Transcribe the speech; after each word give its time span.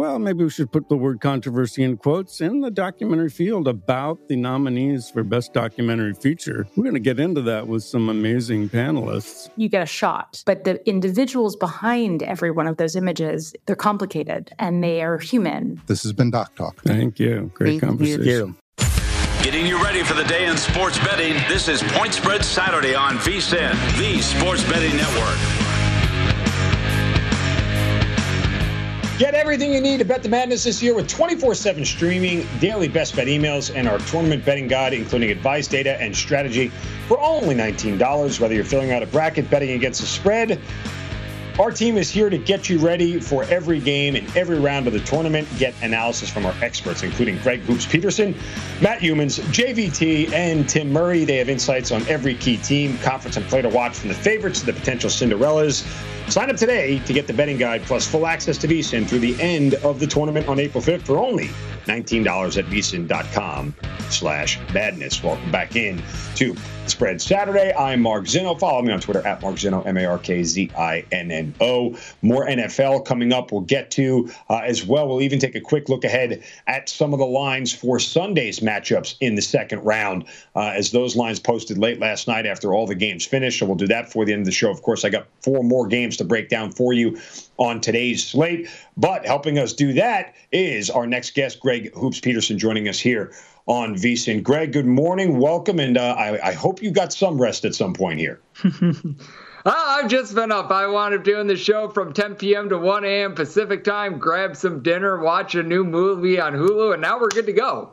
well, 0.00 0.18
maybe 0.18 0.42
we 0.42 0.48
should 0.48 0.72
put 0.72 0.88
the 0.88 0.96
word 0.96 1.20
controversy 1.20 1.82
in 1.82 1.98
quotes 1.98 2.40
in 2.40 2.62
the 2.62 2.70
documentary 2.70 3.28
field 3.28 3.68
about 3.68 4.28
the 4.28 4.36
nominees 4.36 5.10
for 5.10 5.22
Best 5.22 5.52
Documentary 5.52 6.14
Feature. 6.14 6.66
We're 6.74 6.84
going 6.84 6.94
to 6.94 7.00
get 7.00 7.20
into 7.20 7.42
that 7.42 7.68
with 7.68 7.82
some 7.82 8.08
amazing 8.08 8.70
panelists. 8.70 9.50
You 9.56 9.68
get 9.68 9.82
a 9.82 9.86
shot, 9.86 10.42
but 10.46 10.64
the 10.64 10.88
individuals 10.88 11.54
behind 11.54 12.22
every 12.22 12.50
one 12.50 12.66
of 12.66 12.78
those 12.78 12.96
images, 12.96 13.54
they're 13.66 13.76
complicated 13.76 14.54
and 14.58 14.82
they 14.82 15.02
are 15.02 15.18
human. 15.18 15.82
This 15.86 16.02
has 16.04 16.14
been 16.14 16.30
Doc 16.30 16.56
Talk. 16.56 16.80
Thank 16.80 17.20
you. 17.20 17.50
Great 17.52 17.82
conversation. 17.82 18.24
Thank 18.24 18.38
conversation. 18.38 18.56
you. 19.38 19.44
Getting 19.44 19.66
you 19.66 19.84
ready 19.84 20.02
for 20.02 20.14
the 20.14 20.24
day 20.24 20.46
in 20.46 20.56
sports 20.56 20.98
betting. 21.00 21.34
This 21.46 21.68
is 21.68 21.82
Point 21.92 22.14
Spread 22.14 22.42
Saturday 22.42 22.94
on 22.94 23.18
VSIN, 23.18 23.72
the 23.98 24.22
Sports 24.22 24.64
Betting 24.64 24.96
Network. 24.96 25.59
Get 29.20 29.34
everything 29.34 29.74
you 29.74 29.82
need 29.82 29.98
to 29.98 30.06
bet 30.06 30.22
the 30.22 30.30
madness 30.30 30.64
this 30.64 30.82
year 30.82 30.94
with 30.94 31.06
24 31.06 31.54
7 31.54 31.84
streaming, 31.84 32.48
daily 32.58 32.88
best 32.88 33.14
bet 33.14 33.26
emails, 33.26 33.70
and 33.76 33.86
our 33.86 33.98
tournament 33.98 34.46
betting 34.46 34.66
guide, 34.66 34.94
including 34.94 35.30
advice, 35.30 35.68
data, 35.68 36.00
and 36.00 36.16
strategy 36.16 36.68
for 37.06 37.20
only 37.20 37.54
$19. 37.54 38.40
Whether 38.40 38.54
you're 38.54 38.64
filling 38.64 38.92
out 38.92 39.02
a 39.02 39.06
bracket, 39.06 39.50
betting 39.50 39.72
against 39.72 40.00
the 40.00 40.06
spread, 40.06 40.58
our 41.58 41.70
team 41.70 41.98
is 41.98 42.08
here 42.08 42.30
to 42.30 42.38
get 42.38 42.70
you 42.70 42.78
ready 42.78 43.20
for 43.20 43.44
every 43.44 43.78
game 43.78 44.16
and 44.16 44.34
every 44.34 44.58
round 44.58 44.86
of 44.86 44.94
the 44.94 45.00
tournament. 45.00 45.46
Get 45.58 45.74
analysis 45.82 46.30
from 46.30 46.46
our 46.46 46.54
experts, 46.62 47.02
including 47.02 47.36
Greg 47.40 47.60
Hoops 47.60 47.84
Peterson, 47.84 48.34
Matt 48.80 49.00
Youmans, 49.00 49.38
JVT, 49.52 50.32
and 50.32 50.66
Tim 50.66 50.90
Murray. 50.90 51.26
They 51.26 51.36
have 51.36 51.50
insights 51.50 51.92
on 51.92 52.08
every 52.08 52.36
key 52.36 52.56
team, 52.56 52.96
conference, 53.00 53.36
and 53.36 53.44
play 53.48 53.60
to 53.60 53.68
watch 53.68 53.98
from 53.98 54.08
the 54.08 54.14
favorites 54.14 54.60
to 54.60 54.66
the 54.66 54.72
potential 54.72 55.10
Cinderellas. 55.10 55.86
Sign 56.30 56.48
up 56.48 56.54
today 56.54 57.00
to 57.00 57.12
get 57.12 57.26
the 57.26 57.32
betting 57.32 57.56
guide 57.56 57.82
plus 57.82 58.06
full 58.06 58.24
access 58.24 58.56
to 58.58 58.68
VSIN 58.68 59.04
through 59.04 59.18
the 59.18 59.40
end 59.42 59.74
of 59.74 59.98
the 59.98 60.06
tournament 60.06 60.46
on 60.46 60.60
April 60.60 60.80
5th 60.80 61.02
for 61.02 61.18
only 61.18 61.48
$19 61.86 62.56
at 62.56 62.66
VSIN.com 62.66 63.74
slash 64.10 64.60
madness. 64.72 65.24
Welcome 65.24 65.50
back 65.50 65.74
in 65.74 66.00
to 66.36 66.54
Spread 66.86 67.20
Saturday. 67.22 67.72
I'm 67.74 68.00
Mark 68.00 68.24
Zinno. 68.24 68.58
Follow 68.58 68.82
me 68.82 68.92
on 68.92 69.00
Twitter 69.00 69.24
at 69.26 69.40
Mark 69.42 69.54
Zinno, 69.56 69.86
M-A-R-K-Z-I-N-N-O. 69.86 70.26
More 72.22 72.46
NFL 72.46 73.04
coming 73.06 73.32
up 73.32 73.52
we'll 73.52 73.60
get 73.62 73.90
to 73.92 74.28
uh, 74.48 74.62
as 74.64 74.84
well. 74.84 75.08
We'll 75.08 75.22
even 75.22 75.38
take 75.38 75.54
a 75.54 75.60
quick 75.60 75.88
look 75.88 76.04
ahead 76.04 76.42
at 76.66 76.88
some 76.88 77.12
of 77.12 77.18
the 77.20 77.26
lines 77.26 77.72
for 77.72 78.00
Sunday's 78.00 78.60
matchups 78.60 79.16
in 79.20 79.34
the 79.36 79.42
second 79.42 79.84
round 79.84 80.24
uh, 80.56 80.72
as 80.74 80.90
those 80.90 81.16
lines 81.16 81.38
posted 81.38 81.78
late 81.78 82.00
last 82.00 82.26
night 82.28 82.46
after 82.46 82.74
all 82.74 82.86
the 82.86 82.94
games 82.94 83.24
finished. 83.24 83.58
So 83.60 83.66
we'll 83.66 83.76
do 83.76 83.86
that 83.88 84.12
for 84.12 84.24
the 84.24 84.32
end 84.32 84.40
of 84.40 84.46
the 84.46 84.52
show. 84.52 84.70
Of 84.70 84.82
course, 84.82 85.04
I 85.04 85.10
got 85.10 85.26
four 85.42 85.62
more 85.62 85.86
games 85.86 86.16
to 86.20 86.24
break 86.24 86.48
down 86.48 86.70
for 86.70 86.92
you 86.92 87.18
on 87.58 87.80
today's 87.80 88.26
slate. 88.26 88.68
But 88.96 89.26
helping 89.26 89.58
us 89.58 89.72
do 89.72 89.92
that 89.94 90.34
is 90.52 90.88
our 90.88 91.06
next 91.06 91.34
guest, 91.34 91.60
Greg 91.60 91.92
Hoops 91.94 92.20
Peterson, 92.20 92.58
joining 92.58 92.88
us 92.88 93.00
here 93.00 93.32
on 93.66 93.94
VSIN. 93.94 94.42
Greg, 94.42 94.72
good 94.72 94.86
morning. 94.86 95.38
Welcome. 95.38 95.78
And 95.78 95.96
uh, 95.96 96.14
I, 96.18 96.48
I 96.48 96.52
hope 96.52 96.82
you 96.82 96.90
got 96.90 97.12
some 97.12 97.40
rest 97.40 97.64
at 97.64 97.74
some 97.74 97.94
point 97.94 98.18
here. 98.18 98.40
Oh, 98.64 99.14
I've 99.66 100.08
just 100.08 100.34
been 100.34 100.52
up. 100.52 100.70
I 100.70 100.86
wound 100.86 101.14
up 101.14 101.24
doing 101.24 101.46
the 101.46 101.56
show 101.56 101.88
from 101.88 102.12
10 102.12 102.36
p.m. 102.36 102.68
to 102.70 102.78
1 102.78 103.04
a.m. 103.04 103.34
Pacific 103.34 103.84
time, 103.84 104.18
grab 104.18 104.56
some 104.56 104.82
dinner, 104.82 105.20
watch 105.20 105.54
a 105.54 105.62
new 105.62 105.84
movie 105.84 106.40
on 106.40 106.54
Hulu, 106.54 106.92
and 106.92 107.02
now 107.02 107.20
we're 107.20 107.28
good 107.28 107.46
to 107.46 107.52
go. 107.52 107.92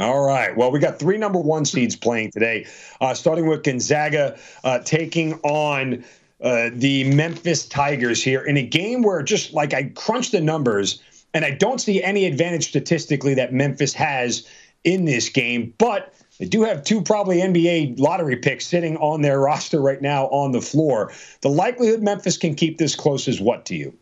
All 0.00 0.24
right. 0.24 0.56
Well, 0.56 0.70
we 0.70 0.78
got 0.78 0.98
three 0.98 1.18
number 1.18 1.38
one 1.38 1.66
seeds 1.66 1.94
playing 1.94 2.30
today, 2.30 2.66
uh, 3.02 3.12
starting 3.12 3.46
with 3.46 3.62
Gonzaga 3.62 4.38
uh, 4.64 4.78
taking 4.78 5.34
on 5.42 6.04
uh, 6.42 6.70
the 6.72 7.04
Memphis 7.04 7.66
Tigers 7.66 8.22
here 8.22 8.42
in 8.42 8.56
a 8.56 8.62
game 8.62 9.02
where 9.02 9.22
just 9.22 9.52
like 9.52 9.74
I 9.74 9.84
crunched 9.94 10.32
the 10.32 10.40
numbers 10.40 11.02
and 11.34 11.44
I 11.44 11.50
don't 11.50 11.80
see 11.80 12.02
any 12.02 12.24
advantage 12.24 12.68
statistically 12.68 13.34
that 13.34 13.52
Memphis 13.52 13.92
has 13.94 14.46
in 14.82 15.04
this 15.04 15.28
game, 15.28 15.74
but 15.78 16.14
they 16.38 16.46
do 16.46 16.62
have 16.62 16.82
two 16.82 17.02
probably 17.02 17.38
NBA 17.38 18.00
lottery 18.00 18.36
picks 18.36 18.66
sitting 18.66 18.96
on 18.96 19.20
their 19.20 19.38
roster 19.40 19.80
right 19.80 20.00
now 20.00 20.26
on 20.28 20.52
the 20.52 20.62
floor. 20.62 21.12
The 21.42 21.50
likelihood 21.50 22.02
Memphis 22.02 22.38
can 22.38 22.54
keep 22.54 22.78
this 22.78 22.96
close 22.96 23.28
is 23.28 23.40
what 23.40 23.66
to 23.66 23.76
you? 23.76 23.94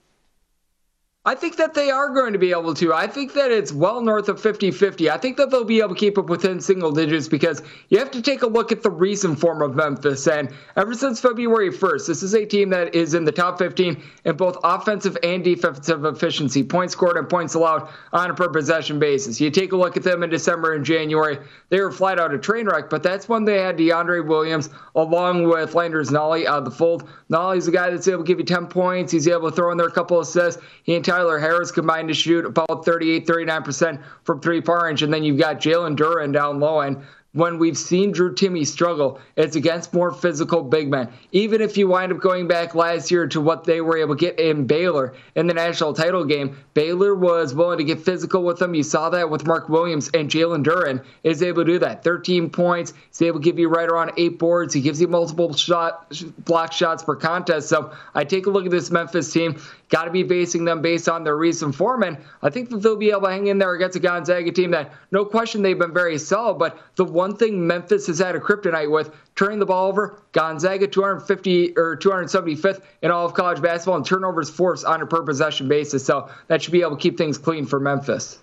I 1.28 1.34
think 1.34 1.56
that 1.56 1.74
they 1.74 1.90
are 1.90 2.08
going 2.08 2.32
to 2.32 2.38
be 2.38 2.52
able 2.52 2.72
to. 2.72 2.94
I 2.94 3.06
think 3.06 3.34
that 3.34 3.50
it's 3.50 3.70
well 3.70 4.00
north 4.00 4.30
of 4.30 4.40
50 4.40 4.70
50. 4.70 5.10
I 5.10 5.18
think 5.18 5.36
that 5.36 5.50
they'll 5.50 5.62
be 5.62 5.80
able 5.80 5.90
to 5.90 5.94
keep 5.94 6.16
up 6.16 6.30
within 6.30 6.58
single 6.58 6.90
digits 6.90 7.28
because 7.28 7.60
you 7.90 7.98
have 7.98 8.10
to 8.12 8.22
take 8.22 8.40
a 8.40 8.46
look 8.46 8.72
at 8.72 8.82
the 8.82 8.88
recent 8.88 9.38
form 9.38 9.60
of 9.60 9.76
Memphis. 9.76 10.26
And 10.26 10.48
ever 10.74 10.94
since 10.94 11.20
February 11.20 11.68
1st, 11.68 12.06
this 12.06 12.22
is 12.22 12.32
a 12.32 12.46
team 12.46 12.70
that 12.70 12.94
is 12.94 13.12
in 13.12 13.26
the 13.26 13.32
top 13.32 13.58
15 13.58 14.02
in 14.24 14.36
both 14.38 14.56
offensive 14.64 15.18
and 15.22 15.44
defensive 15.44 16.06
efficiency, 16.06 16.64
points 16.64 16.94
scored 16.94 17.18
and 17.18 17.28
points 17.28 17.52
allowed 17.52 17.90
on 18.14 18.30
a 18.30 18.34
per 18.34 18.48
possession 18.48 18.98
basis. 18.98 19.38
You 19.38 19.50
take 19.50 19.72
a 19.72 19.76
look 19.76 19.98
at 19.98 20.04
them 20.04 20.22
in 20.22 20.30
December 20.30 20.72
and 20.72 20.82
January, 20.82 21.40
they 21.68 21.78
were 21.82 21.92
flat 21.92 22.18
out 22.18 22.32
a 22.32 22.38
train 22.38 22.64
wreck, 22.64 22.88
but 22.88 23.02
that's 23.02 23.28
when 23.28 23.44
they 23.44 23.58
had 23.58 23.76
DeAndre 23.76 24.26
Williams 24.26 24.70
along 24.94 25.42
with 25.42 25.74
Landers 25.74 26.08
Nolley 26.08 26.46
out 26.46 26.60
of 26.60 26.64
the 26.64 26.70
fold. 26.70 27.06
Nolley's 27.28 27.68
a 27.68 27.70
guy 27.70 27.90
that's 27.90 28.08
able 28.08 28.24
to 28.24 28.26
give 28.26 28.38
you 28.38 28.46
10 28.46 28.68
points. 28.68 29.12
He's 29.12 29.28
able 29.28 29.50
to 29.50 29.54
throw 29.54 29.70
in 29.72 29.76
there 29.76 29.88
a 29.88 29.92
couple 29.92 30.18
assists. 30.20 30.62
He 30.84 30.96
and 30.96 31.04
Tyler 31.18 31.40
Harris 31.40 31.72
combined 31.72 32.06
to 32.06 32.14
shoot 32.14 32.44
about 32.44 32.84
38, 32.84 33.26
39% 33.26 34.00
from 34.22 34.40
three 34.40 34.60
far 34.60 34.84
range. 34.84 35.02
And 35.02 35.12
then 35.12 35.24
you've 35.24 35.36
got 35.36 35.56
Jalen 35.58 35.96
Duren 35.96 36.32
down 36.32 36.60
low. 36.60 36.82
And 36.82 37.02
when 37.32 37.58
we've 37.58 37.76
seen 37.76 38.10
Drew 38.10 38.34
Timme 38.34 38.66
struggle, 38.66 39.20
it's 39.36 39.54
against 39.54 39.92
more 39.92 40.12
physical 40.12 40.62
big 40.62 40.90
men. 40.90 41.08
Even 41.30 41.60
if 41.60 41.76
you 41.76 41.86
wind 41.86 42.10
up 42.10 42.20
going 42.20 42.48
back 42.48 42.74
last 42.74 43.10
year 43.10 43.26
to 43.28 43.40
what 43.40 43.64
they 43.64 43.82
were 43.82 43.98
able 43.98 44.16
to 44.16 44.20
get 44.20 44.40
in 44.40 44.66
Baylor 44.66 45.14
in 45.34 45.46
the 45.46 45.52
national 45.52 45.92
title 45.92 46.24
game, 46.24 46.56
Baylor 46.72 47.14
was 47.14 47.54
willing 47.54 47.78
to 47.78 47.84
get 47.84 48.00
physical 48.00 48.42
with 48.44 48.58
them. 48.58 48.74
You 48.74 48.82
saw 48.82 49.10
that 49.10 49.28
with 49.28 49.46
Mark 49.46 49.68
Williams 49.68 50.08
and 50.14 50.30
Jalen 50.30 50.64
Duren 50.64 51.04
is 51.22 51.42
able 51.42 51.64
to 51.64 51.72
do 51.72 51.78
that. 51.80 52.02
13 52.02 52.48
points. 52.48 52.94
He's 53.08 53.22
able 53.22 53.40
to 53.40 53.44
give 53.44 53.58
you 53.58 53.68
right 53.68 53.88
around 53.88 54.12
eight 54.16 54.38
boards. 54.38 54.72
He 54.72 54.80
gives 54.80 54.98
you 54.98 55.08
multiple 55.08 55.54
shot 55.54 56.10
block 56.46 56.72
shots 56.72 57.04
per 57.04 57.14
contest. 57.14 57.68
So 57.68 57.92
I 58.14 58.24
take 58.24 58.46
a 58.46 58.50
look 58.50 58.64
at 58.64 58.70
this 58.70 58.90
Memphis 58.90 59.30
team. 59.30 59.60
Got 59.90 60.04
to 60.04 60.10
be 60.10 60.22
basing 60.22 60.64
them 60.64 60.82
based 60.82 61.08
on 61.08 61.24
their 61.24 61.36
recent 61.36 61.74
form, 61.74 62.02
and 62.02 62.18
I 62.42 62.50
think 62.50 62.68
that 62.68 62.82
they'll 62.82 62.96
be 62.96 63.10
able 63.10 63.22
to 63.22 63.30
hang 63.30 63.46
in 63.46 63.56
there 63.56 63.72
against 63.72 63.96
a 63.96 64.00
Gonzaga 64.00 64.52
team 64.52 64.70
that, 64.72 64.92
no 65.12 65.24
question, 65.24 65.62
they've 65.62 65.78
been 65.78 65.94
very 65.94 66.18
solid. 66.18 66.58
But 66.58 66.78
the 66.96 67.06
one 67.18 67.34
thing 67.34 67.66
Memphis 67.66 68.06
has 68.06 68.20
had 68.20 68.36
a 68.36 68.38
kryptonite 68.38 68.88
with 68.88 69.10
turning 69.34 69.58
the 69.58 69.66
ball 69.66 69.88
over. 69.88 70.22
Gonzaga 70.30 70.86
250 70.86 71.76
or 71.76 71.96
275th 71.96 72.80
in 73.02 73.10
all 73.10 73.26
of 73.26 73.34
college 73.34 73.60
basketball 73.60 73.96
and 73.96 74.06
turnovers 74.06 74.48
forced 74.48 74.84
on 74.84 75.02
a 75.02 75.06
per 75.06 75.24
possession 75.24 75.66
basis. 75.66 76.06
So 76.06 76.30
that 76.46 76.62
should 76.62 76.70
be 76.70 76.82
able 76.82 76.96
to 76.96 77.02
keep 77.02 77.18
things 77.18 77.36
clean 77.36 77.66
for 77.66 77.80
Memphis. 77.80 78.38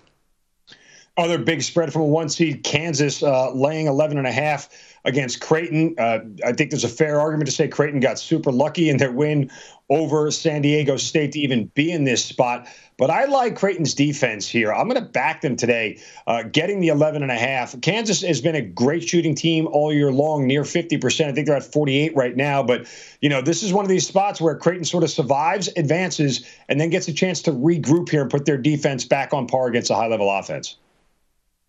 Other 1.18 1.38
big 1.38 1.62
spread 1.62 1.92
from 1.92 2.02
a 2.02 2.06
one 2.06 2.28
seed 2.28 2.62
Kansas 2.62 3.22
uh, 3.22 3.50
laying 3.52 3.86
11 3.86 4.18
and 4.18 4.26
a 4.26 4.32
half 4.32 4.68
against 5.06 5.40
Creighton. 5.40 5.94
Uh, 5.98 6.18
I 6.44 6.52
think 6.52 6.70
there's 6.70 6.84
a 6.84 6.88
fair 6.88 7.20
argument 7.20 7.46
to 7.46 7.54
say 7.54 7.68
Creighton 7.68 8.00
got 8.00 8.18
super 8.18 8.52
lucky 8.52 8.90
in 8.90 8.98
their 8.98 9.12
win 9.12 9.50
over 9.88 10.30
San 10.30 10.62
Diego 10.62 10.96
State 10.96 11.32
to 11.32 11.38
even 11.38 11.66
be 11.74 11.90
in 11.92 12.04
this 12.04 12.24
spot. 12.24 12.66
But 12.98 13.10
I 13.10 13.26
like 13.26 13.56
Creighton's 13.56 13.94
defense 13.94 14.48
here. 14.48 14.74
I'm 14.74 14.88
going 14.88 15.02
to 15.02 15.08
back 15.08 15.42
them 15.42 15.56
today, 15.56 16.00
uh, 16.26 16.42
getting 16.42 16.80
the 16.80 16.88
11 16.88 17.22
and 17.22 17.30
a 17.30 17.36
half. 17.36 17.80
Kansas 17.80 18.22
has 18.22 18.40
been 18.40 18.56
a 18.56 18.62
great 18.62 19.08
shooting 19.08 19.34
team 19.34 19.68
all 19.68 19.92
year 19.92 20.10
long, 20.10 20.46
near 20.46 20.62
50%. 20.62 21.28
I 21.28 21.32
think 21.32 21.46
they're 21.46 21.56
at 21.56 21.64
48 21.64 22.16
right 22.16 22.36
now. 22.36 22.62
But, 22.62 22.86
you 23.20 23.28
know, 23.28 23.40
this 23.40 23.62
is 23.62 23.72
one 23.72 23.84
of 23.84 23.88
these 23.88 24.06
spots 24.06 24.40
where 24.40 24.56
Creighton 24.56 24.84
sort 24.84 25.04
of 25.04 25.10
survives, 25.10 25.68
advances, 25.76 26.44
and 26.68 26.80
then 26.80 26.90
gets 26.90 27.06
a 27.08 27.12
chance 27.12 27.40
to 27.42 27.52
regroup 27.52 28.10
here 28.10 28.22
and 28.22 28.30
put 28.30 28.44
their 28.44 28.58
defense 28.58 29.04
back 29.04 29.32
on 29.32 29.46
par 29.46 29.68
against 29.68 29.90
a 29.90 29.94
high 29.94 30.08
level 30.08 30.30
offense. 30.30 30.76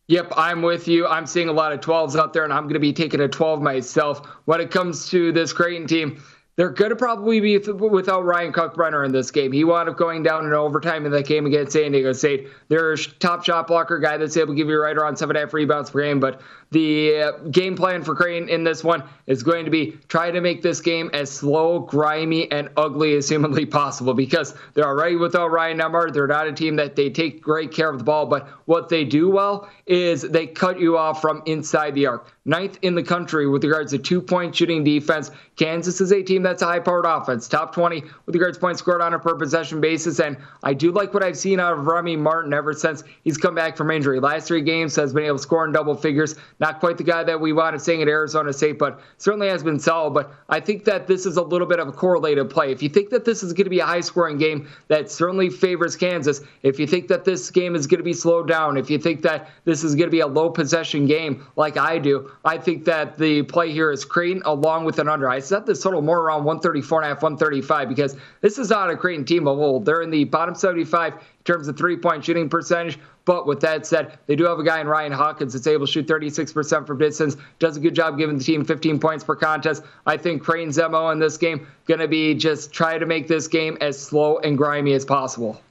Yep, 0.07 0.33
I'm 0.37 0.61
with 0.61 0.87
you. 0.87 1.05
I'm 1.05 1.25
seeing 1.25 1.49
a 1.49 1.53
lot 1.53 1.73
of 1.73 1.81
12s 1.81 2.17
out 2.17 2.31
there, 2.31 2.45
and 2.45 2.53
I'm 2.53 2.63
going 2.63 2.75
to 2.75 2.79
be 2.79 2.93
taking 2.93 3.19
a 3.19 3.27
12 3.27 3.61
myself. 3.61 4.25
When 4.45 4.61
it 4.61 4.71
comes 4.71 5.09
to 5.09 5.33
this 5.33 5.51
Creighton 5.51 5.85
team, 5.85 6.23
they're 6.55 6.69
going 6.69 6.89
to 6.89 6.95
probably 6.95 7.39
be 7.39 7.57
without 7.57 8.25
Ryan 8.25 8.51
Kalkbrenner 8.51 9.05
in 9.05 9.11
this 9.11 9.29
game. 9.29 9.51
He 9.51 9.63
wound 9.63 9.89
up 9.89 9.97
going 9.97 10.23
down 10.23 10.45
in 10.45 10.53
overtime 10.53 11.05
in 11.05 11.11
that 11.11 11.27
game 11.27 11.45
against 11.45 11.73
San 11.73 11.91
Diego 11.91 12.13
State. 12.13 12.47
Their 12.69 12.95
top 12.95 13.45
shot 13.45 13.67
blocker 13.67 13.99
guy 13.99 14.17
that's 14.17 14.35
able 14.37 14.53
to 14.53 14.55
give 14.55 14.67
you 14.67 14.79
right 14.79 14.97
around 14.97 15.17
seven 15.17 15.35
and 15.35 15.43
a 15.43 15.45
half 15.45 15.53
rebounds 15.53 15.91
per 15.91 16.01
game. 16.01 16.19
But 16.19 16.41
the 16.71 17.21
uh, 17.21 17.31
game 17.49 17.75
plan 17.75 18.03
for 18.03 18.13
Creighton 18.15 18.49
in 18.49 18.63
this 18.63 18.83
one 18.83 19.03
is 19.25 19.43
going 19.43 19.65
to 19.65 19.71
be 19.71 19.97
try 20.09 20.31
to 20.31 20.41
make 20.41 20.61
this 20.61 20.81
game 20.81 21.09
as 21.13 21.31
slow, 21.31 21.79
grimy, 21.79 22.51
and 22.51 22.69
ugly 22.75 23.15
as 23.15 23.29
humanly 23.29 23.65
possible 23.65 24.13
because 24.13 24.53
they're 24.73 24.87
already 24.87 25.15
without 25.15 25.51
Ryan 25.51 25.79
Nembhard. 25.79 26.13
They're 26.13 26.27
not 26.27 26.47
a 26.47 26.53
team 26.53 26.75
that 26.77 26.95
they 26.95 27.09
take 27.09 27.41
great 27.41 27.71
care 27.71 27.89
of 27.89 27.97
the 27.97 28.03
ball, 28.03 28.25
but 28.25 28.47
what 28.65 28.89
they 28.89 29.03
do 29.05 29.29
well 29.29 29.69
is 29.85 30.21
they 30.21 30.47
cut 30.47 30.79
you 30.79 30.97
off 30.97 31.21
from 31.21 31.41
inside 31.45 31.95
the 31.95 32.07
arc. 32.07 32.33
Ninth 32.45 32.79
in 32.81 32.95
the 32.95 33.03
country 33.03 33.47
with 33.47 33.63
regards 33.63 33.91
to 33.91 33.97
two 33.97 34.21
point 34.21 34.55
shooting 34.55 34.83
defense. 34.83 35.31
Kansas 35.57 35.99
is 35.99 36.13
a 36.13 36.23
team 36.23 36.43
that's 36.43 36.61
a 36.61 36.65
high 36.65 36.79
powered 36.79 37.05
offense, 37.05 37.47
top 37.47 37.73
20 37.73 38.03
with 38.25 38.35
regards 38.35 38.57
to 38.57 38.61
points 38.61 38.79
scored 38.79 39.01
on 39.01 39.13
a 39.13 39.19
per 39.19 39.35
possession 39.35 39.81
basis. 39.81 40.19
And 40.19 40.37
I 40.63 40.73
do 40.73 40.91
like 40.91 41.13
what 41.13 41.23
I've 41.23 41.37
seen 41.37 41.59
out 41.59 41.73
of 41.73 41.87
Remy 41.87 42.15
Martin 42.15 42.53
ever 42.53 42.71
since 42.73 43.03
he's 43.23 43.37
come 43.37 43.55
back 43.55 43.75
from 43.75 43.91
injury. 43.91 44.21
Last 44.21 44.47
three 44.47 44.61
games 44.61 44.95
has 44.95 45.13
been 45.13 45.25
able 45.25 45.37
to 45.37 45.43
score 45.43 45.65
in 45.65 45.73
double 45.73 45.95
figures. 45.95 46.35
Not 46.59 46.79
quite 46.79 46.97
the 46.97 47.03
guy 47.03 47.23
that 47.23 47.39
we 47.39 47.53
wanted 47.53 47.81
seeing 47.81 48.01
at 48.01 48.07
Arizona 48.07 48.51
State, 48.51 48.79
but 48.79 48.99
certainly 49.17 49.47
has 49.47 49.63
been 49.63 49.79
solid. 49.79 50.13
But 50.13 50.31
I 50.49 50.59
think 50.59 50.85
that 50.85 51.05
this 51.05 51.25
is 51.25 51.37
a 51.37 51.41
little 51.41 51.67
bit 51.67 51.79
of 51.79 51.87
a 51.87 51.91
correlated 51.91 52.49
play. 52.49 52.71
If 52.71 52.81
you 52.81 52.89
think 52.89 53.11
that 53.11 53.25
this 53.25 53.43
is 53.43 53.53
going 53.53 53.65
to 53.65 53.69
be 53.69 53.79
a 53.79 53.85
high 53.85 54.01
scoring 54.01 54.37
game, 54.37 54.67
that 54.87 55.11
certainly 55.11 55.49
favors 55.49 55.95
Kansas. 55.95 56.41
If 56.63 56.79
you 56.79 56.87
think 56.87 57.07
that 57.09 57.25
this 57.25 57.51
game 57.51 57.75
is 57.75 57.85
going 57.85 57.99
to 57.99 58.03
be 58.03 58.13
slowed 58.13 58.47
down, 58.47 58.77
if 58.77 58.89
you 58.89 58.97
think 58.97 59.21
that 59.21 59.49
this 59.65 59.83
is 59.83 59.93
going 59.93 60.07
to 60.07 60.11
be 60.11 60.21
a 60.21 60.27
low 60.27 60.49
possession 60.49 61.05
game 61.05 61.45
like 61.55 61.77
I 61.77 61.99
do, 61.99 62.31
I 62.43 62.57
think 62.57 62.85
that 62.85 63.17
the 63.17 63.43
play 63.43 63.71
here 63.71 63.91
is 63.91 64.03
Creighton 64.03 64.41
along 64.45 64.85
with 64.85 64.97
an 64.99 65.07
under. 65.07 65.29
I 65.29 65.39
set 65.39 65.65
this 65.65 65.83
total 65.83 66.01
more 66.01 66.19
around 66.19 66.43
134 66.43 67.01
and 67.01 67.05
a 67.05 67.09
half, 67.09 67.21
135 67.21 67.89
because 67.89 68.15
this 68.41 68.57
is 68.57 68.71
not 68.71 68.89
a 68.89 68.97
Creighton 68.97 69.25
team 69.25 69.47
of 69.47 69.59
old. 69.59 69.85
They're 69.85 70.01
in 70.01 70.09
the 70.09 70.23
bottom 70.23 70.55
75 70.55 71.13
in 71.13 71.19
terms 71.47 71.67
of 71.67 71.77
three 71.77 71.97
point 71.97 72.23
shooting 72.23 72.49
percentage. 72.49 72.99
But 73.25 73.47
with 73.47 73.59
that 73.61 73.85
said, 73.85 74.19
they 74.27 74.35
do 74.35 74.45
have 74.45 74.59
a 74.59 74.63
guy 74.63 74.79
in 74.79 74.87
Ryan 74.87 75.11
Hawkins 75.11 75.53
that's 75.53 75.67
able 75.67 75.85
to 75.85 75.91
shoot 75.91 76.07
36% 76.07 76.85
from 76.85 76.97
distance, 76.97 77.35
does 77.59 77.75
a 77.75 77.79
good 77.79 77.95
job 77.95 78.17
giving 78.17 78.37
the 78.37 78.43
team 78.43 78.63
15 78.63 78.99
points 78.99 79.23
per 79.23 79.35
contest. 79.35 79.83
I 80.05 80.17
think 80.17 80.43
Crane's 80.43 80.77
MO 80.77 81.09
in 81.09 81.19
this 81.19 81.37
game 81.37 81.67
going 81.87 81.99
to 81.99 82.07
be 82.07 82.35
just 82.35 82.71
try 82.71 82.97
to 82.97 83.05
make 83.05 83.27
this 83.27 83.47
game 83.47 83.77
as 83.81 83.99
slow 83.99 84.37
and 84.39 84.57
grimy 84.57 84.93
as 84.93 85.03
possible. 85.03 85.61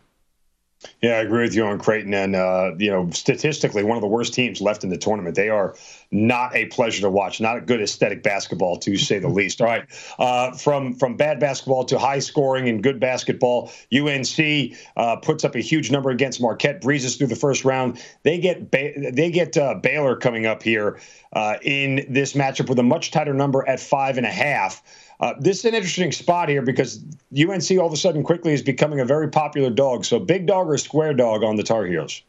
Yeah, 1.02 1.12
I 1.12 1.18
agree 1.18 1.42
with 1.42 1.54
you 1.54 1.64
on 1.66 1.78
Creighton. 1.78 2.14
And, 2.14 2.34
uh, 2.34 2.72
you 2.78 2.90
know, 2.90 3.10
statistically, 3.10 3.84
one 3.84 3.96
of 3.96 4.00
the 4.00 4.08
worst 4.08 4.34
teams 4.34 4.60
left 4.60 4.84
in 4.84 4.90
the 4.90 4.96
tournament. 4.96 5.36
They 5.36 5.48
are 5.48 5.74
not 6.10 6.54
a 6.54 6.66
pleasure 6.66 7.02
to 7.02 7.10
watch, 7.10 7.40
not 7.40 7.56
a 7.56 7.60
good 7.60 7.80
aesthetic 7.80 8.22
basketball, 8.22 8.78
to 8.78 8.96
say 8.96 9.18
the 9.18 9.28
least. 9.36 9.60
All 9.60 9.66
right. 9.66 9.84
Uh, 10.18 10.52
from, 10.52 10.94
from 10.94 11.16
bad 11.16 11.40
basketball 11.40 11.84
to 11.84 11.98
high 11.98 12.18
scoring 12.18 12.68
and 12.68 12.82
good 12.82 13.00
basketball, 13.00 13.72
UNC 13.94 14.72
uh, 14.96 15.16
puts 15.16 15.44
up 15.44 15.54
a 15.54 15.60
huge 15.60 15.90
number 15.90 16.10
against 16.10 16.40
Marquette, 16.40 16.80
breezes 16.80 17.16
through 17.16 17.28
the 17.28 17.36
first 17.36 17.64
round. 17.64 18.02
They 18.22 18.38
get, 18.38 18.70
ba- 18.70 19.12
they 19.12 19.30
get 19.30 19.56
uh, 19.56 19.74
Baylor 19.74 20.16
coming 20.16 20.46
up 20.46 20.62
here 20.62 20.98
uh, 21.32 21.56
in 21.62 22.06
this 22.08 22.32
matchup 22.32 22.68
with 22.68 22.78
a 22.78 22.82
much 22.82 23.10
tighter 23.10 23.34
number 23.34 23.68
at 23.68 23.80
five 23.80 24.16
and 24.16 24.26
a 24.26 24.30
half. 24.30 24.82
Uh, 25.20 25.34
this 25.40 25.60
is 25.60 25.64
an 25.64 25.74
interesting 25.74 26.12
spot 26.12 26.48
here 26.48 26.62
because 26.62 27.02
UNC 27.32 27.70
all 27.78 27.86
of 27.86 27.92
a 27.92 27.96
sudden 27.96 28.22
quickly 28.22 28.52
is 28.52 28.62
becoming 28.62 29.00
a 29.00 29.04
very 29.04 29.28
popular 29.28 29.70
dog. 29.70 30.04
So 30.04 30.18
big 30.18 30.46
dog 30.46 30.68
or 30.68 30.76
square 30.76 31.14
dog 31.14 31.42
on 31.42 31.56
the 31.56 31.62
Tar 31.62 31.86
Heels? 31.86 32.22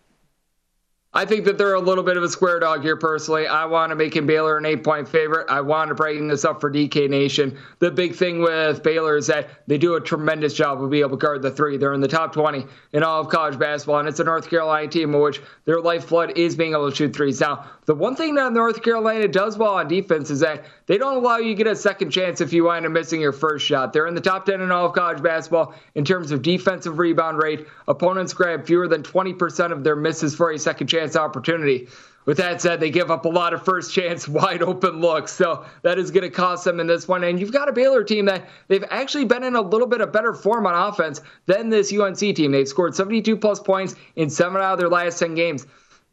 I 1.14 1.24
think 1.24 1.46
that 1.46 1.58
they're 1.58 1.74
a 1.74 1.80
little 1.80 2.04
bit 2.04 2.18
of 2.18 2.24
a 2.24 2.28
square 2.28 2.60
dog 2.60 2.82
here, 2.82 2.98
personally. 2.98 3.48
I 3.48 3.66
want 3.66 3.92
to 3.92 3.96
make 3.96 4.14
him 4.14 4.28
Baylor 4.28 4.58
an 4.58 4.66
eight 4.66 4.84
point 4.84 5.08
favorite. 5.08 5.50
I 5.50 5.62
want 5.62 5.88
to 5.88 5.96
bring 5.96 6.28
this 6.28 6.44
up 6.44 6.60
for 6.60 6.70
DK 6.70 7.10
Nation. 7.10 7.58
The 7.80 7.90
big 7.90 8.14
thing 8.14 8.42
with 8.42 8.84
Baylor 8.84 9.16
is 9.16 9.28
that 9.28 9.48
they 9.68 9.78
do 9.78 9.96
a 9.96 10.02
tremendous 10.02 10.54
job 10.54 10.84
of 10.84 10.90
being 10.90 11.04
able 11.04 11.18
to 11.18 11.26
guard 11.26 11.42
the 11.42 11.50
three. 11.50 11.78
They're 11.78 11.94
in 11.94 12.02
the 12.02 12.10
top 12.10 12.34
20 12.34 12.66
in 12.92 13.04
all 13.04 13.22
of 13.22 13.30
college 13.30 13.58
basketball, 13.58 14.00
and 14.00 14.10
it's 14.10 14.20
a 14.20 14.26
North 14.26 14.50
Carolina 14.50 14.90
team 14.90 15.16
in 15.16 15.22
which 15.22 15.42
their 15.64 15.80
lifeblood 15.80 16.38
is 16.38 16.58
being 16.58 16.74
able 16.74 16.90
to 16.90 16.96
shoot 16.96 17.16
threes. 17.16 17.40
Now, 17.40 17.66
the 17.86 17.96
one 17.96 18.18
thing 18.18 18.36
that 18.36 18.52
North 18.52 18.84
Carolina 18.84 19.30
does 19.30 19.58
well 19.58 19.76
on 19.76 19.88
defense 19.88 20.30
is 20.30 20.42
that 20.42 20.66
they 20.88 20.98
don't 20.98 21.16
allow 21.16 21.38
you 21.38 21.50
to 21.50 21.56
get 21.56 21.68
a 21.68 21.76
second 21.76 22.12
chance 22.12 22.42
if 22.42 22.52
you 22.52 22.66
wind 22.66 22.86
up 22.86 22.92
missing 22.92 23.22
your 23.22 23.32
first 23.32 23.66
shot. 23.66 23.94
They're 23.94 24.08
in 24.08 24.16
the 24.16 24.22
top 24.22 24.46
10 24.46 24.60
in 24.60 24.72
all 24.72 24.88
of 24.88 24.94
college 24.94 25.24
basketball 25.24 25.74
in 25.96 26.04
terms 26.04 26.32
of 26.32 26.42
defensive 26.42 27.00
rebound 27.00 27.42
rate. 27.42 27.66
Opponents 27.88 28.34
grab 28.34 28.68
fewer 28.68 28.90
than 28.90 29.04
20% 29.04 29.72
of 29.72 29.86
their 29.86 29.96
misses 29.96 30.36
for 30.36 30.52
a 30.52 30.60
second 30.60 30.88
chance 30.88 30.97
opportunity. 31.16 31.88
With 32.26 32.38
that 32.38 32.62
said, 32.62 32.82
they 32.82 32.90
give 32.90 33.10
up 33.10 33.24
a 33.24 33.30
lot 33.30 33.54
of 33.54 33.64
first 33.64 33.94
chance 33.94 34.28
wide 34.28 34.62
open 34.62 35.00
looks. 35.00 35.32
So 35.32 35.66
that 35.84 35.98
is 35.98 36.12
going 36.12 36.24
to 36.24 36.30
cost 36.30 36.66
them 36.66 36.80
in 36.80 36.88
this 36.88 37.08
one. 37.08 37.24
And 37.24 37.40
you've 37.40 37.54
got 37.54 37.70
a 37.70 37.72
Baylor 37.72 38.04
team 38.04 38.26
that 38.26 38.50
they've 38.68 38.84
actually 38.90 39.26
been 39.26 39.44
in 39.44 39.56
a 39.56 39.62
little 39.62 39.88
bit 39.88 40.02
of 40.02 40.12
better 40.12 40.34
form 40.34 40.66
on 40.66 40.76
offense 40.76 41.22
than 41.46 41.70
this 41.70 41.94
UNC 41.94 42.18
team. 42.18 42.52
They've 42.52 42.68
scored 42.68 42.96
72 42.96 43.38
plus 43.38 43.62
points 43.62 43.96
in 44.18 44.30
seven 44.30 44.62
out 44.62 44.74
of 44.74 44.80
their 44.80 44.90
last 44.90 45.20
10 45.20 45.36
games. 45.36 45.66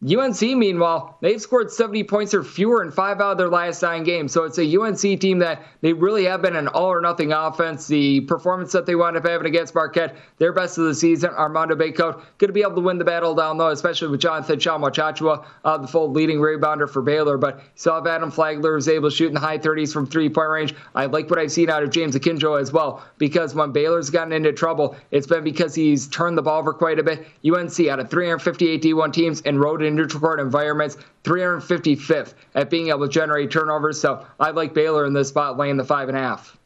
UNC, 0.04 0.42
meanwhile, 0.42 1.16
they've 1.22 1.40
scored 1.40 1.70
70 1.70 2.04
points 2.04 2.34
or 2.34 2.44
fewer 2.44 2.82
in 2.82 2.90
five 2.90 3.22
out 3.22 3.32
of 3.32 3.38
their 3.38 3.48
last 3.48 3.80
nine 3.80 4.04
games. 4.04 4.32
So 4.32 4.44
it's 4.44 4.58
a 4.58 4.78
UNC 4.78 4.98
team 4.98 5.38
that 5.38 5.62
they 5.80 5.94
really 5.94 6.24
have 6.24 6.42
been 6.42 6.56
an 6.56 6.68
all 6.68 6.92
or 6.92 7.00
nothing 7.00 7.32
offense. 7.32 7.86
The 7.86 8.20
performance 8.20 8.72
that 8.72 8.84
they 8.84 8.96
wound 8.96 9.16
up 9.16 9.26
having 9.26 9.46
against 9.46 9.74
Marquette, 9.74 10.14
their 10.36 10.52
best 10.52 10.76
of 10.76 10.84
the 10.84 10.94
season, 10.94 11.30
Armando 11.30 11.74
Bacot, 11.74 12.16
going 12.36 12.48
to 12.48 12.52
be 12.52 12.60
able 12.60 12.74
to 12.74 12.82
win 12.82 12.98
the 12.98 13.04
battle 13.04 13.34
down 13.34 13.56
low, 13.56 13.70
especially 13.70 14.08
with 14.08 14.20
Jonathan 14.20 14.58
Tchamwa 14.58 14.90
Tchatchoua, 14.90 15.46
uh, 15.64 15.78
the 15.78 15.88
full 15.88 16.10
leading 16.10 16.36
rebounder 16.36 16.88
for 16.88 17.00
Baylor. 17.00 17.38
But 17.38 17.62
saw 17.74 17.98
if 17.98 18.06
Adam 18.06 18.30
Flagler 18.30 18.74
was 18.74 18.88
able 18.88 19.08
to 19.08 19.16
shoot 19.16 19.28
in 19.28 19.34
the 19.34 19.40
high 19.40 19.58
30s 19.58 19.90
from 19.90 20.06
three 20.06 20.28
point 20.28 20.50
range. 20.50 20.74
I 20.94 21.06
like 21.06 21.30
what 21.30 21.38
I've 21.38 21.50
seen 21.50 21.70
out 21.70 21.82
of 21.82 21.88
James 21.88 22.14
Akinjo 22.14 22.60
as 22.60 22.72
well, 22.72 23.02
because 23.16 23.54
when 23.54 23.72
Baylor's 23.72 24.10
gotten 24.10 24.34
into 24.34 24.52
trouble, 24.52 24.96
it's 25.10 25.26
been 25.26 25.44
because 25.44 25.74
he's 25.74 26.08
turned 26.08 26.36
the 26.36 26.42
ball 26.42 26.58
over 26.58 26.74
quite 26.74 26.98
a 26.98 27.02
bit. 27.02 27.26
UNC 27.46 27.88
out 27.88 28.00
of 28.00 28.10
358 28.10 28.82
D1 28.82 29.10
teams 29.10 29.40
and 29.42 29.58
rode 29.58 29.80
in 29.80 29.93
neutral 29.94 30.20
court 30.20 30.40
environments, 30.40 30.96
355th 31.24 32.34
at 32.54 32.70
being 32.70 32.88
able 32.88 33.06
to 33.06 33.08
generate 33.08 33.50
turnovers. 33.50 34.00
So 34.00 34.26
I 34.40 34.50
like 34.50 34.74
Baylor 34.74 35.06
in 35.06 35.12
this 35.12 35.28
spot, 35.28 35.56
laying 35.56 35.76
the 35.76 35.84
five 35.84 36.08
and 36.08 36.16
a 36.16 36.20
half. 36.20 36.58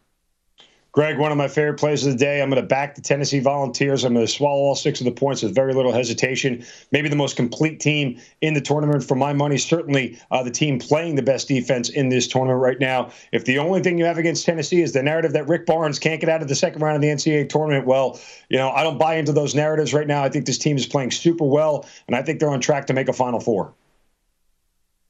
Greg, 0.92 1.18
one 1.18 1.30
of 1.30 1.37
my 1.37 1.49
favorite 1.49 1.78
plays 1.78 2.07
of 2.07 2.12
the 2.12 2.18
day. 2.18 2.40
I'm 2.40 2.49
going 2.49 2.62
to 2.62 2.66
back 2.66 2.95
the 2.95 3.02
Tennessee 3.02 3.40
Volunteers. 3.40 4.04
I'm 4.04 4.14
going 4.14 4.26
to 4.26 4.33
swallow 4.33 4.62
all 4.62 4.75
six 4.75 5.00
of 5.00 5.04
the 5.04 5.12
points 5.12 5.42
with 5.42 5.54
very 5.54 5.75
little 5.75 5.92
hesitation. 5.92 6.64
Maybe 6.92 7.11
the 7.11 7.16
most 7.16 7.37
complete 7.37 7.78
team 7.78 8.18
in 8.40 8.54
the 8.54 8.61
tournament 8.62 9.04
for 9.04 9.14
my 9.14 9.35
money. 9.35 9.59
Certainly 9.59 10.18
uh, 10.30 10.42
the 10.42 10.50
team 10.50 10.78
playing 10.78 11.16
the 11.16 11.23
best 11.23 11.47
defense 11.47 11.90
in 11.90 12.09
this 12.09 12.26
tournament 12.26 12.61
right 12.61 12.80
now. 12.80 13.11
If 13.33 13.45
the 13.45 13.59
only 13.59 13.83
thing 13.83 13.99
you 13.99 14.07
have 14.07 14.16
against 14.16 14.47
Tennessee 14.47 14.80
is 14.80 14.92
the 14.92 15.02
narrative 15.02 15.35
that 15.35 15.47
Rick 15.47 15.66
Barnes 15.66 15.99
can't 15.99 16.21
get 16.21 16.30
out 16.30 16.40
of 16.40 16.49
the 16.49 16.54
second 16.54 16.80
round 16.80 16.97
of 16.97 17.02
the 17.02 17.09
NCAA 17.09 17.50
tournament, 17.50 17.87
well, 17.87 18.18
you 18.49 18.57
know, 18.57 18.71
I 18.71 18.83
don't 18.83 18.99
buy 18.99 19.16
into 19.16 19.33
those 19.33 19.54
narratives 19.54 19.92
right 19.92 20.07
now. 20.07 20.25
I 20.25 20.30
think 20.30 20.47
this 20.47 20.59
team 20.59 20.76
is 20.78 20.87
playing 20.87 21.11
super 21.11 21.45
well, 21.45 21.87
and 22.07 22.16
I 22.16 22.23
think 22.23 22.40
they're 22.40 22.50
on 22.50 22.61
track 22.61 22.87
to 22.87 22.95
make 22.95 23.09
a 23.09 23.12
Final 23.12 23.40
Four. 23.40 23.75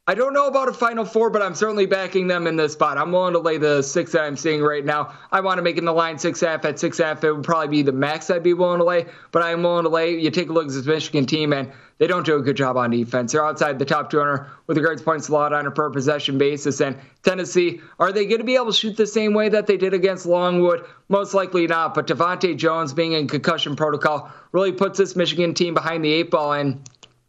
I 0.08 0.14
don't 0.14 0.32
know 0.32 0.46
about 0.46 0.68
a 0.68 0.72
Final 0.72 1.04
Four, 1.04 1.28
but 1.28 1.42
I'm 1.42 1.54
certainly 1.54 1.84
backing 1.84 2.28
them 2.28 2.46
in 2.46 2.56
this 2.56 2.72
spot. 2.72 2.96
I'm 2.96 3.12
willing 3.12 3.34
to 3.34 3.40
lay 3.40 3.58
the 3.58 3.82
six 3.82 4.12
that 4.12 4.22
I'm 4.22 4.38
seeing 4.38 4.62
right 4.62 4.82
now. 4.82 5.12
I 5.30 5.42
want 5.42 5.58
to 5.58 5.62
make 5.62 5.76
in 5.76 5.84
the 5.84 5.92
line 5.92 6.18
six 6.18 6.40
half 6.40 6.64
at 6.64 6.78
six 6.78 6.96
half. 6.96 7.22
It 7.24 7.30
would 7.30 7.44
probably 7.44 7.68
be 7.68 7.82
the 7.82 7.92
max 7.92 8.30
I'd 8.30 8.42
be 8.42 8.54
willing 8.54 8.78
to 8.78 8.86
lay, 8.86 9.04
but 9.32 9.42
I'm 9.42 9.62
willing 9.62 9.82
to 9.82 9.90
lay. 9.90 10.18
You 10.18 10.30
take 10.30 10.48
a 10.48 10.52
look 10.54 10.64
at 10.64 10.72
this 10.72 10.86
Michigan 10.86 11.26
team, 11.26 11.52
and 11.52 11.70
they 11.98 12.06
don't 12.06 12.24
do 12.24 12.36
a 12.36 12.40
good 12.40 12.56
job 12.56 12.78
on 12.78 12.90
defense. 12.90 13.32
They're 13.32 13.44
outside 13.44 13.78
the 13.78 13.84
top 13.84 14.08
200 14.08 14.46
with 14.66 14.78
regards 14.78 15.02
points 15.02 15.28
allowed 15.28 15.52
on 15.52 15.66
a 15.66 15.70
per 15.70 15.90
possession 15.90 16.38
basis. 16.38 16.80
And 16.80 16.96
Tennessee, 17.22 17.82
are 17.98 18.10
they 18.10 18.24
going 18.24 18.38
to 18.38 18.44
be 18.44 18.54
able 18.54 18.66
to 18.66 18.72
shoot 18.72 18.96
the 18.96 19.06
same 19.06 19.34
way 19.34 19.50
that 19.50 19.66
they 19.66 19.76
did 19.76 19.92
against 19.92 20.24
Longwood? 20.24 20.86
Most 21.10 21.34
likely 21.34 21.66
not. 21.66 21.92
But 21.92 22.06
DeVante' 22.06 22.56
Jones 22.56 22.94
being 22.94 23.12
in 23.12 23.28
concussion 23.28 23.76
protocol 23.76 24.32
really 24.52 24.72
puts 24.72 24.96
this 24.96 25.16
Michigan 25.16 25.52
team 25.52 25.74
behind 25.74 26.02
the 26.02 26.12
eight 26.14 26.30
ball. 26.30 26.54
And 26.54 26.80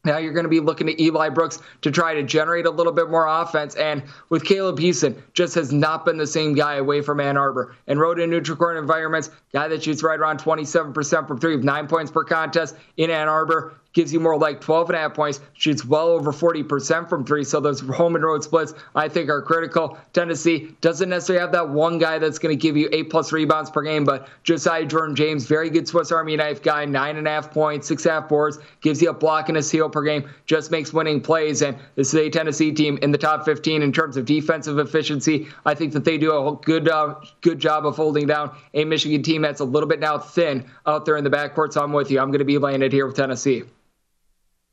now 0.09 0.17
you're 0.17 0.33
going 0.33 0.43
to 0.43 0.49
be 0.49 0.59
looking 0.59 0.89
at 0.89 0.99
Eli 0.99 1.29
Brooks 1.29 1.59
to 1.81 1.91
try 1.91 2.15
to 2.15 2.23
generate 2.23 2.65
a 2.65 2.71
little 2.71 2.91
bit 2.91 3.09
more 3.09 3.27
offense. 3.27 3.75
And 3.75 4.03
with 4.29 4.43
Caleb 4.43 4.79
Houston, 4.79 5.21
just 5.33 5.53
has 5.55 5.71
not 5.71 6.03
been 6.03 6.17
the 6.17 6.27
same 6.27 6.55
guy 6.55 6.75
away 6.75 7.01
from 7.01 7.19
Ann 7.19 7.37
Arbor. 7.37 7.75
And 7.87 7.99
road 7.99 8.19
and 8.19 8.31
neutral 8.31 8.57
court 8.57 8.77
environments, 8.77 9.29
guy 9.53 9.67
that 9.67 9.83
shoots 9.83 10.01
right 10.01 10.19
around 10.19 10.39
27% 10.39 11.27
from 11.27 11.39
three, 11.39 11.55
with 11.55 11.63
nine 11.63 11.87
points 11.87 12.11
per 12.11 12.23
contest 12.23 12.75
in 12.97 13.11
Ann 13.11 13.27
Arbor 13.27 13.75
gives 13.93 14.13
you 14.13 14.19
more 14.19 14.37
like 14.37 14.61
12 14.61 14.89
and 14.89 14.97
a 14.97 15.01
half 15.01 15.13
points, 15.13 15.39
shoots 15.53 15.83
well 15.83 16.09
over 16.09 16.31
40% 16.31 17.09
from 17.09 17.25
three. 17.25 17.43
So 17.43 17.59
those 17.59 17.79
home 17.79 18.15
and 18.15 18.23
road 18.23 18.43
splits, 18.43 18.73
I 18.95 19.09
think, 19.09 19.29
are 19.29 19.41
critical. 19.41 19.97
Tennessee 20.13 20.75
doesn't 20.81 21.09
necessarily 21.09 21.41
have 21.41 21.51
that 21.53 21.69
one 21.69 21.97
guy 21.97 22.19
that's 22.19 22.39
going 22.39 22.55
to 22.55 22.61
give 22.61 22.77
you 22.77 22.89
eight 22.91 23.09
plus 23.09 23.31
rebounds 23.31 23.69
per 23.71 23.81
game, 23.81 24.03
but 24.03 24.29
Josiah 24.43 24.85
Jordan 24.85 25.15
James, 25.15 25.47
very 25.47 25.69
good 25.69 25.87
Swiss 25.87 26.11
Army 26.11 26.35
knife 26.35 26.61
guy, 26.61 26.85
nine 26.85 27.17
and 27.17 27.27
a 27.27 27.31
half 27.31 27.51
points, 27.51 27.87
six 27.87 28.05
and 28.05 28.11
a 28.11 28.21
half 28.21 28.29
boards, 28.29 28.59
gives 28.81 29.01
you 29.01 29.09
a 29.09 29.13
block 29.13 29.49
and 29.49 29.57
a 29.57 29.63
steal 29.63 29.89
per 29.89 30.03
game, 30.03 30.29
just 30.45 30.69
makes 30.71 30.93
winning 30.93 31.19
plays. 31.19 31.61
And 31.61 31.77
this 31.95 32.13
is 32.13 32.15
a 32.15 32.29
Tennessee 32.29 32.71
team 32.71 32.99
in 33.01 33.11
the 33.11 33.17
top 33.17 33.43
15 33.43 33.81
in 33.81 33.91
terms 33.91 34.17
of 34.17 34.25
defensive 34.25 34.77
efficiency. 34.77 35.47
I 35.65 35.73
think 35.73 35.93
that 35.93 36.05
they 36.05 36.17
do 36.17 36.31
a 36.31 36.55
good, 36.57 36.87
uh, 36.87 37.15
good 37.41 37.59
job 37.59 37.85
of 37.85 37.95
holding 37.95 38.27
down 38.27 38.55
a 38.75 38.85
Michigan 38.85 39.23
team 39.23 39.41
that's 39.41 39.61
a 39.61 39.65
little 39.65 39.89
bit 39.89 39.99
now 39.99 40.19
thin 40.19 40.65
out 40.85 41.05
there 41.05 41.17
in 41.17 41.23
the 41.23 41.29
backcourt. 41.29 41.73
So 41.73 41.81
I'm 41.81 41.91
with 41.91 42.11
you. 42.11 42.19
I'm 42.19 42.27
going 42.29 42.39
to 42.39 42.45
be 42.45 42.57
laying 42.57 42.83
it 42.83 42.93
here 42.93 43.07
with 43.07 43.15
Tennessee. 43.15 43.63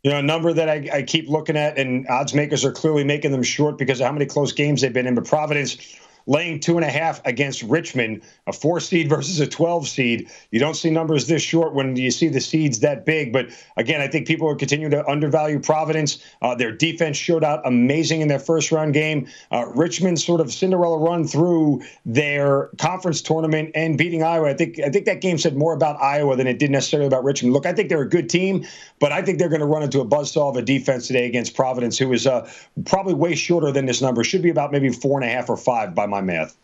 You 0.06 0.12
know, 0.12 0.18
a 0.20 0.22
number 0.22 0.52
that 0.52 0.68
I, 0.68 0.88
I 0.92 1.02
keep 1.02 1.28
looking 1.28 1.56
at, 1.56 1.78
and 1.78 2.06
odds 2.06 2.32
makers 2.32 2.64
are 2.64 2.70
clearly 2.70 3.02
making 3.02 3.32
them 3.32 3.42
short 3.42 3.76
because 3.76 3.98
of 3.98 4.06
how 4.06 4.12
many 4.12 4.25
close 4.25 4.52
games 4.52 4.80
they've 4.80 4.92
been 4.92 5.08
in. 5.08 5.16
But 5.16 5.25
Providence 5.25 5.98
laying 6.26 6.61
two 6.61 6.76
and 6.76 6.85
a 6.85 6.90
half 6.90 7.21
against 7.25 7.62
Richmond, 7.62 8.23
a 8.47 8.52
four 8.52 8.80
seed 8.80 9.09
versus 9.09 9.40
a 9.40 9.47
12 9.47 9.87
seed. 9.88 10.30
You 10.50 10.61
don't 10.61 10.75
see 10.75 10.90
numbers 10.90 11.26
this 11.26 11.42
short 11.42 11.75
when 11.75 11.97
you 11.97 12.11
see 12.11 12.28
the 12.28 12.40
seeds 12.40 12.80
that 12.80 13.06
big. 13.06 13.33
But 13.33 13.49
again, 13.76 14.00
I 14.00 14.09
think 14.09 14.26
people 14.26 14.49
are 14.49 14.56
continuing 14.56 14.90
to 14.90 15.06
undervalue 15.09 15.61
Providence. 15.61 16.18
Uh, 16.42 16.54
their 16.54 16.73
defense 16.73 17.16
showed 17.16 17.45
out 17.45 17.61
amazing 17.64 18.21
in 18.21 18.28
their 18.28 18.38
first 18.38 18.73
round 18.73 18.95
game. 18.95 19.28
Uh, 19.50 19.66
Richmond 19.75 20.21
sort 20.21 20.40
of 20.40 20.52
Cinderella 20.52 20.99
run 20.99 21.26
through 21.26 21.83
their 22.04 22.71
conference 22.78 23.23
tournament 23.23 23.71
and 23.75 23.97
beating 23.97 24.23
Iowa. 24.23 24.49
I 24.49 24.54
think 24.54 24.80
I 24.80 24.90
think 24.90 25.06
that 25.06 25.21
game 25.21 25.38
said 25.38 25.56
more 25.56 25.73
about 25.73 26.00
Iowa 26.00 26.37
than 26.37 26.47
it 26.47 26.59
did 26.59 26.71
necessarily 26.71 27.06
about 27.06 27.25
Richmond. 27.25 27.54
Look, 27.54 27.66
I 27.66 27.73
think 27.73 27.88
they're 27.88 28.02
a 28.02 28.09
good 28.09 28.28
team, 28.28 28.66
but 28.99 29.12
I 29.12 29.23
think 29.23 29.38
they're 29.38 29.49
going 29.49 29.61
to 29.61 29.66
run 29.66 29.83
into 29.83 30.00
a 30.00 30.06
buzzsaw 30.06 30.50
of 30.50 30.56
a 30.56 30.62
defense 30.62 31.06
today 31.06 31.26
against 31.26 31.54
Providence, 31.54 31.99
who 31.99 32.12
is 32.12 32.26
uh, 32.26 32.50
probably 32.85 33.14
way 33.14 33.35
shorter 33.35 33.71
than 33.71 33.87
this 33.87 34.02
number. 34.02 34.25
Should 34.25 34.42
be 34.42 34.50
about 34.50 34.73
maybe 34.73 34.90
four 34.90 35.21
and 35.21 35.28
a 35.28 35.33
half 35.33 35.49
or 35.49 35.56
five 35.56 35.95
by 35.95 36.06
my 36.06 36.15
my 36.16 36.23
math. 36.23 36.56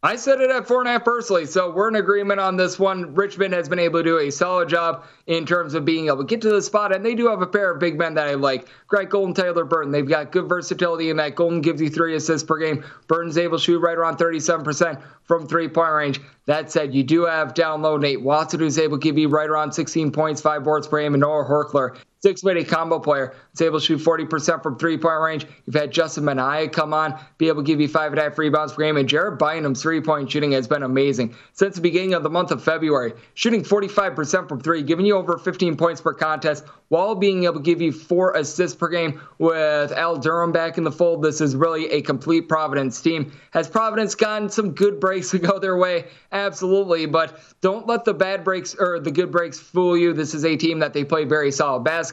I 0.00 0.14
said 0.14 0.40
it 0.40 0.50
at 0.50 0.68
four 0.68 0.78
and 0.78 0.88
a 0.88 0.92
half 0.92 1.04
personally, 1.04 1.44
so 1.44 1.72
we're 1.72 1.88
in 1.88 1.96
agreement 1.96 2.38
on 2.38 2.56
this 2.56 2.78
one. 2.78 3.16
Richmond 3.16 3.52
has 3.54 3.68
been 3.68 3.80
able 3.80 3.98
to 3.98 4.04
do 4.04 4.18
a 4.18 4.30
solid 4.30 4.68
job 4.68 5.04
in 5.26 5.44
terms 5.44 5.74
of 5.74 5.84
being 5.84 6.06
able 6.06 6.18
to 6.18 6.24
get 6.24 6.40
to 6.42 6.50
the 6.50 6.62
spot, 6.62 6.94
and 6.94 7.04
they 7.04 7.16
do 7.16 7.26
have 7.26 7.42
a 7.42 7.46
pair 7.46 7.72
of 7.72 7.80
big 7.80 7.98
men 7.98 8.14
that 8.14 8.28
I 8.28 8.34
like. 8.34 8.68
Greg 8.86 9.10
Golden, 9.10 9.34
Tyler 9.34 9.64
Burton. 9.64 9.90
They've 9.90 10.08
got 10.08 10.30
good 10.30 10.48
versatility 10.48 11.10
in 11.10 11.16
that. 11.16 11.34
Golden 11.34 11.62
gives 11.62 11.80
you 11.80 11.90
three 11.90 12.14
assists 12.14 12.46
per 12.46 12.58
game. 12.58 12.84
Burton's 13.08 13.38
able 13.38 13.58
to 13.58 13.64
shoot 13.64 13.80
right 13.80 13.98
around 13.98 14.18
37% 14.18 15.02
from 15.24 15.48
three 15.48 15.66
point 15.66 15.92
range. 15.92 16.20
That 16.46 16.70
said, 16.70 16.94
you 16.94 17.02
do 17.02 17.24
have 17.24 17.54
down 17.54 17.82
low 17.82 17.96
Nate 17.96 18.22
Watson, 18.22 18.60
who's 18.60 18.78
able 18.78 18.98
to 18.98 19.02
give 19.02 19.18
you 19.18 19.28
right 19.28 19.48
around 19.48 19.72
16 19.72 20.12
points, 20.12 20.40
five 20.40 20.62
boards 20.62 20.86
per 20.86 21.00
game, 21.00 21.14
and 21.14 21.22
Noah 21.22 21.44
Horchler 21.44 21.96
six 22.20 22.42
way 22.42 22.64
combo 22.64 22.98
player 22.98 23.34
that's 23.52 23.62
able 23.62 23.78
to 23.78 23.84
shoot 23.84 24.00
40% 24.00 24.62
from 24.62 24.78
three 24.78 24.98
point 24.98 25.20
range. 25.20 25.46
You've 25.66 25.74
had 25.74 25.90
Justin 25.90 26.24
Minaya 26.24 26.68
come 26.68 26.92
on, 26.92 27.18
be 27.38 27.48
able 27.48 27.62
to 27.62 27.66
give 27.66 27.80
you 27.80 27.88
five 27.88 28.12
and 28.12 28.18
a 28.18 28.24
half 28.24 28.38
rebounds 28.38 28.72
per 28.72 28.82
game. 28.82 28.96
And 28.96 29.08
Jared 29.08 29.38
Bynum's 29.38 29.82
three 29.82 30.00
point 30.00 30.30
shooting 30.30 30.52
has 30.52 30.66
been 30.66 30.82
amazing 30.82 31.34
since 31.52 31.76
the 31.76 31.80
beginning 31.80 32.14
of 32.14 32.22
the 32.22 32.30
month 32.30 32.50
of 32.50 32.62
February, 32.62 33.12
shooting 33.34 33.62
45% 33.62 34.48
from 34.48 34.60
three, 34.60 34.82
giving 34.82 35.06
you 35.06 35.16
over 35.16 35.38
15 35.38 35.76
points 35.76 36.00
per 36.00 36.14
contest 36.14 36.64
while 36.88 37.14
being 37.14 37.44
able 37.44 37.54
to 37.54 37.60
give 37.60 37.82
you 37.82 37.92
four 37.92 38.32
assists 38.34 38.76
per 38.76 38.88
game 38.88 39.20
with 39.38 39.92
Al 39.92 40.16
Durham 40.16 40.52
back 40.52 40.78
in 40.78 40.84
the 40.84 40.92
fold. 40.92 41.22
This 41.22 41.40
is 41.40 41.54
really 41.54 41.90
a 41.90 42.02
complete 42.02 42.48
Providence 42.48 43.00
team. 43.00 43.32
Has 43.50 43.68
Providence 43.68 44.14
gotten 44.14 44.48
some 44.48 44.72
good 44.72 44.98
breaks 44.98 45.30
to 45.32 45.38
go 45.38 45.58
their 45.58 45.76
way? 45.76 46.06
Absolutely, 46.32 47.06
but 47.06 47.38
don't 47.60 47.86
let 47.86 48.04
the 48.04 48.14
bad 48.14 48.42
breaks 48.42 48.74
or 48.78 48.98
the 48.98 49.10
good 49.10 49.30
breaks 49.30 49.58
fool 49.58 49.96
you. 49.96 50.12
This 50.12 50.34
is 50.34 50.44
a 50.44 50.56
team 50.56 50.78
that 50.80 50.92
they 50.92 51.04
play 51.04 51.24
very 51.24 51.52
solid 51.52 51.84
basketball. 51.84 52.07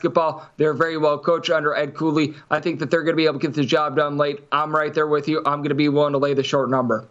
They're 0.58 0.74
very 0.74 0.98
well 0.98 1.18
coached 1.18 1.50
under 1.50 1.76
Ed 1.76 1.96
Cooley. 1.96 2.34
I 2.50 2.60
think 2.60 2.80
that 2.80 2.92
they're 2.92 3.04
going 3.04 3.14
to 3.14 3.18
be 3.18 3.26
able 3.26 3.40
to 3.40 3.48
get 3.48 3.56
the 3.56 3.66
job 3.66 3.96
done 3.96 4.18
late. 4.18 4.40
I'm 4.52 4.76
right 4.76 4.94
there 4.94 5.08
with 5.08 5.28
you. 5.28 5.40
I'm 5.46 5.60
going 5.60 5.70
to 5.70 5.76
be 5.76 5.90
willing 5.90 6.14
to 6.14 6.20
lay 6.20 6.34
the 6.34 6.44
short 6.44 6.70
number. 6.70 7.08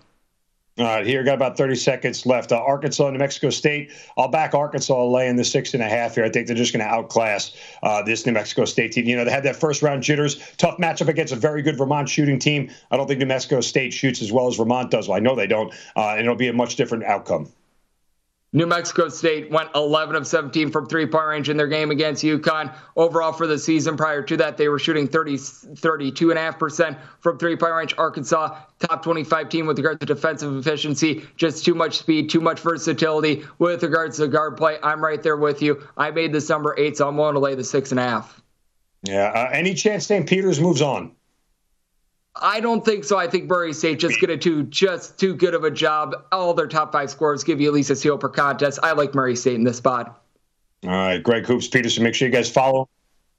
All 0.77 0.85
right, 0.85 1.07
here 1.07 1.23
got 1.23 1.35
about 1.35 1.57
30 1.57 1.77
seconds 1.77 2.27
left. 2.27 2.51
Uh, 2.51 2.57
Arkansas, 2.57 3.05
and 3.05 3.13
New 3.13 3.21
Mexico 3.21 3.49
State. 3.51 3.93
I'll 4.19 4.27
back 4.27 4.55
Arkansas 4.55 5.05
laying 5.05 5.37
the 5.37 5.45
six 5.45 5.73
and 5.73 5.81
a 5.81 5.89
half 5.89 6.17
here. 6.17 6.25
I 6.25 6.29
think 6.29 6.49
they're 6.49 6.57
just 6.57 6.73
going 6.73 6.85
to 6.85 6.91
outclass 6.91 7.55
uh, 7.85 8.03
this 8.03 8.27
New 8.27 8.33
Mexico 8.33 8.65
State 8.65 8.91
team. 8.91 9.07
You 9.07 9.15
know, 9.15 9.25
they 9.25 9.31
had 9.31 9.45
that 9.45 9.55
first 9.55 9.83
round 9.83 10.03
jitters, 10.03 10.41
tough 10.57 10.79
matchup 10.79 11.07
against 11.07 11.33
a 11.33 11.37
very 11.37 11.63
good 11.63 11.79
Vermont 11.79 12.09
shooting 12.09 12.41
team. 12.41 12.73
I 12.91 12.97
don't 12.97 13.07
think 13.07 13.21
New 13.21 13.27
Mexico 13.27 13.61
State 13.61 13.93
shoots 13.93 14.21
as 14.21 14.33
well 14.33 14.49
as 14.49 14.57
Vermont 14.57 14.91
does. 14.91 15.07
Well, 15.07 15.17
I 15.17 15.21
know 15.21 15.37
they 15.37 15.47
don't, 15.47 15.73
uh, 15.95 16.15
and 16.17 16.23
it'll 16.23 16.35
be 16.35 16.49
a 16.49 16.53
much 16.53 16.75
different 16.75 17.05
outcome. 17.05 17.53
New 18.55 18.67
Mexico 18.67 19.09
State 19.09 19.51
went 19.51 19.69
11 19.75 20.15
of 20.15 20.29
17 20.29 20.71
from 20.71 20.87
three 20.87 21.07
point 21.07 21.27
range 21.27 21.49
in 21.49 21.57
their 21.57 21.67
game 21.67 21.91
against 21.91 22.23
UConn. 22.23 22.73
Overall, 22.95 23.33
for 23.33 23.49
the 23.49 23.59
season 23.59 23.97
prior 23.97 24.23
to 24.23 24.37
that, 24.37 24.57
they 24.57 24.69
were 24.69 24.79
shooting 24.79 25.09
30, 25.09 25.35
32.5% 25.35 26.97
from 27.19 27.37
three 27.37 27.57
point 27.57 27.75
range. 27.75 27.95
Arkansas, 27.99 28.57
top 28.79 29.03
25 29.03 29.49
team 29.49 29.67
with 29.67 29.77
regard 29.77 29.99
to 29.99 30.07
defensive 30.07 30.57
efficiency. 30.57 31.27
Just 31.37 31.65
too 31.65 31.75
much 31.75 31.99
speed, 31.99 32.31
too 32.31 32.41
much 32.41 32.61
versatility 32.61 33.45
with 33.59 33.83
regards 33.83 34.19
to 34.19 34.29
guard 34.29 34.57
play. 34.57 34.79
I'm 34.85 35.03
right 35.03 35.21
there 35.21 35.37
with 35.37 35.61
you. 35.61 35.85
I 35.97 36.13
made 36.13 36.33
this 36.33 36.49
number 36.49 36.77
eight, 36.79 36.97
so 36.97 37.09
I'm 37.09 37.17
willing 37.17 37.35
to 37.35 37.41
lay 37.41 37.57
the 37.57 37.65
six 37.65 37.91
and 37.91 37.99
a 37.99 38.05
half. 38.05 38.41
Yeah. 39.03 39.33
Uh, 39.35 39.51
any 39.53 39.75
chance 39.75 40.07
St. 40.07 40.29
Peter's 40.29 40.61
moves 40.61 40.81
on? 40.81 41.11
I 42.37 42.61
don't 42.61 42.85
think 42.85 43.05
so. 43.05 43.17
I 43.17 43.29
think 43.29 43.45
Murray 43.45 43.73
State 43.73 44.01
just 44.01 44.21
going 44.21 44.31
to 44.31 44.37
do 44.37 44.65
just 44.65 45.19
too 45.19 45.35
good 45.35 45.55
of 45.55 45.63
a 45.63 45.71
job. 45.71 46.15
All 46.33 46.53
their 46.53 46.67
top 46.67 46.93
five 46.93 47.11
scores 47.11 47.45
give 47.45 47.61
you 47.61 47.69
at 47.69 47.75
least 47.75 47.91
a 47.91 47.97
seal 47.97 48.19
per 48.19 48.29
contest. 48.29 48.81
I 48.83 48.93
like 48.93 49.15
Murray 49.15 49.37
State 49.37 49.55
in 49.55 49.65
this 49.65 49.77
spot. 49.77 50.21
All 50.85 50.91
right, 50.91 51.23
Greg 51.23 51.47
Hoops 51.47 51.69
Peterson. 51.69 52.03
Make 52.03 52.15
sure 52.15 52.27
you 52.27 52.35
guys 52.35 52.51
follow 52.51 52.89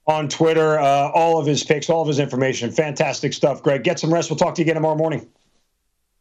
on 0.07 0.29
Twitter. 0.29 0.79
Uh, 0.79 1.11
all 1.13 1.39
of 1.39 1.45
his 1.45 1.63
picks, 1.63 1.89
all 1.89 2.01
of 2.01 2.07
his 2.07 2.19
information. 2.19 2.71
Fantastic 2.71 3.33
stuff, 3.33 3.61
Greg. 3.61 3.83
Get 3.83 3.99
some 3.99 4.13
rest. 4.13 4.29
We'll 4.29 4.37
talk 4.37 4.55
to 4.55 4.61
you 4.61 4.65
again 4.65 4.75
tomorrow 4.75 4.95
morning. 4.95 5.27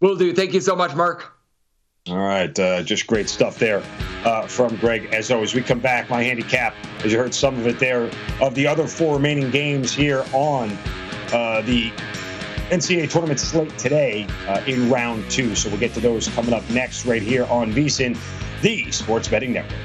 Will 0.01 0.17
do. 0.17 0.35
Thank 0.35 0.53
you 0.53 0.61
so 0.61 0.75
much, 0.75 0.95
Mark. 0.95 1.33
All 2.09 2.19
right, 2.19 2.59
uh, 2.59 2.83
just 2.83 3.07
great 3.07 3.31
stuff 3.31 3.59
there 3.59 3.83
uh, 4.27 4.47
from 4.47 4.77
Greg. 4.77 5.07
As 5.15 5.31
always, 5.31 5.55
we 5.55 5.63
come 5.63 5.81
back. 5.81 6.11
My 6.11 6.23
handicap, 6.23 6.75
as 7.03 7.13
you 7.13 7.19
heard 7.19 7.33
some 7.33 7.57
of 7.59 7.67
it 7.67 7.79
there, 7.79 8.11
of 8.43 8.55
the 8.55 8.67
other 8.67 8.87
four 8.87 9.15
remaining 9.15 9.51
games 9.51 9.95
here 9.95 10.23
on 10.35 10.77
uh, 11.33 11.63
the 11.63 11.91
NCAA 12.71 13.11
tournament 13.11 13.41
slate 13.41 13.77
today 13.79 14.27
uh, 14.49 14.63
in 14.67 14.91
round 14.91 15.31
two. 15.31 15.55
So 15.55 15.69
we'll 15.69 15.81
get 15.81 15.95
to 15.95 16.01
those 16.01 16.29
coming 16.29 16.55
up 16.55 16.69
next, 16.71 17.05
right 17.05 17.23
here 17.23 17.45
on 17.47 17.73
VSIN, 17.73 18.19
the 18.63 18.91
Sports 18.91 19.29
Betting 19.29 19.53
Network. 19.53 19.79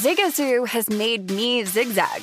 Zigazoo 0.00 0.66
has 0.66 0.88
made 0.88 1.30
me 1.30 1.62
zigzag. 1.64 2.22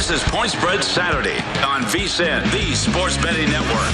This 0.00 0.22
is 0.22 0.28
Point 0.30 0.50
Spread 0.50 0.82
Saturday 0.82 1.36
on 1.62 1.82
VSIN, 1.82 2.50
the 2.52 2.74
Sports 2.74 3.18
Betting 3.18 3.50
Network. 3.50 3.92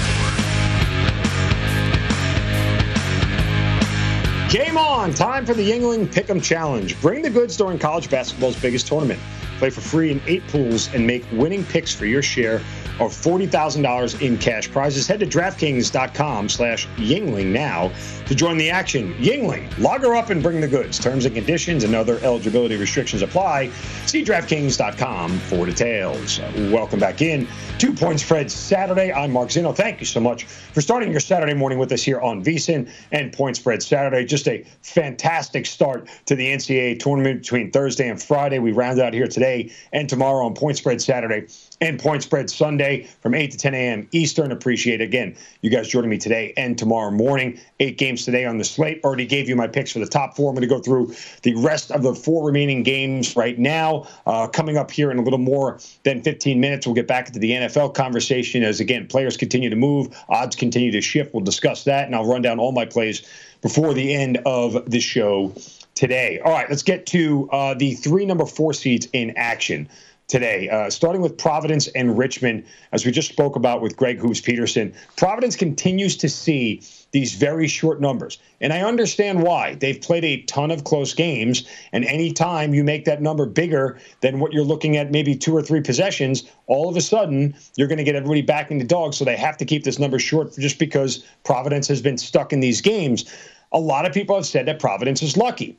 Game 4.48 4.78
on! 4.78 5.12
Time 5.12 5.44
for 5.44 5.52
the 5.52 5.68
Yuengling 5.68 6.06
Pick'em 6.06 6.40
Challenge. 6.40 6.98
Bring 7.00 7.22
the 7.22 7.28
goods 7.28 7.56
during 7.56 7.80
college 7.80 8.08
basketball's 8.08 8.54
biggest 8.62 8.86
tournament. 8.86 9.18
Play 9.58 9.70
for 9.70 9.80
free 9.80 10.12
in 10.12 10.22
eight 10.28 10.46
pools 10.46 10.94
and 10.94 11.04
make 11.04 11.25
winning 11.32 11.64
picks 11.64 11.92
for 11.92 12.06
your 12.06 12.22
share 12.22 12.62
of 13.00 13.12
$40,000 13.12 14.21
in 14.23 14.38
cash 14.38 14.71
prizes. 14.71 15.07
Head 15.07 15.21
to 15.21 15.26
DraftKings.com 15.26 16.49
slash 16.49 16.87
Yuengling 16.97 17.47
now 17.47 17.93
to 18.26 18.35
join 18.35 18.57
the 18.57 18.71
action. 18.71 19.15
Yuengling, 19.15 19.76
log 19.79 20.03
her 20.03 20.15
up 20.15 20.31
and 20.31 20.43
bring 20.43 20.61
the 20.61 20.69
goods. 20.69 20.99
Terms 20.99 21.26
and 21.26 21.35
conditions 21.35 21.85
and 21.85 21.95
other 21.95 22.19
eligibility 22.21 22.76
restrictions 22.76 23.23
apply. 23.23 23.71
See 24.07 24.25
DraftKings.com 24.25 25.38
for 25.41 25.67
details. 25.67 26.41
Welcome 26.71 26.99
back 26.99 27.21
in. 27.21 27.47
Two 27.78 27.93
Point 27.93 28.21
Spread 28.21 28.50
Saturday. 28.50 29.13
I'm 29.13 29.32
Mark 29.32 29.50
Zinno. 29.50 29.76
Thank 29.76 30.00
you 30.00 30.06
so 30.06 30.21
much 30.21 30.45
for 30.45 30.80
starting 30.80 31.11
your 31.11 31.21
Saturday 31.21 31.54
morning 31.54 31.78
with 31.78 31.93
us 31.93 32.02
here 32.02 32.21
on 32.21 32.43
VSIN 32.43 32.91
and 33.13 33.32
Point 33.32 33.56
Spread 33.56 33.82
Saturday. 33.82 34.25
Just 34.25 34.49
a 34.49 34.65
fantastic 34.80 35.67
start 35.67 36.09
to 36.25 36.35
the 36.35 36.47
NCAA 36.47 36.99
tournament 36.99 37.43
between 37.43 37.71
Thursday 37.71 38.09
and 38.09 38.23
Friday. 38.23 38.59
We 38.59 38.73
round 38.73 38.99
out 39.00 39.13
here 39.13 39.28
today 39.28 39.71
and 39.93 40.09
tomorrow 40.09 40.47
on 40.47 40.54
Point 40.54 40.78
Spread 40.78 41.02
Saturday 41.02 41.47
and 41.80 41.99
Point 41.99 42.23
Spread 42.23 42.49
Sunday 42.49 43.04
from 43.21 43.34
8 43.34 43.50
to 43.50 43.58
10 43.58 43.75
a.m. 43.75 44.08
Eastern. 44.12 44.52
Appreciate 44.52 45.00
again 45.00 45.36
you 45.60 45.71
guys 45.71 45.89
joining 45.89 46.10
me 46.10 46.19
today 46.19 46.52
and 46.56 46.78
tomorrow 46.78 47.10
morning. 47.10 47.60
Eight 47.80 47.99
games 47.99 48.25
today 48.25 48.45
on 48.45 48.58
the 48.58 48.65
slate. 48.65 49.00
Already 49.04 49.26
gave 49.26 49.49
you 49.49 49.56
my 49.56 49.67
picks 49.67 49.93
for 49.93 49.99
the 49.99 50.06
top 50.06 50.36
four. 50.36 50.49
I'm 50.49 50.54
going 50.54 50.69
to 50.69 50.75
go 50.75 50.80
through 50.80 51.15
the 51.43 51.54
rest 51.56 51.91
of 51.91 52.02
the 52.02 52.15
four 52.15 52.47
remaining 52.47 52.82
games 52.82 53.36
right 53.36 53.58
now. 53.58 54.08
Uh, 54.26 54.47
coming 54.47 54.76
up 54.76 54.91
here 54.91 55.10
in 55.10 55.19
a 55.19 55.23
little 55.23 55.39
more 55.39 55.78
than 56.04 56.23
15 56.23 56.60
minutes, 56.60 56.86
we'll 56.86 56.95
get 56.95 57.08
back 57.08 57.26
into 57.26 57.39
the 57.39 57.50
NFL 57.50 57.95
conversation 57.95 58.62
as 58.62 58.80
again 58.80 59.06
players 59.06 59.36
continue 59.36 59.71
to 59.71 59.76
move, 59.76 60.08
odds 60.28 60.56
continue 60.56 60.91
to 60.93 61.00
shift. 61.00 61.34
We'll 61.34 61.45
discuss 61.45 61.84
that, 61.84 62.06
and 62.06 62.15
I'll 62.15 62.26
run 62.26 62.43
down 62.43 62.58
all 62.58 62.73
my 62.73 62.86
plays 62.86 63.23
before 63.62 63.95
the 63.95 64.15
end 64.15 64.39
of 64.47 64.91
the 64.91 65.00
show 65.00 65.52
today. 65.95 66.41
All 66.45 66.52
right, 66.52 66.69
let's 66.69 66.82
get 66.82 67.06
to 67.06 67.49
uh, 67.50 67.75
the 67.75 67.95
three 67.95 68.25
number 68.25 68.47
four 68.47 68.73
seeds 68.73 69.08
in 69.12 69.32
action 69.36 69.89
today, 70.28 70.69
uh, 70.69 70.91
starting 70.91 71.23
with 71.23 71.39
Providence 71.39 71.86
and 71.89 72.19
Richmond, 72.19 72.65
as 72.93 73.06
we 73.06 73.12
just 73.12 73.28
spoke 73.28 73.54
about 73.54 73.80
with 73.80 73.97
Greg 73.97 74.19
Hoops 74.19 74.41
Peterson. 74.41 74.93
Providence 75.17 75.54
continues 75.54 76.17
to 76.17 76.28
see 76.28 76.82
these 77.12 77.34
very 77.34 77.69
short 77.69 78.00
numbers. 78.00 78.39
And 78.60 78.73
I 78.73 78.80
understand 78.80 79.43
why. 79.43 79.75
They've 79.75 80.00
played 80.00 80.25
a 80.25 80.43
ton 80.43 80.71
of 80.71 80.84
close 80.84 81.15
games, 81.15 81.65
and 81.93 82.04
anytime 82.04 82.75
you 82.75 82.82
make 82.82 83.04
that 83.04 83.23
number 83.23 83.47
bigger 83.47 83.99
than 84.21 84.41
what 84.41 84.52
you're 84.52 84.65
looking 84.65 84.97
at, 84.97 85.12
maybe 85.12 85.36
two 85.36 85.56
or 85.56 85.62
three 85.62 85.80
possessions, 85.80 86.50
all 86.67 86.89
of 86.89 86.97
a 86.97 87.00
sudden 87.00 87.54
you're 87.76 87.89
going 87.89 87.99
to 87.99 88.04
get 88.04 88.17
everybody 88.17 88.43
backing 88.43 88.78
the 88.78 88.84
dog. 88.84 89.15
So 89.15 89.25
they 89.25 89.36
have 89.36 89.56
to 89.58 89.65
keep 89.65 89.84
this 89.84 89.99
number 89.99 90.19
short 90.19 90.56
just 90.58 90.78
because 90.78 91.25
Providence 91.45 91.86
has 91.89 92.02
been 92.02 92.19
stuck 92.19 92.52
in 92.52 92.60
these 92.60 92.80
games. 92.80 93.32
A 93.73 93.78
lot 93.78 94.06
of 94.06 94.12
people 94.12 94.34
have 94.34 94.47
said 94.47 94.67
that 94.67 94.80
Providence 94.80 95.23
is 95.23 95.36
lucky 95.36 95.76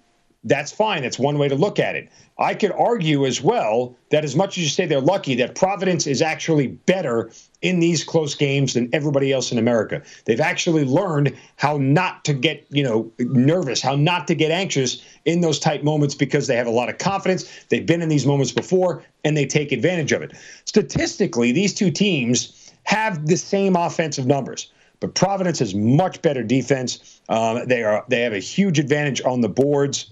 that's 0.47 0.71
fine. 0.71 1.03
That's 1.03 1.19
one 1.19 1.37
way 1.37 1.47
to 1.47 1.55
look 1.55 1.79
at 1.79 1.95
it. 1.95 2.09
I 2.39 2.53
could 2.53 2.71
argue 2.71 3.25
as 3.25 3.41
well 3.41 3.95
that 4.11 4.23
as 4.23 4.35
much 4.35 4.57
as 4.57 4.63
you 4.63 4.69
say 4.69 4.85
they're 4.85 5.01
lucky, 5.01 5.35
that 5.35 5.55
Providence 5.55 6.05
is 6.05 6.21
actually 6.21 6.67
better 6.67 7.31
in 7.61 7.79
these 7.79 8.03
close 8.03 8.35
games 8.35 8.73
than 8.73 8.89
everybody 8.93 9.33
else 9.33 9.51
in 9.51 9.57
America. 9.57 10.03
They've 10.25 10.39
actually 10.39 10.85
learned 10.85 11.35
how 11.55 11.77
not 11.77 12.23
to 12.25 12.33
get, 12.33 12.65
you 12.69 12.83
know, 12.83 13.11
nervous, 13.19 13.81
how 13.81 13.95
not 13.95 14.27
to 14.27 14.35
get 14.35 14.51
anxious 14.51 15.03
in 15.25 15.41
those 15.41 15.59
tight 15.59 15.83
moments 15.83 16.13
because 16.13 16.45
they 16.45 16.55
have 16.55 16.67
a 16.67 16.71
lot 16.71 16.89
of 16.89 16.99
confidence. 16.99 17.65
They've 17.69 17.85
been 17.85 18.01
in 18.01 18.09
these 18.09 18.27
moments 18.27 18.51
before 18.51 19.03
and 19.23 19.35
they 19.35 19.45
take 19.45 19.71
advantage 19.71 20.11
of 20.11 20.21
it. 20.21 20.33
Statistically, 20.65 21.51
these 21.51 21.73
two 21.73 21.89
teams 21.89 22.71
have 22.83 23.25
the 23.25 23.37
same 23.37 23.75
offensive 23.75 24.27
numbers. 24.27 24.71
But 24.99 25.13
Providence 25.13 25.59
has 25.59 25.75
much 25.75 26.21
better 26.21 26.43
defense. 26.43 27.21
Um, 27.29 27.67
they 27.67 27.83
are 27.83 28.03
they 28.07 28.21
have 28.21 28.33
a 28.33 28.39
huge 28.39 28.79
advantage 28.79 29.21
on 29.21 29.41
the 29.41 29.49
boards. 29.49 30.11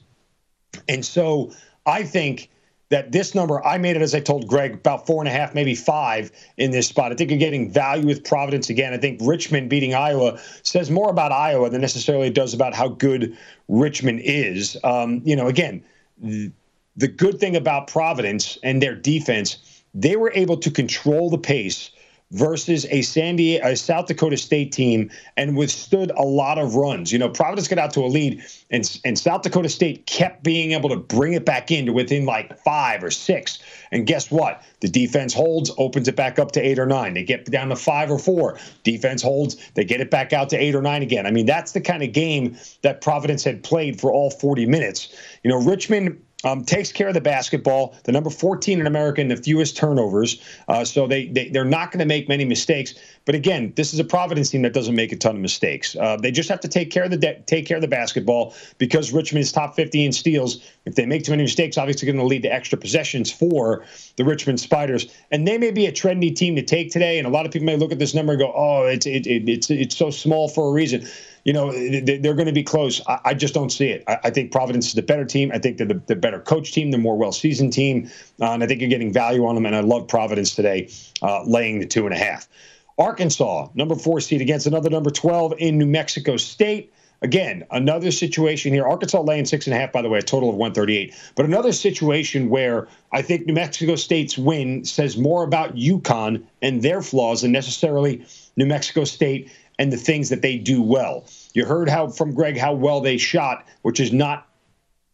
And 0.87 1.05
so 1.05 1.51
I 1.85 2.03
think 2.03 2.49
that 2.89 3.11
this 3.11 3.33
number, 3.33 3.65
I 3.65 3.77
made 3.77 3.95
it 3.95 4.01
as 4.01 4.13
I 4.13 4.19
told 4.19 4.47
Greg, 4.47 4.75
about 4.75 5.07
four 5.07 5.21
and 5.21 5.27
a 5.27 5.31
half, 5.31 5.55
maybe 5.55 5.73
five 5.73 6.31
in 6.57 6.71
this 6.71 6.87
spot. 6.87 7.11
I 7.11 7.15
think 7.15 7.31
you're 7.31 7.39
getting 7.39 7.71
value 7.71 8.05
with 8.05 8.23
Providence 8.23 8.69
again. 8.69 8.93
I 8.93 8.97
think 8.97 9.19
Richmond 9.23 9.69
beating 9.69 9.95
Iowa 9.95 10.39
says 10.61 10.91
more 10.91 11.09
about 11.09 11.31
Iowa 11.31 11.69
than 11.69 11.81
necessarily 11.81 12.27
it 12.27 12.35
does 12.35 12.53
about 12.53 12.75
how 12.75 12.89
good 12.89 13.35
Richmond 13.67 14.21
is. 14.23 14.77
Um, 14.83 15.21
you 15.25 15.35
know, 15.35 15.47
again, 15.47 15.83
the 16.21 17.07
good 17.07 17.39
thing 17.39 17.55
about 17.55 17.87
Providence 17.87 18.57
and 18.61 18.81
their 18.81 18.95
defense, 18.95 19.83
they 19.93 20.15
were 20.15 20.31
able 20.35 20.57
to 20.57 20.69
control 20.69 21.29
the 21.29 21.37
pace 21.37 21.89
versus 22.35 22.85
a 22.89 23.01
San 23.01 23.37
Diego, 23.37 23.65
a 23.65 23.75
South 23.77 24.07
Dakota 24.07 24.35
State 24.35 24.73
team 24.73 25.09
and 25.37 25.55
withstood 25.55 26.11
a 26.11 26.23
lot 26.23 26.57
of 26.57 26.75
runs. 26.75 27.11
You 27.11 27.17
know, 27.17 27.29
Providence 27.29 27.69
got 27.69 27.79
out 27.79 27.93
to 27.93 28.01
a 28.01 28.07
lead, 28.07 28.43
and 28.69 28.99
and 29.05 29.17
South 29.17 29.41
Dakota 29.41 29.69
State 29.69 30.05
kept 30.05 30.43
being 30.43 30.73
able 30.73 30.89
to 30.89 30.97
bring 30.97 31.33
it 31.33 31.45
back 31.45 31.71
into 31.71 31.93
within 31.93 32.25
like 32.25 32.57
five 32.59 33.03
or 33.03 33.09
six. 33.09 33.59
And 33.91 34.05
guess 34.05 34.29
what? 34.29 34.61
The 34.81 34.89
defense 34.89 35.33
holds, 35.33 35.71
opens 35.77 36.09
it 36.09 36.17
back 36.17 36.37
up 36.37 36.51
to 36.51 36.61
eight 36.61 36.77
or 36.77 36.85
nine. 36.85 37.13
They 37.13 37.23
get 37.23 37.45
down 37.45 37.69
to 37.69 37.75
five 37.75 38.11
or 38.11 38.19
four. 38.19 38.59
Defense 38.83 39.21
holds, 39.21 39.55
they 39.73 39.85
get 39.85 40.01
it 40.01 40.11
back 40.11 40.33
out 40.33 40.49
to 40.49 40.57
eight 40.57 40.75
or 40.75 40.81
nine 40.81 41.01
again. 41.01 41.25
I 41.25 41.31
mean, 41.31 41.45
that's 41.45 41.71
the 41.71 41.81
kind 41.81 42.03
of 42.03 42.11
game 42.11 42.57
that 42.81 42.99
Providence 42.99 43.43
had 43.45 43.63
played 43.63 43.99
for 43.99 44.11
all 44.11 44.29
40 44.29 44.65
minutes. 44.65 45.15
You 45.43 45.49
know, 45.49 45.61
Richmond 45.61 46.21
um, 46.43 46.63
takes 46.63 46.91
care 46.91 47.07
of 47.07 47.13
the 47.13 47.21
basketball. 47.21 47.95
The 48.03 48.11
number 48.11 48.29
14 48.29 48.79
in 48.79 48.87
America 48.87 49.21
in 49.21 49.29
the 49.29 49.37
fewest 49.37 49.77
turnovers. 49.77 50.41
Uh, 50.67 50.85
so 50.85 51.07
they, 51.07 51.27
they, 51.27 51.49
they're 51.49 51.65
not 51.65 51.91
going 51.91 51.99
to 51.99 52.05
make 52.05 52.27
many 52.29 52.45
mistakes. 52.45 52.93
But 53.25 53.35
again, 53.35 53.73
this 53.75 53.93
is 53.93 53.99
a 53.99 54.03
Providence 54.03 54.51
team 54.51 54.61
that 54.61 54.73
doesn't 54.73 54.95
make 54.95 55.11
a 55.11 55.15
ton 55.15 55.35
of 55.35 55.41
mistakes. 55.41 55.95
Uh, 55.95 56.17
they 56.17 56.31
just 56.31 56.49
have 56.49 56.59
to 56.59 56.67
take 56.67 56.91
care 56.91 57.03
of 57.03 57.11
the 57.11 57.17
de- 57.17 57.39
take 57.41 57.65
care 57.65 57.77
of 57.77 57.81
the 57.81 57.87
basketball 57.87 58.53
because 58.77 59.11
Richmond 59.11 59.43
is 59.43 59.51
top 59.51 59.75
50 59.75 60.05
in 60.05 60.11
steals. 60.11 60.63
If 60.85 60.95
they 60.95 61.05
make 61.05 61.23
too 61.23 61.31
many 61.31 61.43
mistakes, 61.43 61.77
obviously 61.77 62.05
going 62.05 62.17
to 62.17 62.25
lead 62.25 62.43
to 62.43 62.53
extra 62.53 62.77
possessions 62.77 63.31
for 63.31 63.83
the 64.17 64.23
Richmond 64.23 64.59
Spiders. 64.59 65.07
And 65.31 65.47
they 65.47 65.57
may 65.57 65.71
be 65.71 65.87
a 65.87 65.91
trendy 65.91 66.35
team 66.35 66.55
to 66.55 66.61
take 66.61 66.91
today. 66.91 67.17
And 67.17 67.25
a 67.25 67.31
lot 67.31 67.45
of 67.45 67.51
people 67.51 67.65
may 67.65 67.77
look 67.77 67.91
at 67.91 67.99
this 67.99 68.13
number 68.13 68.33
and 68.33 68.39
go, 68.39 68.53
"Oh, 68.55 68.83
it's 68.83 69.05
it, 69.05 69.25
it, 69.25 69.49
it's 69.49 69.71
it's 69.71 69.95
so 69.95 70.11
small 70.11 70.47
for 70.47 70.69
a 70.69 70.71
reason." 70.71 71.07
You 71.45 71.53
know, 71.53 71.71
they're 71.71 72.33
going 72.33 72.47
to 72.47 72.51
be 72.51 72.63
close. 72.63 72.99
I 73.07 73.35
just 73.35 73.53
don't 73.53 73.69
see 73.69 73.89
it. 73.89 74.03
I 74.07 74.31
think 74.31 74.51
Providence 74.51 74.87
is 74.87 74.93
the 74.95 75.03
better 75.03 75.23
team. 75.23 75.51
I 75.53 75.59
think 75.59 75.77
they're 75.77 75.85
the, 75.85 76.15
better 76.15 76.39
coach 76.39 76.71
team, 76.71 76.89
the 76.89 76.97
more 76.97 77.15
well 77.15 77.31
seasoned 77.31 77.71
team. 77.71 78.09
Uh, 78.41 78.51
and 78.51 78.63
I 78.63 78.67
think 78.67 78.81
you're 78.81 78.89
getting 78.89 79.13
value 79.13 79.45
on 79.45 79.53
them. 79.53 79.67
And 79.67 79.75
I 79.75 79.81
love 79.81 80.07
Providence 80.07 80.55
today, 80.55 80.89
uh, 81.21 81.43
laying 81.43 81.79
the 81.79 81.85
two 81.85 82.05
and 82.05 82.15
a 82.15 82.17
half. 82.17 82.49
Arkansas, 82.97 83.67
number 83.75 83.93
four 83.95 84.19
seed 84.21 84.41
against 84.41 84.65
another 84.65 84.89
number 84.89 85.11
12 85.11 85.53
in 85.59 85.77
New 85.77 85.85
Mexico 85.85 86.35
State. 86.35 86.91
Again, 87.21 87.63
another 87.69 88.11
situation 88.11 88.73
here. 88.73 88.87
Arkansas 88.87 89.21
laying 89.21 89.45
six 89.45 89.67
and 89.67 89.75
a 89.75 89.79
half, 89.79 89.91
by 89.91 90.01
the 90.01 90.09
way, 90.09 90.19
a 90.19 90.23
total 90.23 90.49
of 90.49 90.55
138. 90.55 91.13
But 91.35 91.45
another 91.45 91.71
situation 91.71 92.49
where 92.49 92.87
I 93.11 93.21
think 93.21 93.45
New 93.45 93.53
Mexico 93.53 93.95
State's 93.95 94.37
win 94.37 94.83
says 94.83 95.15
more 95.15 95.43
about 95.43 95.75
UConn 95.75 96.43
and 96.61 96.81
their 96.81 97.01
flaws 97.01 97.43
than 97.43 97.51
necessarily 97.51 98.25
New 98.57 98.65
Mexico 98.65 99.03
State 99.03 99.51
and 99.79 99.91
the 99.91 99.97
things 99.97 100.29
that 100.29 100.41
they 100.41 100.57
do 100.57 100.81
well. 100.81 101.25
You 101.53 101.65
heard 101.65 101.89
how 101.89 102.07
from 102.07 102.33
Greg 102.33 102.57
how 102.57 102.73
well 102.73 103.01
they 103.01 103.17
shot, 103.17 103.65
which 103.81 103.99
is 103.99 104.11
not 104.11 104.47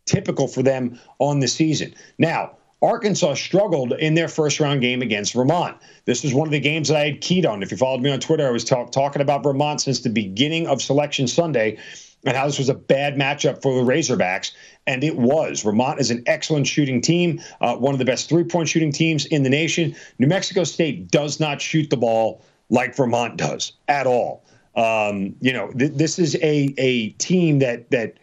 typical 0.05 0.47
for 0.47 0.61
them 0.63 0.99
on 1.19 1.39
the 1.39 1.47
season. 1.47 1.93
Now, 2.17 2.57
Arkansas 2.81 3.35
struggled 3.35 3.93
in 3.93 4.15
their 4.15 4.27
first 4.27 4.59
round 4.59 4.81
game 4.81 5.01
against 5.03 5.33
Vermont. 5.33 5.77
This 6.05 6.23
was 6.23 6.33
one 6.33 6.47
of 6.47 6.51
the 6.51 6.59
games 6.59 6.87
that 6.87 6.97
I 6.97 7.05
had 7.05 7.21
keyed 7.21 7.45
on. 7.45 7.61
If 7.61 7.69
you 7.69 7.77
followed 7.77 8.01
me 8.01 8.11
on 8.11 8.19
Twitter, 8.19 8.47
I 8.47 8.51
was 8.51 8.63
talk, 8.63 8.91
talking 8.91 9.21
about 9.21 9.43
Vermont 9.43 9.81
since 9.81 9.99
the 9.99 10.09
beginning 10.09 10.65
of 10.65 10.81
Selection 10.81 11.27
Sunday 11.27 11.77
and 12.25 12.35
how 12.35 12.47
this 12.47 12.57
was 12.57 12.69
a 12.69 12.73
bad 12.73 13.15
matchup 13.15 13.61
for 13.61 13.73
the 13.75 13.81
Razorbacks. 13.81 14.51
And 14.87 15.03
it 15.03 15.15
was. 15.15 15.61
Vermont 15.61 15.99
is 15.99 16.09
an 16.09 16.23
excellent 16.25 16.65
shooting 16.65 17.01
team, 17.01 17.39
uh, 17.61 17.75
one 17.75 17.93
of 17.93 17.99
the 17.99 18.05
best 18.05 18.29
three 18.29 18.43
point 18.43 18.67
shooting 18.67 18.91
teams 18.91 19.25
in 19.27 19.43
the 19.43 19.49
nation. 19.49 19.95
New 20.17 20.27
Mexico 20.27 20.63
State 20.63 21.11
does 21.11 21.39
not 21.39 21.61
shoot 21.61 21.89
the 21.91 21.97
ball 21.97 22.43
like 22.71 22.95
Vermont 22.95 23.37
does 23.37 23.73
at 23.87 24.07
all. 24.07 24.43
Um, 24.75 25.35
you 25.41 25.51
know, 25.51 25.71
th- 25.71 25.93
this 25.93 26.19
is 26.19 26.35
a 26.35 26.73
a 26.77 27.09
team 27.11 27.59
that 27.59 27.91
that 27.91 28.15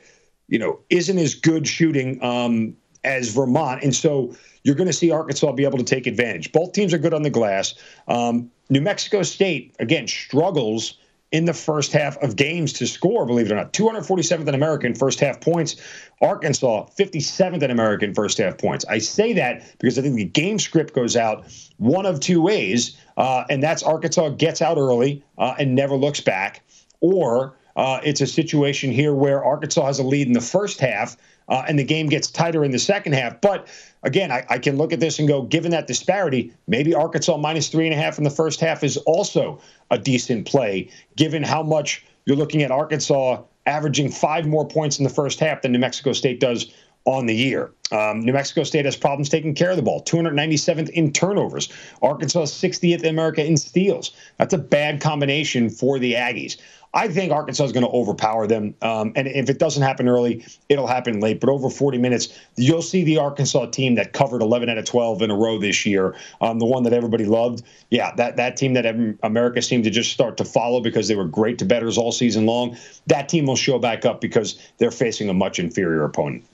you 0.49 0.59
know 0.59 0.79
isn't 0.91 1.19
as 1.19 1.35
good 1.35 1.67
shooting 1.67 2.23
um, 2.23 2.77
as 3.05 3.31
Vermont, 3.31 3.83
and 3.83 3.95
so 3.95 4.35
you're 4.65 4.75
going 4.75 4.87
to 4.87 4.93
see 4.93 5.11
Arkansas 5.11 5.53
be 5.53 5.65
able 5.65 5.79
to 5.79 5.85
take 5.85 6.07
advantage. 6.07 6.53
Both 6.53 6.73
teams 6.73 6.93
are 6.93 6.99
good 6.99 7.15
on 7.15 7.23
the 7.23 7.31
glass. 7.31 7.75
Um, 8.07 8.51
New 8.71 8.81
Mexico 8.81 9.23
State 9.23 9.75
again 9.79 10.07
struggles 10.07 10.99
in 11.31 11.45
the 11.45 11.53
first 11.53 11.93
half 11.93 12.17
of 12.19 12.37
games 12.37 12.73
to 12.75 12.87
score, 12.87 13.27
believe 13.27 13.47
it 13.47 13.53
or 13.53 13.57
not. 13.57 13.73
247th 13.73 14.49
in 14.49 14.55
American 14.55 14.95
first 14.95 15.21
half 15.21 15.41
points. 15.41 15.77
Arkansas, 16.23 16.87
57th 16.99 17.63
in 17.63 17.71
American 17.71 18.15
first 18.15 18.39
half 18.39 18.57
points. 18.57 18.85
I 18.89 18.99
say 18.99 19.35
that 19.35 19.63
because 19.79 19.99
I 19.99 20.03
think 20.03 20.17
the 20.17 20.25
game 20.25 20.59
script 20.59 20.95
goes 20.95 21.17
out 21.17 21.45
one 21.77 22.07
of 22.07 22.21
two 22.21 22.41
ways, 22.41 22.97
uh, 23.17 23.45
and 23.51 23.63
that's 23.63 23.83
Arkansas 23.83 24.31
gets 24.31 24.63
out 24.63 24.79
early 24.79 25.23
uh, 25.37 25.55
and 25.59 25.75
never 25.75 25.97
looks 25.97 26.21
back, 26.21 26.63
or 27.01 27.57
uh, 27.77 28.01
it's 28.03 28.21
a 28.21 28.27
situation 28.27 28.91
here 28.91 29.15
where 29.15 29.45
Arkansas 29.45 29.85
has 29.85 29.99
a 29.99 30.03
lead 30.03 30.27
in 30.27 30.33
the 30.33 30.41
first 30.41 30.81
half 30.81 31.17
uh, 31.49 31.65
and 31.67 31.79
the 31.79 31.85
game 31.85 32.09
gets 32.09 32.31
tighter 32.31 32.65
in 32.65 32.71
the 32.71 32.79
second 32.79 33.13
half. 33.15 33.41
But 33.41 33.69
again, 34.03 34.31
I, 34.31 34.45
I, 34.49 34.59
can 34.59 34.77
look 34.77 34.93
at 34.93 35.01
this 35.01 35.19
and 35.19 35.27
go, 35.27 35.43
given 35.43 35.71
that 35.73 35.87
disparity, 35.87 36.53
maybe 36.67 36.95
Arkansas 36.95 37.37
minus 37.37 37.69
three 37.69 37.87
and 37.87 37.95
a 37.95 37.97
half 37.97 38.19
in 38.19 38.25
the 38.25 38.31
first 38.31 38.61
half 38.61 38.85
is 38.85 38.97
also 38.99 39.61
a 39.91 39.99
decent 39.99 40.47
play, 40.47 40.91
given 41.17 41.43
how 41.43 41.63
much 41.63 42.05
you're 42.27 42.37
looking 42.37 42.63
at 42.63 42.71
Arkansas 42.71 43.43
averaging 43.67 44.11
five 44.11 44.47
more 44.47 44.67
points 44.67 44.99
in 44.99 45.05
the 45.05 45.11
first 45.11 45.41
half 45.41 45.63
than 45.63 45.73
New 45.73 45.79
Mexico 45.79 46.13
State 46.13 46.41
does 46.41 46.73
on 47.05 47.27
the 47.27 47.35
year. 47.35 47.71
Um, 47.91 48.21
New 48.21 48.35
Mexico 48.35 48.65
State 48.65 48.85
has 48.85 48.97
problems 48.97 49.31
taking 49.31 49.55
care 49.55 49.71
of 49.71 49.77
the 49.77 49.83
ball, 49.83 50.03
297th 50.03 50.91
in 50.91 51.13
turnovers. 51.13 51.71
Arkansas 52.03 52.45
60th 52.45 53.01
in 53.01 53.07
America 53.07 53.45
in 53.45 53.57
steals. 53.57 54.11
That's 54.37 54.53
a 54.53 54.59
bad 54.59 55.01
combination 55.01 55.71
for 55.71 55.99
the 55.99 56.13
Aggies. 56.13 56.59
I 56.99 57.07
think 57.07 57.31
Arkansas 57.31 57.63
is 57.63 57.71
going 57.71 57.87
to 57.87 57.93
overpower 57.93 58.49
them. 58.49 58.75
Um, 58.83 59.13
and 59.15 59.29
if 59.29 59.49
it 59.49 59.61
doesn't 59.61 59.85
happen 59.85 60.09
early, 60.09 60.45
it'll 60.69 60.89
happen 60.89 61.21
late. 61.21 61.39
But 61.39 61.49
over 61.49 61.71
40 61.71 61.97
minutes, 61.97 62.37
you'll 62.57 62.83
see 62.83 63.05
the 63.05 63.19
Arkansas 63.19 63.67
team 63.67 63.95
that 63.95 64.13
covered 64.13 64.43
11 64.43 64.69
out 64.69 64.79
of 64.79 64.85
12 64.85 65.23
in 65.23 65.31
a 65.31 65.37
row 65.37 65.61
this 65.61 65.87
year, 65.87 66.17
um, 66.41 66.59
the 66.59 66.67
one 66.67 66.83
that 66.83 66.93
everybody 66.93 67.25
loved. 67.25 67.63
Yeah, 67.91 68.13
that, 68.17 68.37
that 68.39 68.57
team 68.57 68.75
that 68.75 69.17
America 69.23 69.63
seemed 69.63 69.85
to 69.85 69.91
just 69.91 70.11
start 70.11 70.37
to 70.39 70.45
follow 70.45 70.81
because 70.81 71.07
they 71.07 71.15
were 71.15 71.25
great 71.25 71.59
to 71.59 71.65
betters 71.65 71.99
all 71.99 72.11
season 72.11 72.47
long, 72.47 72.77
that 73.07 73.29
team 73.29 73.47
will 73.47 73.55
show 73.55 73.79
back 73.79 74.05
up 74.05 74.21
because 74.21 74.61
they're 74.79 74.91
facing 74.91 75.29
a 75.29 75.35
much 75.35 75.61
inferior 75.61 76.03
opponent. 76.03 76.45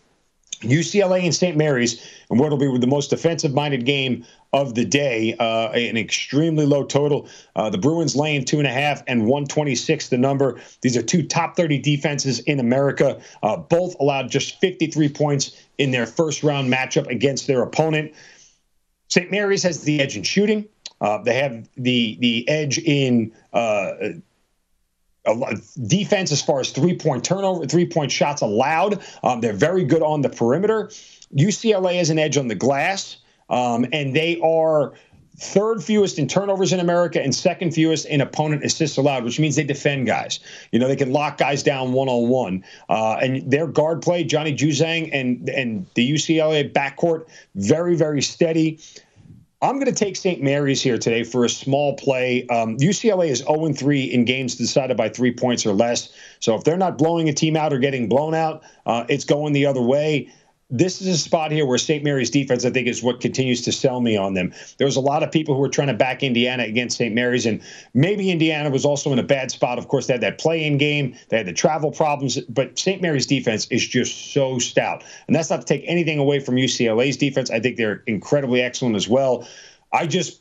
UCLA 0.60 1.24
and 1.24 1.34
St. 1.34 1.56
Mary's, 1.56 2.04
and 2.30 2.38
what 2.38 2.50
will 2.50 2.58
be 2.58 2.78
the 2.78 2.86
most 2.86 3.10
defensive-minded 3.10 3.84
game 3.84 4.24
of 4.52 4.74
the 4.74 4.84
day. 4.84 5.34
Uh, 5.38 5.70
an 5.70 5.96
extremely 5.96 6.64
low 6.64 6.84
total. 6.84 7.28
Uh, 7.56 7.68
the 7.68 7.78
Bruins 7.78 8.14
laying 8.14 8.44
two 8.44 8.58
and 8.58 8.66
a 8.66 8.72
half 8.72 9.02
and 9.08 9.22
126 9.22 10.08
the 10.08 10.16
number. 10.16 10.60
These 10.80 10.96
are 10.96 11.02
two 11.02 11.26
top 11.26 11.56
30 11.56 11.78
defenses 11.78 12.38
in 12.40 12.60
America. 12.60 13.20
Uh, 13.42 13.56
both 13.56 13.96
allowed 13.98 14.30
just 14.30 14.60
53 14.60 15.08
points 15.08 15.60
in 15.78 15.90
their 15.90 16.06
first 16.06 16.42
round 16.44 16.72
matchup 16.72 17.08
against 17.08 17.48
their 17.48 17.62
opponent. 17.62 18.14
St. 19.08 19.30
Mary's 19.30 19.64
has 19.64 19.82
the 19.82 20.00
edge 20.00 20.16
in 20.16 20.22
shooting. 20.22 20.66
Uh, 21.00 21.18
they 21.18 21.34
have 21.34 21.68
the 21.76 22.16
the 22.20 22.48
edge 22.48 22.78
in 22.78 23.32
uh, 23.52 23.92
defense 25.86 26.32
as 26.32 26.42
far 26.42 26.60
as 26.60 26.70
three 26.70 26.96
point 26.96 27.24
turnover, 27.24 27.66
three 27.66 27.86
point 27.86 28.12
shots 28.12 28.42
allowed. 28.42 29.02
Um, 29.22 29.40
they're 29.40 29.52
very 29.52 29.84
good 29.84 30.02
on 30.02 30.22
the 30.22 30.28
perimeter. 30.28 30.90
UCLA 31.34 31.96
has 31.96 32.10
an 32.10 32.18
edge 32.18 32.36
on 32.36 32.48
the 32.48 32.54
glass, 32.54 33.16
um, 33.50 33.86
and 33.92 34.14
they 34.14 34.38
are 34.40 34.92
third 35.36 35.82
fewest 35.82 36.18
in 36.18 36.28
turnovers 36.28 36.72
in 36.72 36.78
America 36.78 37.20
and 37.20 37.34
second 37.34 37.72
fewest 37.72 38.06
in 38.06 38.20
opponent 38.20 38.64
assists 38.64 38.96
allowed, 38.96 39.24
which 39.24 39.40
means 39.40 39.56
they 39.56 39.64
defend 39.64 40.06
guys. 40.06 40.38
You 40.70 40.78
know, 40.78 40.86
they 40.86 40.94
can 40.94 41.12
lock 41.12 41.38
guys 41.38 41.62
down 41.62 41.92
one 41.92 42.08
on 42.08 42.28
one. 42.28 42.64
And 42.88 43.50
their 43.50 43.66
guard 43.66 44.00
play, 44.02 44.24
Johnny 44.24 44.54
Juzang 44.54 45.10
and 45.12 45.48
and 45.48 45.86
the 45.94 46.08
UCLA 46.08 46.70
backcourt, 46.70 47.26
very 47.54 47.96
very 47.96 48.22
steady. 48.22 48.78
I'm 49.64 49.76
going 49.76 49.86
to 49.86 49.92
take 49.92 50.14
St. 50.16 50.42
Mary's 50.42 50.82
here 50.82 50.98
today 50.98 51.24
for 51.24 51.46
a 51.46 51.48
small 51.48 51.96
play. 51.96 52.46
Um, 52.48 52.76
UCLA 52.76 53.28
is 53.28 53.38
0 53.38 53.72
3 53.72 54.02
in 54.02 54.26
games 54.26 54.56
decided 54.56 54.98
by 54.98 55.08
three 55.08 55.32
points 55.32 55.64
or 55.64 55.72
less. 55.72 56.10
So 56.38 56.54
if 56.54 56.64
they're 56.64 56.76
not 56.76 56.98
blowing 56.98 57.30
a 57.30 57.32
team 57.32 57.56
out 57.56 57.72
or 57.72 57.78
getting 57.78 58.06
blown 58.06 58.34
out, 58.34 58.62
uh, 58.84 59.06
it's 59.08 59.24
going 59.24 59.54
the 59.54 59.64
other 59.64 59.80
way 59.80 60.30
this 60.70 61.00
is 61.00 61.08
a 61.08 61.18
spot 61.18 61.52
here 61.52 61.66
where 61.66 61.78
St. 61.78 62.02
Mary's 62.02 62.30
defense, 62.30 62.64
I 62.64 62.70
think, 62.70 62.88
is 62.88 63.02
what 63.02 63.20
continues 63.20 63.62
to 63.62 63.72
sell 63.72 64.00
me 64.00 64.16
on 64.16 64.34
them. 64.34 64.52
There 64.78 64.86
was 64.86 64.96
a 64.96 65.00
lot 65.00 65.22
of 65.22 65.30
people 65.30 65.54
who 65.54 65.60
were 65.60 65.68
trying 65.68 65.88
to 65.88 65.94
back 65.94 66.22
Indiana 66.22 66.64
against 66.64 66.96
St. 66.96 67.14
Mary's, 67.14 67.44
and 67.44 67.60
maybe 67.92 68.30
Indiana 68.30 68.70
was 68.70 68.84
also 68.84 69.12
in 69.12 69.18
a 69.18 69.22
bad 69.22 69.50
spot. 69.50 69.78
Of 69.78 69.88
course, 69.88 70.06
they 70.06 70.14
had 70.14 70.22
that 70.22 70.38
play-in 70.38 70.78
game, 70.78 71.16
they 71.28 71.36
had 71.36 71.46
the 71.46 71.52
travel 71.52 71.90
problems, 71.90 72.40
but 72.48 72.78
St. 72.78 73.02
Mary's 73.02 73.26
defense 73.26 73.66
is 73.70 73.86
just 73.86 74.32
so 74.32 74.58
stout. 74.58 75.04
And 75.26 75.36
that's 75.36 75.50
not 75.50 75.60
to 75.60 75.66
take 75.66 75.84
anything 75.86 76.18
away 76.18 76.40
from 76.40 76.56
UCLA's 76.56 77.16
defense. 77.16 77.50
I 77.50 77.60
think 77.60 77.76
they're 77.76 78.02
incredibly 78.06 78.62
excellent 78.62 78.96
as 78.96 79.08
well. 79.08 79.46
I 79.92 80.06
just 80.06 80.40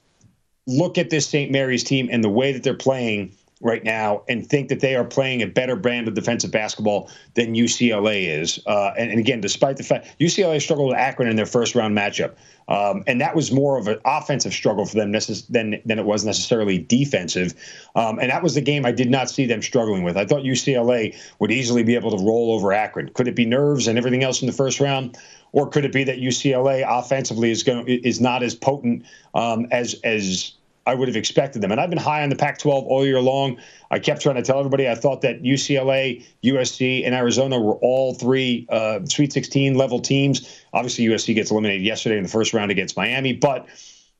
look 0.67 0.97
at 0.97 1.09
this 1.09 1.27
St. 1.27 1.51
Mary's 1.51 1.83
team 1.83 2.07
and 2.11 2.23
the 2.23 2.29
way 2.29 2.53
that 2.53 2.63
they're 2.63 2.73
playing 2.73 3.33
right 3.63 3.83
now 3.83 4.23
and 4.27 4.45
think 4.45 4.69
that 4.69 4.81
they 4.81 4.95
are 4.95 5.05
playing 5.05 5.41
a 5.41 5.47
better 5.47 5.75
brand 5.75 6.07
of 6.07 6.13
defensive 6.13 6.51
basketball 6.51 7.09
than 7.33 7.55
UCLA 7.55 8.27
is. 8.27 8.59
Uh, 8.67 8.91
and, 8.97 9.09
and, 9.09 9.19
again, 9.19 9.41
despite 9.41 9.77
the 9.77 9.83
fact 9.83 10.19
UCLA 10.19 10.61
struggled 10.61 10.89
with 10.89 10.97
Akron 10.97 11.29
in 11.29 11.35
their 11.35 11.45
first 11.45 11.73
round 11.73 11.97
matchup, 11.97 12.35
um, 12.67 13.03
and 13.07 13.19
that 13.21 13.35
was 13.35 13.51
more 13.51 13.77
of 13.77 13.87
an 13.87 13.99
offensive 14.05 14.53
struggle 14.53 14.85
for 14.85 14.95
them 14.95 15.11
necess- 15.11 15.47
than 15.47 15.81
than 15.85 15.99
it 15.99 16.05
was 16.05 16.25
necessarily 16.25 16.77
defensive. 16.77 17.53
Um, 17.95 18.19
and 18.19 18.29
that 18.29 18.43
was 18.43 18.55
the 18.55 18.61
game 18.61 18.85
I 18.85 18.91
did 18.91 19.09
not 19.09 19.29
see 19.29 19.45
them 19.45 19.61
struggling 19.61 20.03
with. 20.03 20.17
I 20.17 20.25
thought 20.25 20.43
UCLA 20.43 21.15
would 21.39 21.51
easily 21.51 21.83
be 21.83 21.95
able 21.95 22.15
to 22.15 22.23
roll 22.23 22.53
over 22.53 22.73
Akron. 22.73 23.09
Could 23.09 23.27
it 23.27 23.35
be 23.35 23.45
nerves 23.45 23.87
and 23.87 23.97
everything 23.97 24.23
else 24.23 24.41
in 24.41 24.47
the 24.47 24.53
first 24.53 24.79
round? 24.79 25.17
Or 25.53 25.69
could 25.69 25.85
it 25.85 25.93
be 25.93 26.03
that 26.03 26.17
UCLA 26.17 26.83
offensively 26.87 27.51
is 27.51 27.63
going 27.63 27.87
is 27.87 28.19
not 28.19 28.43
as 28.43 28.55
potent 28.55 29.05
um, 29.33 29.67
as 29.71 29.93
as 30.03 30.53
I 30.85 30.95
would 30.95 31.07
have 31.07 31.15
expected 31.15 31.61
them. 31.61 31.71
And 31.71 31.79
I've 31.79 31.89
been 31.89 31.99
high 31.99 32.23
on 32.23 32.29
the 32.29 32.35
Pac 32.35 32.57
12 32.57 32.85
all 32.85 33.05
year 33.05 33.21
long. 33.21 33.57
I 33.89 33.99
kept 33.99 34.21
trying 34.21 34.35
to 34.35 34.41
tell 34.41 34.59
everybody 34.59 34.89
I 34.89 34.95
thought 34.95 35.21
that 35.21 35.41
UCLA, 35.41 36.23
USC, 36.43 37.05
and 37.05 37.15
Arizona 37.15 37.59
were 37.59 37.75
all 37.75 38.13
three 38.15 38.67
uh, 38.69 38.99
Sweet 39.05 39.31
16 39.31 39.75
level 39.75 39.99
teams. 39.99 40.61
Obviously, 40.73 41.05
USC 41.05 41.35
gets 41.35 41.51
eliminated 41.51 41.83
yesterday 41.83 42.17
in 42.17 42.23
the 42.23 42.29
first 42.29 42.53
round 42.53 42.69
against 42.69 42.97
Miami. 42.97 43.31
But, 43.31 43.65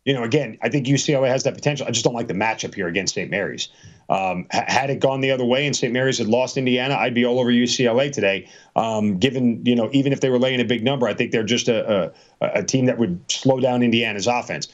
you 0.05 0.13
know, 0.13 0.23
again, 0.23 0.57
I 0.61 0.69
think 0.69 0.87
UCLA 0.87 1.27
has 1.27 1.43
that 1.43 1.53
potential. 1.53 1.85
I 1.85 1.91
just 1.91 2.05
don't 2.05 2.13
like 2.13 2.29
the 2.29 2.33
matchup 2.33 2.73
here 2.73 2.87
against 2.87 3.15
St. 3.15 3.29
Mary's. 3.29 3.67
Um, 4.09 4.47
had 4.51 4.89
it 4.89 4.99
gone 4.99 5.21
the 5.21 5.31
other 5.31 5.45
way 5.45 5.65
and 5.65 5.75
St. 5.75 5.91
Mary's 5.91 6.17
had 6.17 6.27
lost 6.27 6.55
Indiana, 6.57 6.95
I'd 6.95 7.13
be 7.13 7.25
all 7.25 7.39
over 7.39 7.49
UCLA 7.49 8.11
today. 8.11 8.49
Um, 8.75 9.17
given, 9.17 9.65
you 9.65 9.75
know, 9.75 9.89
even 9.91 10.13
if 10.13 10.21
they 10.21 10.29
were 10.29 10.39
laying 10.39 10.61
a 10.61 10.65
big 10.65 10.83
number, 10.83 11.07
I 11.07 11.13
think 11.13 11.31
they're 11.31 11.43
just 11.43 11.67
a, 11.67 12.13
a, 12.41 12.47
a 12.59 12.63
team 12.63 12.85
that 12.85 12.97
would 12.97 13.19
slow 13.29 13.59
down 13.59 13.81
Indiana's 13.81 14.27
offense 14.27 14.67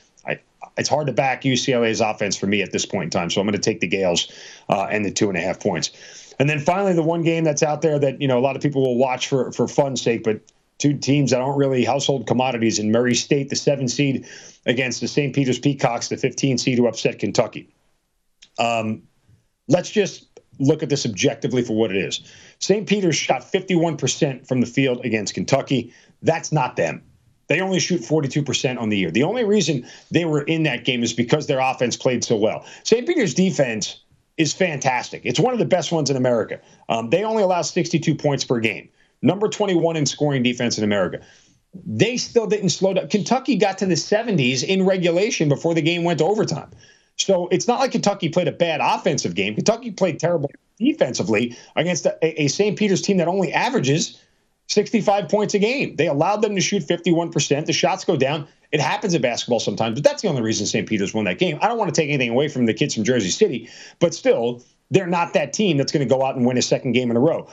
it's 0.80 0.90
hard 0.90 1.08
to 1.08 1.14
back 1.14 1.44
UCLA's 1.44 2.02
offense 2.02 2.36
for 2.36 2.48
me 2.48 2.62
at 2.62 2.72
this 2.72 2.86
point 2.86 3.06
in 3.06 3.10
time. 3.10 3.30
So 3.30 3.42
I'm 3.42 3.48
going 3.48 3.54
to 3.54 3.60
take 3.60 3.82
the 3.82 3.88
Gaels 3.88 4.32
uh, 4.70 4.88
and 4.90 5.06
the 5.06 5.12
two 5.12 5.30
and 5.30 5.38
a 5.38 5.42
half 5.42 5.60
points. 5.60 5.92
And 6.40 6.50
then 6.50 6.60
finally, 6.60 6.94
the 6.94 7.04
one 7.04 7.22
game 7.22 7.44
that's 7.44 7.62
out 7.62 7.82
there 7.82 8.00
that 8.00 8.22
you 8.22 8.28
know 8.28 8.40
a 8.40 8.42
lot 8.42 8.56
of 8.56 8.62
people 8.62 8.82
will 8.82 8.98
watch 8.98 9.28
for 9.28 9.52
for 9.52 9.68
fun's 9.68 10.02
sake, 10.02 10.24
but 10.24 10.40
two 10.78 10.98
teams 10.98 11.32
that 11.32 11.42
aren't 11.42 11.58
really 11.58 11.84
household 11.84 12.26
commodities 12.26 12.80
in 12.80 12.92
Murray 12.92 13.14
State, 13.14 13.50
the 13.50 13.56
seven 13.56 13.88
seed, 13.88 14.26
against 14.66 15.02
the 15.02 15.08
St. 15.08 15.36
Peter's 15.36 15.60
Peacocks, 15.60 16.08
the 16.08 16.16
15 16.16 16.58
seed 16.58 16.78
who 16.78 16.88
upset 16.88 17.20
Kentucky. 17.20 17.70
Um, 18.58 19.04
let's 19.68 19.92
just 19.92 20.28
look 20.60 20.82
at 20.82 20.90
this 20.90 21.06
objectively 21.06 21.62
for 21.62 21.76
what 21.76 21.92
it 21.92 21.98
is. 21.98 22.22
St. 22.60 22.88
Peter's 22.88 23.16
shot 23.16 23.42
51% 23.42 24.48
from 24.48 24.62
the 24.62 24.68
field 24.68 25.04
against 25.06 25.34
Kentucky. 25.34 25.94
That's 26.22 26.52
not 26.52 26.76
them. 26.76 27.02
They 27.50 27.62
only 27.62 27.80
shoot 27.80 28.02
42% 28.02 28.80
on 28.80 28.90
the 28.90 28.98
year. 28.98 29.12
The 29.12 29.24
only 29.24 29.44
reason 29.44 29.86
they 30.12 30.24
were 30.24 30.44
in 30.44 30.64
that 30.64 30.86
game 30.86 31.04
is 31.04 31.14
because 31.14 31.48
their 31.48 31.60
offense 31.60 31.98
played 31.98 32.24
so 32.24 32.36
well. 32.36 32.64
St. 32.84 33.06
Peter's 33.06 33.34
defense 33.34 34.02
is 34.38 34.54
fantastic. 34.54 35.24
It's 35.26 35.40
one 35.40 35.54
of 35.54 35.60
the 35.60 35.66
best 35.66 35.92
ones 35.92 36.10
in 36.10 36.16
America. 36.16 36.62
Um, 36.88 37.10
they 37.10 37.24
only 37.24 37.44
allow 37.44 37.64
62 37.64 38.16
points 38.16 38.46
per 38.46 38.60
game, 38.60 38.88
number 39.24 39.50
21 39.50 39.98
in 39.98 40.06
scoring 40.06 40.44
defense 40.44 40.78
in 40.78 40.84
America. 40.84 41.22
They 41.86 42.18
still 42.18 42.48
didn't 42.48 42.70
slow 42.70 42.94
down. 42.94 43.10
Kentucky 43.10 43.56
got 43.56 43.80
to 43.80 43.86
the 43.88 43.96
70s 43.96 44.64
in 44.64 44.86
regulation 44.86 45.50
before 45.50 45.74
the 45.74 45.82
game 45.82 46.04
went 46.04 46.20
to 46.20 46.26
overtime. 46.26 46.70
So 47.18 47.48
it's 47.50 47.68
not 47.68 47.80
like 47.80 47.92
Kentucky 47.92 48.30
played 48.30 48.48
a 48.48 48.52
bad 48.52 48.80
offensive 48.82 49.36
game. 49.36 49.56
Kentucky 49.56 49.92
played 49.92 50.20
terrible 50.20 50.52
defensively 50.78 51.58
against 51.76 52.06
a, 52.06 52.42
a 52.44 52.48
St. 52.48 52.78
Peter's 52.78 53.02
team 53.02 53.18
that 53.18 53.28
only 53.28 53.52
averages 53.52 54.22
65 54.70 55.30
points 55.30 55.54
a 55.56 55.60
game. 55.60 55.96
They 55.96 56.08
allowed 56.08 56.42
them 56.42 56.56
to 56.56 56.62
shoot 56.62 56.84
51%. 56.84 57.66
The 57.66 57.74
shots 57.74 58.06
go 58.06 58.16
down. 58.16 58.48
It 58.72 58.80
happens 58.80 59.16
in 59.16 59.22
basketball 59.22 59.60
sometimes, 59.60 59.96
but 59.96 60.04
that's 60.04 60.22
the 60.22 60.28
only 60.28 60.44
reason 60.44 60.68
St. 60.68 60.88
Peter's 60.88 61.14
won 61.14 61.26
that 61.26 61.40
game. 61.40 61.58
I 61.62 61.68
don't 61.68 61.80
want 61.80 61.94
to 61.94 62.00
take 62.00 62.10
anything 62.10 62.30
away 62.30 62.48
from 62.50 62.68
the 62.68 62.74
kids 62.74 62.94
from 62.94 63.04
Jersey 63.04 63.32
City, 63.32 63.68
but 64.00 64.14
still, 64.14 64.64
they're 64.92 65.08
not 65.08 65.34
that 65.34 65.54
team 65.54 65.78
that's 65.78 65.92
going 65.92 66.08
to 66.08 66.16
go 66.16 66.24
out 66.24 66.36
and 66.36 66.46
win 66.46 66.58
a 66.58 66.62
second 66.62 66.92
game 66.92 67.10
in 67.10 67.18
a 67.18 67.20
row. 67.20 67.50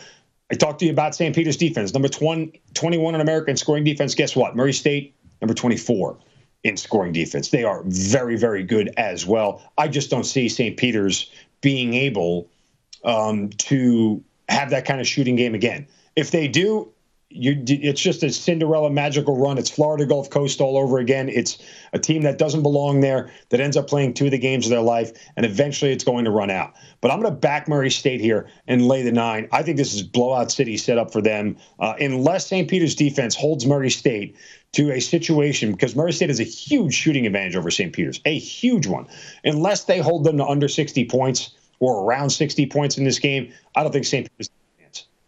I 0.51 0.55
talked 0.55 0.79
to 0.81 0.85
you 0.85 0.93
about 0.93 1.15
St. 1.15 1.35
Peter's 1.35 1.57
defense, 1.57 1.95
number 1.95 2.09
20, 2.09 2.61
21 2.75 3.15
in 3.15 3.21
American 3.21 3.57
scoring 3.57 3.83
defense. 3.83 4.15
Guess 4.15 4.37
what? 4.37 4.55
Murray 4.55 4.75
State, 4.75 5.15
number 5.41 5.55
24 5.55 6.19
in 6.65 6.77
scoring 6.77 7.13
defense. 7.13 7.49
They 7.49 7.65
are 7.65 7.83
very, 7.87 8.37
very 8.37 8.63
good 8.63 8.93
as 8.99 9.27
well. 9.27 9.63
I 9.79 9.89
just 9.89 10.11
don't 10.11 10.25
see 10.25 10.49
St. 10.51 10.77
Peter's 10.77 11.31
being 11.63 11.95
able 11.95 12.49
um, 13.05 13.49
to 13.51 14.23
have 14.49 14.71
that 14.71 14.85
kind 14.85 15.01
of 15.01 15.07
shooting 15.07 15.37
game 15.37 15.55
again. 15.55 15.87
If 16.15 16.31
they 16.31 16.47
do, 16.47 16.93
you, 17.29 17.65
it's 17.67 18.01
just 18.01 18.23
a 18.23 18.31
Cinderella 18.31 18.89
magical 18.89 19.37
run. 19.37 19.59
It's 19.59 19.71
Florida 19.71 20.07
Gulf 20.07 20.31
Coast 20.31 20.61
all 20.61 20.79
over 20.79 20.99
again. 20.99 21.29
It's 21.29 21.59
a 21.93 21.99
team 21.99 22.23
that 22.23 22.39
doesn't 22.39 22.63
belong 22.63 23.01
there 23.01 23.31
that 23.49 23.61
ends 23.61 23.77
up 23.77 23.89
playing 23.89 24.15
two 24.15 24.27
of 24.27 24.31
the 24.31 24.39
games 24.39 24.67
of 24.67 24.71
their 24.71 24.81
life, 24.81 25.13
and 25.37 25.45
eventually 25.45 25.91
it's 25.91 26.05
going 26.05 26.25
to 26.25 26.31
run 26.31 26.51
out. 26.51 26.75
But 27.01 27.11
I'm 27.11 27.21
going 27.21 27.33
to 27.33 27.39
back 27.39 27.69
Murray 27.69 27.91
State 27.91 28.21
here 28.21 28.49
and 28.69 28.87
lay 28.87 29.03
the 29.03 29.11
nine. 29.11 29.49
I 29.51 29.63
think 29.63 29.77
this 29.77 29.93
is 29.93 30.03
blowout 30.03 30.53
city 30.53 30.77
set 30.77 30.99
up 30.99 31.13
for 31.13 31.21
them, 31.21 31.57
uh, 31.81 31.95
unless 31.99 32.47
St. 32.47 32.71
Peter's 32.71 32.95
defense 32.95 33.35
holds 33.35 33.67
Murray 33.67 33.91
State 33.91 34.37
to 34.73 34.93
a 34.93 35.01
situation 35.01 35.73
because 35.73 35.97
Murray 35.97 36.13
State 36.13 36.29
has 36.29 36.41
a 36.41 36.45
huge 36.45 36.95
shooting 36.95 37.27
advantage 37.27 37.57
over 37.57 37.71
St. 37.71 37.93
Peter's, 37.93 38.21
a 38.25 38.39
huge 38.39 38.87
one. 38.87 39.07
Unless 39.45 39.85
they 39.85 39.99
hold 39.99 40.23
them 40.25 40.37
to 40.37 40.47
under 40.47 40.69
60 40.69 41.07
points 41.07 41.55
or 41.81 42.05
around 42.05 42.31
60 42.31 42.67
points 42.67 42.99
in 42.99 43.05
this 43.05 43.19
game, 43.19 43.53
I 43.75 43.83
don't 43.83 43.93
think 43.93 44.05
St. 44.05 44.31
Peter's. 44.31 44.51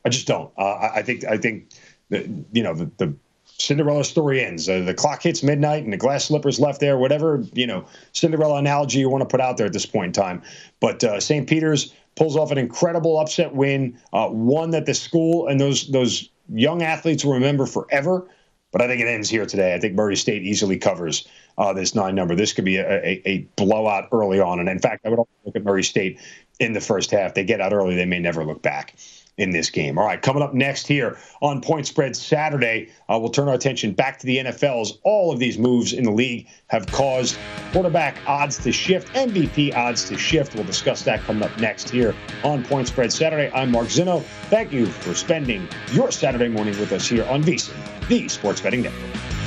I 0.05 0.11
just 0.11 0.27
don't. 0.27 0.51
Uh, 0.57 0.91
I 0.95 1.03
think. 1.03 1.25
I 1.25 1.37
think 1.37 1.69
the, 2.11 2.29
you 2.53 2.63
know, 2.63 2.75
the, 2.75 2.91
the 2.99 3.15
Cinderella 3.59 4.05
story 4.05 4.45
ends. 4.45 4.69
Uh, 4.69 4.81
the 4.81 4.95
clock 4.95 5.23
hits 5.23 5.43
midnight 5.43 5.83
and 5.83 5.93
the 5.93 5.97
glass 5.97 6.27
slippers 6.27 6.61
left 6.61 6.81
there, 6.81 6.97
whatever, 6.97 7.45
you 7.55 7.67
know, 7.67 7.85
Cinderella 8.13 8.59
analogy 8.59 9.01
you 9.01 9.09
want 9.09 9.23
to 9.23 9.27
put 9.27 9.41
out 9.41 9.57
there 9.57 9.67
at 9.67 9.73
this 9.73 9.87
point 9.87 10.07
in 10.07 10.13
time. 10.13 10.43
But 10.81 11.03
uh, 11.03 11.19
St. 11.21 11.49
Peter's 11.49 11.93
pulls 12.15 12.37
off 12.37 12.51
an 12.51 12.59
incredible 12.59 13.19
upset 13.19 13.55
win, 13.55 13.99
uh, 14.13 14.29
one 14.29 14.71
that 14.71 14.87
the 14.87 14.95
school 14.95 15.49
and 15.49 15.61
those 15.61 15.89
those 15.89 16.29
young 16.49 16.83
athletes 16.83 17.25
will 17.25 17.35
remember 17.35 17.67
forever. 17.67 18.27
But 18.71 18.83
I 18.83 18.87
think 18.87 19.01
it 19.01 19.09
ends 19.09 19.31
here 19.31 19.47
today. 19.47 19.75
I 19.75 19.81
think 19.81 19.95
Murray 19.95 20.17
State 20.17 20.43
easily 20.43 20.77
covers 20.77 21.27
uh, 21.57 21.73
this 21.73 21.95
nine 21.95 22.15
number. 22.15 22.35
This 22.35 22.53
could 22.53 22.67
be 22.67 22.77
a, 22.77 22.87
a, 22.87 23.23
a, 23.25 23.39
blowout 23.57 24.09
early 24.13 24.41
on. 24.41 24.61
And 24.61 24.69
in 24.69 24.79
fact, 24.79 25.07
I 25.07 25.09
would 25.09 25.19
look 25.19 25.57
at 25.57 25.65
Murray 25.65 25.83
State 25.83 26.21
in 26.61 26.75
the 26.75 26.81
first 26.81 27.11
half. 27.11 27.33
They 27.33 27.45
get 27.45 27.63
out 27.63 27.73
early, 27.73 27.97
they 27.97 28.05
may 28.05 28.19
never 28.19 28.45
look 28.45 28.61
back 28.61 28.95
in 29.39 29.51
this 29.51 29.71
game. 29.71 29.99
All 29.99 30.05
right, 30.05 30.21
coming 30.21 30.43
up 30.43 30.53
next 30.53 30.87
here 30.87 31.17
on 31.41 31.61
Point 31.61 31.87
Spread 31.87 32.15
Saturday, 32.15 32.91
uh, 33.09 33.19
we'll 33.19 33.31
turn 33.31 33.49
our 33.49 33.55
attention 33.55 33.93
back 33.93 34.19
to 34.19 34.27
the 34.27 34.39
NFL 34.39 34.83
as 34.83 34.99
all 35.05 35.33
of 35.33 35.39
these 35.39 35.59
moves 35.59 35.93
in 35.93 36.05
the 36.05 36.11
league 36.11 36.47
have 36.67 36.87
caused 36.89 37.39
quarterback 37.73 38.17
odds 38.27 38.59
to 38.59 38.73
shift, 38.73 39.13
MVP 39.15 39.75
odds 39.75 40.09
to 40.09 40.19
shift. 40.19 40.55
We'll 40.55 40.65
discuss 40.65 41.03
that 41.03 41.21
coming 41.23 41.43
up 41.43 41.57
next 41.59 41.89
here 41.89 42.15
on 42.45 42.65
Point 42.65 42.89
Spread 42.89 43.13
Saturday. 43.13 43.51
I'm 43.55 43.71
Mark 43.71 43.89
Zinno. 43.89 44.23
Thank 44.51 44.73
you 44.73 44.87
for 44.87 45.15
spending 45.15 45.69
your 45.93 46.11
Saturday 46.11 46.49
morning 46.49 46.79
with 46.79 46.93
us 46.93 47.07
here 47.09 47.25
on 47.27 47.43
VSiN, 47.43 47.75
the 48.09 48.29
Sports 48.29 48.61
Betting 48.61 48.83
Network. 48.83 49.38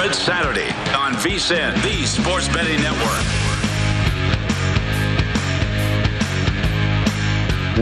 Spread 0.00 0.14
Saturday 0.14 0.68
on 0.94 1.12
VSiN, 1.12 1.74
the 1.82 2.06
Sports 2.06 2.48
Betting 2.48 2.80
Network. 2.80 3.20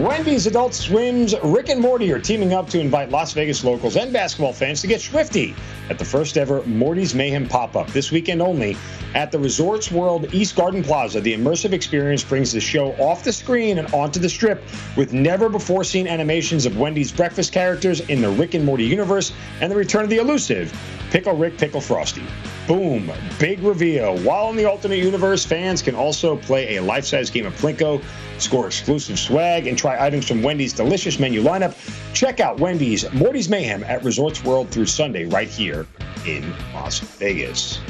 Wendy's 0.04 0.48
Adult 0.48 0.74
Swim's 0.74 1.37
Rick 1.44 1.68
and 1.68 1.81
Morty 1.81 2.12
are 2.12 2.18
teaming 2.18 2.54
up 2.54 2.68
to 2.70 2.81
invite 2.81 3.11
Las 3.11 3.33
Vegas 3.35 3.62
locals 3.62 3.96
and 3.96 4.12
basketball 4.12 4.52
fans 4.52 4.81
to 4.81 4.88
get 4.88 5.00
schwifty 5.00 5.57
at 5.90 5.98
the 6.00 6.04
first 6.04 6.37
ever 6.37 6.64
Morty's 6.64 7.14
Mayhem 7.14 7.46
pop 7.46 7.76
up 7.76 7.87
this 7.90 8.11
weekend 8.11 8.42
only 8.42 8.76
at 9.14 9.31
the 9.31 9.38
Resorts 9.38 9.92
World 9.92 10.35
East 10.35 10.57
Garden 10.57 10.83
Plaza. 10.83 11.20
The 11.20 11.35
immersive 11.35 11.72
experience 11.72 12.24
brings 12.24 12.50
the 12.50 12.61
show 12.61 12.94
off 12.94 13.22
the 13.22 13.33
screen 13.33 13.78
and 13.78 13.94
onto 13.94 14.18
the 14.18 14.28
strip 14.28 14.64
with 14.96 15.12
never 15.12 15.48
before 15.48 15.85
seen 15.85 16.09
animations 16.09 16.66
of 16.66 16.76
Wendy's 16.76 17.12
breakfast 17.12 17.52
characters 17.52 18.00
in 18.00 18.20
the 18.20 18.31
Rick 18.31 18.54
and 18.54 18.64
Morty 18.64 18.85
universe 18.85 19.33
and 19.61 19.70
the 19.70 19.76
return 19.76 20.02
of 20.02 20.11
the 20.11 20.18
elusive 20.18 20.72
Pickle 21.10 21.34
Rick, 21.34 21.56
Pickle 21.56 21.80
Frosty. 21.80 22.22
Boom, 22.66 23.10
big 23.38 23.60
reveal. 23.60 24.18
While 24.18 24.50
in 24.50 24.56
the 24.56 24.66
alternate 24.66 24.98
universe, 24.98 25.44
fans 25.44 25.80
can 25.80 25.94
also 25.94 26.36
play 26.36 26.76
a 26.76 26.82
life 26.82 27.06
size 27.06 27.30
game 27.30 27.46
of 27.46 27.54
Plinko, 27.54 28.02
score 28.38 28.66
exclusive 28.66 29.18
swag, 29.18 29.66
and 29.66 29.78
try 29.78 30.04
items 30.04 30.28
from 30.28 30.42
Wendy's 30.42 30.74
delicious 30.74 31.18
menu 31.18 31.42
lineup. 31.42 31.74
Check 32.12 32.40
out 32.40 32.60
Wendy's 32.60 33.10
Morty's 33.14 33.48
Mayhem 33.48 33.82
at 33.84 34.04
Resorts 34.04 34.44
World 34.44 34.68
through 34.68 34.86
Sunday 34.86 35.24
right 35.24 35.48
here 35.48 35.86
in 36.26 36.52
Las 36.74 36.98
Vegas. 36.98 37.80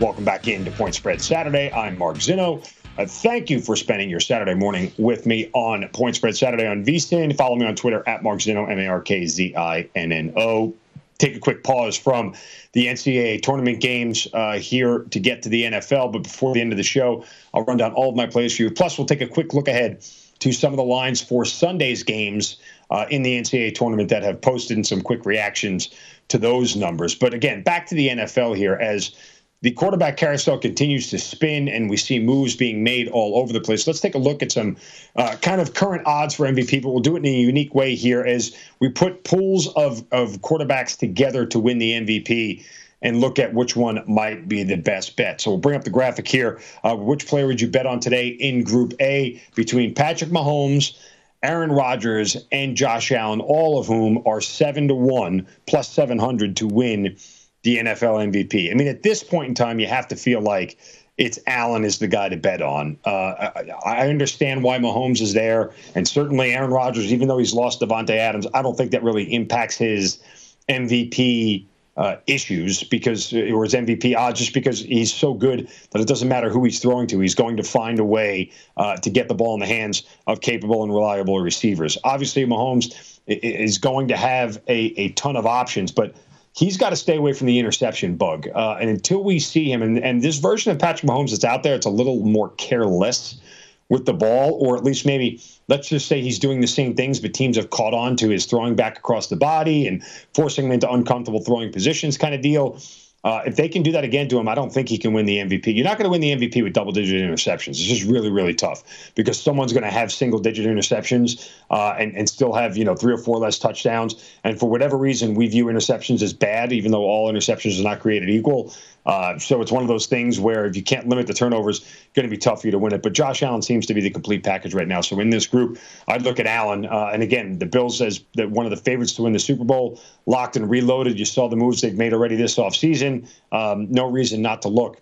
Welcome 0.00 0.24
back 0.24 0.46
into 0.46 0.70
Point 0.70 0.94
Spread 0.94 1.20
Saturday. 1.20 1.72
I'm 1.72 1.98
Mark 1.98 2.18
Zinno. 2.18 2.64
Uh, 2.96 3.06
thank 3.06 3.50
you 3.50 3.60
for 3.60 3.74
spending 3.74 4.08
your 4.08 4.20
Saturday 4.20 4.54
morning 4.54 4.92
with 4.98 5.26
me 5.26 5.50
on 5.52 5.88
Point 5.88 6.14
Spread 6.14 6.36
Saturday 6.36 6.66
on 6.66 6.84
VSiN. 6.84 7.36
Follow 7.36 7.56
me 7.56 7.66
on 7.66 7.74
Twitter 7.74 8.04
at 8.06 8.22
Mark 8.22 8.38
Zinno, 8.38 8.70
M 8.70 8.78
A 8.78 8.86
R 8.86 9.00
K 9.00 9.26
Z 9.26 9.56
I 9.56 9.88
N 9.96 10.12
N 10.12 10.32
O 10.36 10.74
take 11.18 11.36
a 11.36 11.40
quick 11.40 11.64
pause 11.64 11.96
from 11.96 12.34
the 12.72 12.86
NCAA 12.86 13.42
tournament 13.42 13.80
games 13.80 14.26
uh, 14.32 14.58
here 14.58 15.00
to 15.10 15.20
get 15.20 15.42
to 15.42 15.48
the 15.48 15.64
NFL. 15.64 16.12
But 16.12 16.22
before 16.22 16.54
the 16.54 16.60
end 16.60 16.72
of 16.72 16.76
the 16.76 16.84
show, 16.84 17.24
I'll 17.52 17.64
run 17.64 17.76
down 17.76 17.92
all 17.92 18.10
of 18.10 18.16
my 18.16 18.26
plays 18.26 18.56
for 18.56 18.62
you. 18.62 18.70
Plus, 18.70 18.98
we'll 18.98 19.06
take 19.06 19.20
a 19.20 19.26
quick 19.26 19.52
look 19.52 19.68
ahead 19.68 20.04
to 20.38 20.52
some 20.52 20.72
of 20.72 20.76
the 20.76 20.84
lines 20.84 21.20
for 21.20 21.44
Sunday's 21.44 22.02
games 22.02 22.56
uh, 22.90 23.06
in 23.10 23.22
the 23.22 23.38
NCAA 23.38 23.74
tournament 23.74 24.08
that 24.08 24.22
have 24.22 24.40
posted 24.40 24.76
and 24.76 24.86
some 24.86 25.02
quick 25.02 25.26
reactions 25.26 25.90
to 26.28 26.38
those 26.38 26.76
numbers. 26.76 27.14
But 27.14 27.34
again, 27.34 27.62
back 27.62 27.86
to 27.86 27.94
the 27.94 28.08
NFL 28.08 28.56
here 28.56 28.74
as 28.74 29.16
the 29.60 29.72
quarterback 29.72 30.16
carousel 30.16 30.58
continues 30.58 31.10
to 31.10 31.18
spin 31.18 31.68
and 31.68 31.90
we 31.90 31.96
see 31.96 32.20
moves 32.20 32.54
being 32.54 32.84
made 32.84 33.08
all 33.08 33.38
over 33.38 33.52
the 33.52 33.60
place. 33.60 33.86
Let's 33.86 34.00
take 34.00 34.14
a 34.14 34.18
look 34.18 34.42
at 34.42 34.52
some 34.52 34.76
uh, 35.16 35.34
kind 35.42 35.60
of 35.60 35.74
current 35.74 36.06
odds 36.06 36.34
for 36.34 36.46
MVP, 36.46 36.82
but 36.82 36.90
we'll 36.90 37.00
do 37.00 37.16
it 37.16 37.20
in 37.20 37.26
a 37.26 37.40
unique 37.40 37.74
way 37.74 37.96
here 37.96 38.22
as 38.22 38.56
we 38.78 38.88
put 38.88 39.24
pools 39.24 39.66
of, 39.74 40.04
of 40.12 40.40
quarterbacks 40.42 40.96
together 40.96 41.44
to 41.46 41.58
win 41.58 41.78
the 41.78 41.92
MVP. 41.92 42.64
and 43.00 43.20
look 43.20 43.38
at 43.38 43.54
which 43.54 43.76
one 43.76 44.02
might 44.08 44.48
be 44.48 44.64
the 44.64 44.76
best 44.76 45.16
bet. 45.16 45.40
So 45.40 45.50
we'll 45.50 45.60
bring 45.60 45.76
up 45.76 45.84
the 45.84 45.90
graphic 45.90 46.26
here. 46.26 46.60
Uh, 46.82 46.96
which 46.96 47.28
player 47.28 47.46
would 47.46 47.60
you 47.60 47.68
bet 47.68 47.86
on 47.86 48.00
today 48.00 48.28
in 48.28 48.64
Group 48.64 48.92
A 49.00 49.40
between 49.54 49.94
Patrick 49.94 50.30
Mahomes, 50.30 50.96
Aaron 51.42 51.70
Rodgers, 51.70 52.36
and 52.50 52.76
Josh 52.76 53.12
Allen, 53.12 53.40
all 53.40 53.78
of 53.78 53.86
whom 53.86 54.22
are 54.26 54.40
seven 54.40 54.88
to 54.88 54.96
one 54.96 55.46
plus 55.66 55.88
seven 55.88 56.18
hundred 56.18 56.56
to 56.56 56.66
win 56.66 57.16
the 57.62 57.78
NFL 57.78 58.32
MVP. 58.32 58.70
I 58.70 58.74
mean, 58.74 58.88
at 58.88 59.02
this 59.02 59.22
point 59.22 59.48
in 59.48 59.54
time, 59.54 59.78
you 59.78 59.86
have 59.86 60.08
to 60.08 60.16
feel 60.16 60.40
like 60.40 60.78
it's 61.16 61.38
Allen 61.46 61.84
is 61.84 61.98
the 61.98 62.06
guy 62.06 62.28
to 62.28 62.36
bet 62.36 62.62
on. 62.62 62.96
Uh, 63.04 63.50
I, 63.56 63.72
I, 63.84 64.08
understand 64.08 64.62
why 64.62 64.78
Mahomes 64.78 65.20
is 65.20 65.34
there, 65.34 65.72
and 65.96 66.06
certainly 66.06 66.54
Aaron 66.54 66.70
Rodgers, 66.70 67.12
even 67.12 67.26
though 67.26 67.38
he's 67.38 67.52
lost 67.52 67.80
Davante 67.80 68.10
Adams, 68.10 68.46
I 68.54 68.62
don't 68.62 68.76
think 68.76 68.92
that 68.92 69.02
really 69.02 69.24
impacts 69.34 69.76
his 69.76 70.20
MVP 70.68 71.66
uh, 71.96 72.16
issues 72.28 72.84
because 72.84 73.32
or 73.32 73.64
his 73.64 73.74
MVP 73.74 74.16
odds 74.16 74.38
just 74.38 74.54
because 74.54 74.78
he's 74.78 75.12
so 75.12 75.34
good 75.34 75.68
that 75.90 76.00
it 76.00 76.06
doesn't 76.06 76.28
matter 76.28 76.48
who 76.48 76.62
he's 76.62 76.78
throwing 76.78 77.08
to. 77.08 77.18
He's 77.18 77.34
going 77.34 77.56
to 77.56 77.64
find 77.64 77.98
a 77.98 78.04
way 78.04 78.52
uh, 78.76 78.96
to 78.98 79.10
get 79.10 79.26
the 79.26 79.34
ball 79.34 79.54
in 79.54 79.60
the 79.60 79.66
hands 79.66 80.04
of 80.28 80.40
capable 80.40 80.84
and 80.84 80.94
reliable 80.94 81.40
receivers. 81.40 81.98
Obviously, 82.04 82.46
Mahomes 82.46 83.18
is 83.26 83.78
going 83.78 84.06
to 84.08 84.16
have 84.16 84.62
a, 84.68 84.78
a 84.96 85.08
ton 85.10 85.34
of 85.34 85.44
options, 85.44 85.90
but 85.90 86.14
he's 86.58 86.76
got 86.76 86.90
to 86.90 86.96
stay 86.96 87.16
away 87.16 87.32
from 87.32 87.46
the 87.46 87.58
interception 87.58 88.16
bug. 88.16 88.48
Uh, 88.52 88.76
and 88.80 88.90
until 88.90 89.22
we 89.22 89.38
see 89.38 89.70
him, 89.70 89.80
and, 89.80 89.98
and 89.98 90.22
this 90.22 90.38
version 90.38 90.72
of 90.72 90.78
Patrick 90.78 91.08
Mahomes 91.08 91.30
that's 91.30 91.44
out 91.44 91.62
there, 91.62 91.76
it's 91.76 91.86
a 91.86 91.90
little 91.90 92.24
more 92.24 92.50
careless 92.56 93.40
with 93.88 94.06
the 94.06 94.12
ball, 94.12 94.58
or 94.60 94.76
at 94.76 94.82
least 94.82 95.06
maybe 95.06 95.40
let's 95.68 95.88
just 95.88 96.08
say 96.08 96.20
he's 96.20 96.38
doing 96.38 96.60
the 96.60 96.66
same 96.66 96.94
things, 96.94 97.20
but 97.20 97.32
teams 97.32 97.56
have 97.56 97.70
caught 97.70 97.94
on 97.94 98.16
to 98.16 98.28
his 98.28 98.44
throwing 98.44 98.74
back 98.74 98.98
across 98.98 99.28
the 99.28 99.36
body 99.36 99.86
and 99.86 100.04
forcing 100.34 100.66
him 100.66 100.72
into 100.72 100.90
uncomfortable 100.90 101.40
throwing 101.40 101.72
positions 101.72 102.18
kind 102.18 102.34
of 102.34 102.42
deal. 102.42 102.78
Uh, 103.24 103.42
if 103.44 103.56
they 103.56 103.68
can 103.68 103.82
do 103.82 103.90
that 103.92 104.04
again 104.04 104.28
to 104.28 104.38
him, 104.38 104.48
I 104.48 104.54
don't 104.54 104.72
think 104.72 104.88
he 104.88 104.96
can 104.96 105.12
win 105.12 105.26
the 105.26 105.38
MVP. 105.38 105.74
You're 105.74 105.84
not 105.84 105.98
going 105.98 106.04
to 106.04 106.10
win 106.10 106.20
the 106.20 106.36
MVP 106.36 106.62
with 106.62 106.72
double 106.72 106.92
digit 106.92 107.20
interceptions. 107.20 107.70
It's 107.70 107.82
just 107.82 108.04
really, 108.04 108.30
really 108.30 108.54
tough 108.54 109.10
because 109.16 109.40
someone's 109.40 109.72
going 109.72 109.82
to 109.82 109.90
have 109.90 110.12
single 110.12 110.38
digit 110.38 110.66
interceptions 110.66 111.50
uh, 111.70 111.96
and, 111.98 112.16
and 112.16 112.28
still 112.28 112.52
have, 112.52 112.76
you 112.76 112.84
know, 112.84 112.94
three 112.94 113.12
or 113.12 113.18
four 113.18 113.38
less 113.38 113.58
touchdowns. 113.58 114.14
And 114.44 114.58
for 114.58 114.70
whatever 114.70 114.96
reason, 114.96 115.34
we 115.34 115.48
view 115.48 115.66
interceptions 115.66 116.22
as 116.22 116.32
bad, 116.32 116.72
even 116.72 116.92
though 116.92 117.02
all 117.02 117.32
interceptions 117.32 117.80
are 117.80 117.84
not 117.84 118.00
created 118.00 118.30
equal. 118.30 118.72
Uh, 119.06 119.38
so 119.38 119.62
it's 119.62 119.72
one 119.72 119.82
of 119.82 119.88
those 119.88 120.06
things 120.06 120.38
where 120.38 120.66
if 120.66 120.76
you 120.76 120.82
can't 120.82 121.08
limit 121.08 121.26
the 121.26 121.34
turnovers, 121.34 121.80
it's 121.80 122.12
going 122.14 122.28
to 122.28 122.30
be 122.30 122.36
tough 122.36 122.60
for 122.60 122.66
you 122.66 122.70
to 122.70 122.78
win 122.78 122.92
it. 122.92 123.02
But 123.02 123.14
Josh 123.14 123.42
Allen 123.42 123.62
seems 123.62 123.86
to 123.86 123.94
be 123.94 124.00
the 124.00 124.10
complete 124.10 124.44
package 124.44 124.74
right 124.74 124.86
now. 124.86 125.00
So 125.00 125.18
in 125.18 125.30
this 125.30 125.46
group, 125.46 125.78
I'd 126.08 126.22
look 126.22 126.38
at 126.38 126.46
Allen. 126.46 126.86
Uh, 126.86 127.10
and 127.12 127.22
again, 127.22 127.58
the 127.58 127.66
Bills 127.66 128.02
as 128.02 128.20
that 128.34 128.50
one 128.50 128.66
of 128.66 128.70
the 128.70 128.76
favorites 128.76 129.14
to 129.14 129.22
win 129.22 129.32
the 129.32 129.38
Super 129.38 129.64
Bowl, 129.64 130.00
locked 130.26 130.56
and 130.56 130.68
reloaded. 130.68 131.18
You 131.18 131.24
saw 131.24 131.48
the 131.48 131.56
moves 131.56 131.80
they've 131.80 131.96
made 131.96 132.12
already 132.12 132.36
this 132.36 132.56
offseason. 132.56 133.28
Um, 133.50 133.90
no 133.90 134.10
reason 134.10 134.42
not 134.42 134.62
to 134.62 134.68
look 134.68 135.00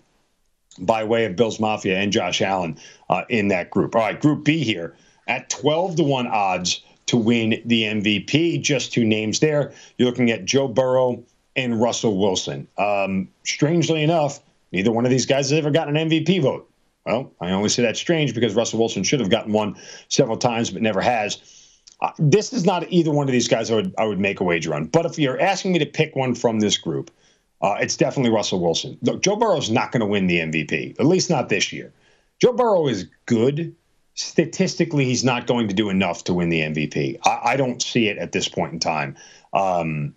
by 0.78 1.04
way 1.04 1.24
of 1.24 1.37
Bills 1.37 1.59
Mafia 1.59 1.98
and 1.98 2.12
Josh 2.12 2.42
Allen 2.42 2.78
uh, 3.09 3.22
in 3.28 3.48
that 3.48 3.70
group. 3.70 3.94
All 3.94 4.02
right, 4.02 4.20
Group 4.20 4.44
B 4.44 4.62
here 4.62 4.94
at 5.26 5.50
12 5.50 5.96
to 5.96 6.02
1 6.02 6.26
odds 6.26 6.82
to 7.06 7.16
win 7.16 7.62
the 7.64 7.82
MVP. 7.85 8.62
Just 8.62 8.92
two 8.92 9.04
names 9.04 9.40
there. 9.40 9.72
You're 9.96 10.09
looking 10.09 10.30
at 10.30 10.44
Joe 10.44 10.68
Burrow 10.68 11.24
and 11.57 11.81
Russell 11.81 12.19
Wilson. 12.19 12.69
Um, 12.79 13.29
strangely 13.45 14.03
enough, 14.03 14.40
neither 14.73 14.92
one 14.92 15.05
of 15.05 15.11
these 15.11 15.27
guys 15.27 15.51
has 15.51 15.59
ever 15.59 15.71
gotten 15.71 15.97
an 15.97 16.09
MVP 16.11 16.42
vote. 16.42 16.71
Well, 17.05 17.33
I 17.40 17.53
only 17.53 17.69
say 17.69 17.83
that's 17.83 18.01
strange 18.01 18.35
because 18.35 18.55
Russell 18.55 18.79
Wilson 18.79 19.05
should 19.05 19.21
have 19.21 19.31
gotten 19.31 19.53
one 19.53 19.77
several 20.09 20.37
times, 20.37 20.71
but 20.71 20.83
never 20.83 21.01
has. 21.01 21.40
Uh, 22.01 22.11
this 22.19 22.53
is 22.53 22.66
not 22.66 22.90
either 22.92 23.11
one 23.11 23.27
of 23.27 23.33
these 23.33 23.49
guys 23.49 23.71
I 23.71 23.77
would 23.77 23.95
I 23.97 24.05
would 24.05 24.19
make 24.19 24.40
a 24.40 24.45
wager 24.45 24.75
on. 24.75 24.87
But 24.87 25.07
if 25.07 25.19
you're 25.19 25.40
asking 25.40 25.73
me 25.73 25.79
to 25.79 25.87
pick 25.87 26.14
one 26.14 26.35
from 26.35 26.61
this 26.61 26.77
group, 26.77 27.11
uh, 27.62 27.77
it's 27.81 27.97
definitely 27.97 28.31
Russell 28.31 28.61
Wilson. 28.61 28.99
Look, 29.03 29.23
Joe 29.23 29.37
Burrow's 29.37 29.71
not 29.71 29.92
going 29.92 30.01
to 30.01 30.07
win 30.07 30.27
the 30.27 30.40
MVP, 30.40 30.99
at 30.99 31.07
least 31.07 31.31
not 31.31 31.49
this 31.49 31.73
year. 31.73 31.92
Joe 32.38 32.53
Burrow 32.53 32.87
is 32.88 33.07
good. 33.25 33.75
Statistically, 34.14 35.05
he's 35.05 35.25
not 35.25 35.47
going 35.47 35.69
to 35.69 35.75
do 35.75 35.88
enough 35.90 36.25
to 36.25 36.35
win 36.35 36.49
the 36.49 36.61
MVP. 36.61 37.19
I, 37.25 37.53
I 37.53 37.57
don't 37.57 37.81
see 37.81 38.09
it 38.09 38.19
at 38.19 38.33
this 38.33 38.49
point 38.49 38.73
in 38.73 38.81
time. 38.81 39.16
Um, 39.53 40.14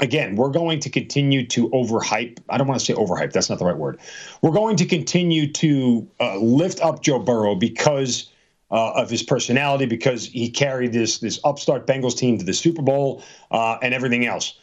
again, 0.00 0.36
we're 0.36 0.50
going 0.50 0.80
to 0.80 0.90
continue 0.90 1.46
to 1.48 1.68
overhype. 1.70 2.38
I 2.48 2.58
don't 2.58 2.66
want 2.66 2.80
to 2.80 2.84
say 2.84 2.94
overhype. 2.94 3.32
That's 3.32 3.50
not 3.50 3.58
the 3.58 3.64
right 3.64 3.76
word. 3.76 4.00
We're 4.40 4.52
going 4.52 4.76
to 4.76 4.86
continue 4.86 5.52
to 5.52 6.08
uh, 6.20 6.36
lift 6.38 6.80
up 6.80 7.02
Joe 7.02 7.18
Burrow 7.18 7.54
because 7.54 8.28
uh, 8.70 8.92
of 8.94 9.10
his 9.10 9.22
personality, 9.22 9.84
because 9.84 10.26
he 10.26 10.50
carried 10.50 10.92
this 10.92 11.18
this 11.18 11.38
upstart 11.44 11.86
Bengals 11.86 12.16
team 12.16 12.38
to 12.38 12.44
the 12.44 12.54
Super 12.54 12.82
Bowl 12.82 13.22
uh, 13.50 13.76
and 13.82 13.92
everything 13.92 14.26
else. 14.26 14.54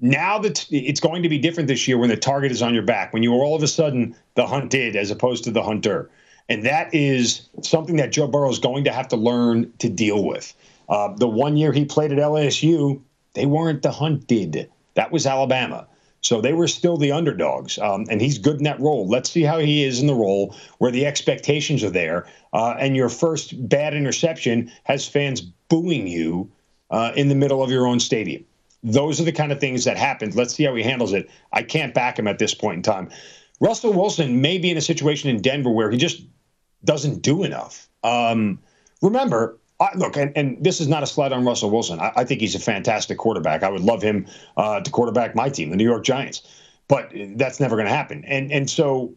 Now 0.00 0.38
that 0.40 0.66
it's 0.70 0.98
going 0.98 1.22
to 1.22 1.28
be 1.28 1.38
different 1.38 1.68
this 1.68 1.86
year 1.86 1.96
when 1.96 2.08
the 2.08 2.16
target 2.16 2.50
is 2.50 2.60
on 2.60 2.74
your 2.74 2.82
back, 2.82 3.12
when 3.12 3.22
you 3.22 3.32
are 3.34 3.44
all 3.44 3.54
of 3.54 3.62
a 3.62 3.68
sudden 3.68 4.16
the 4.34 4.46
hunted 4.46 4.96
as 4.96 5.12
opposed 5.12 5.44
to 5.44 5.52
the 5.52 5.62
hunter. 5.62 6.10
And 6.48 6.66
that 6.66 6.92
is 6.92 7.48
something 7.62 7.96
that 7.96 8.10
Joe 8.10 8.26
Burrow 8.26 8.50
is 8.50 8.58
going 8.58 8.82
to 8.84 8.92
have 8.92 9.06
to 9.08 9.16
learn 9.16 9.72
to 9.78 9.88
deal 9.88 10.24
with. 10.24 10.52
Uh, 10.88 11.14
the 11.16 11.28
one 11.28 11.56
year 11.56 11.72
he 11.72 11.84
played 11.84 12.12
at 12.12 12.18
LSU, 12.18 13.00
they 13.34 13.46
weren't 13.46 13.82
the 13.82 13.90
hunted. 13.90 14.70
That 14.94 15.12
was 15.12 15.26
Alabama. 15.26 15.86
So 16.22 16.40
they 16.40 16.52
were 16.52 16.68
still 16.68 16.96
the 16.96 17.10
underdogs, 17.10 17.78
um, 17.78 18.06
and 18.08 18.20
he's 18.20 18.38
good 18.38 18.58
in 18.58 18.62
that 18.62 18.78
role. 18.78 19.08
Let's 19.08 19.28
see 19.28 19.42
how 19.42 19.58
he 19.58 19.82
is 19.82 20.00
in 20.00 20.06
the 20.06 20.14
role 20.14 20.54
where 20.78 20.92
the 20.92 21.04
expectations 21.04 21.82
are 21.82 21.90
there, 21.90 22.28
uh, 22.52 22.76
and 22.78 22.94
your 22.94 23.08
first 23.08 23.68
bad 23.68 23.92
interception 23.92 24.70
has 24.84 25.08
fans 25.08 25.40
booing 25.40 26.06
you 26.06 26.48
uh, 26.90 27.10
in 27.16 27.28
the 27.28 27.34
middle 27.34 27.60
of 27.60 27.72
your 27.72 27.88
own 27.88 27.98
stadium. 27.98 28.44
Those 28.84 29.20
are 29.20 29.24
the 29.24 29.32
kind 29.32 29.50
of 29.50 29.58
things 29.58 29.84
that 29.84 29.96
happen. 29.96 30.30
Let's 30.30 30.54
see 30.54 30.62
how 30.62 30.74
he 30.76 30.82
handles 30.82 31.12
it. 31.12 31.28
I 31.52 31.64
can't 31.64 31.92
back 31.92 32.18
him 32.18 32.28
at 32.28 32.38
this 32.38 32.54
point 32.54 32.76
in 32.76 32.82
time. 32.82 33.10
Russell 33.58 33.92
Wilson 33.92 34.40
may 34.40 34.58
be 34.58 34.70
in 34.70 34.76
a 34.76 34.80
situation 34.82 35.28
in 35.28 35.40
Denver 35.40 35.70
where 35.70 35.90
he 35.90 35.96
just 35.96 36.22
doesn't 36.84 37.22
do 37.22 37.42
enough. 37.42 37.88
Um, 38.04 38.58
remember, 39.00 39.58
I, 39.82 39.96
look, 39.96 40.16
and, 40.16 40.32
and, 40.36 40.62
this 40.62 40.80
is 40.80 40.86
not 40.86 41.02
a 41.02 41.06
slight 41.06 41.32
on 41.32 41.44
Russell 41.44 41.70
Wilson. 41.70 41.98
I, 41.98 42.12
I, 42.16 42.24
think 42.24 42.40
he's 42.40 42.54
a 42.54 42.60
fantastic 42.60 43.18
quarterback. 43.18 43.64
I 43.64 43.68
would 43.68 43.82
love 43.82 44.00
him 44.00 44.26
uh, 44.56 44.80
to 44.80 44.90
quarterback 44.90 45.34
my 45.34 45.48
team, 45.48 45.70
the 45.70 45.76
New 45.76 45.84
York 45.84 46.04
Giants, 46.04 46.42
but 46.86 47.10
that's 47.34 47.58
never 47.58 47.74
going 47.74 47.88
to 47.88 47.94
happen. 47.94 48.24
And 48.24 48.52
and 48.52 48.70
so 48.70 49.14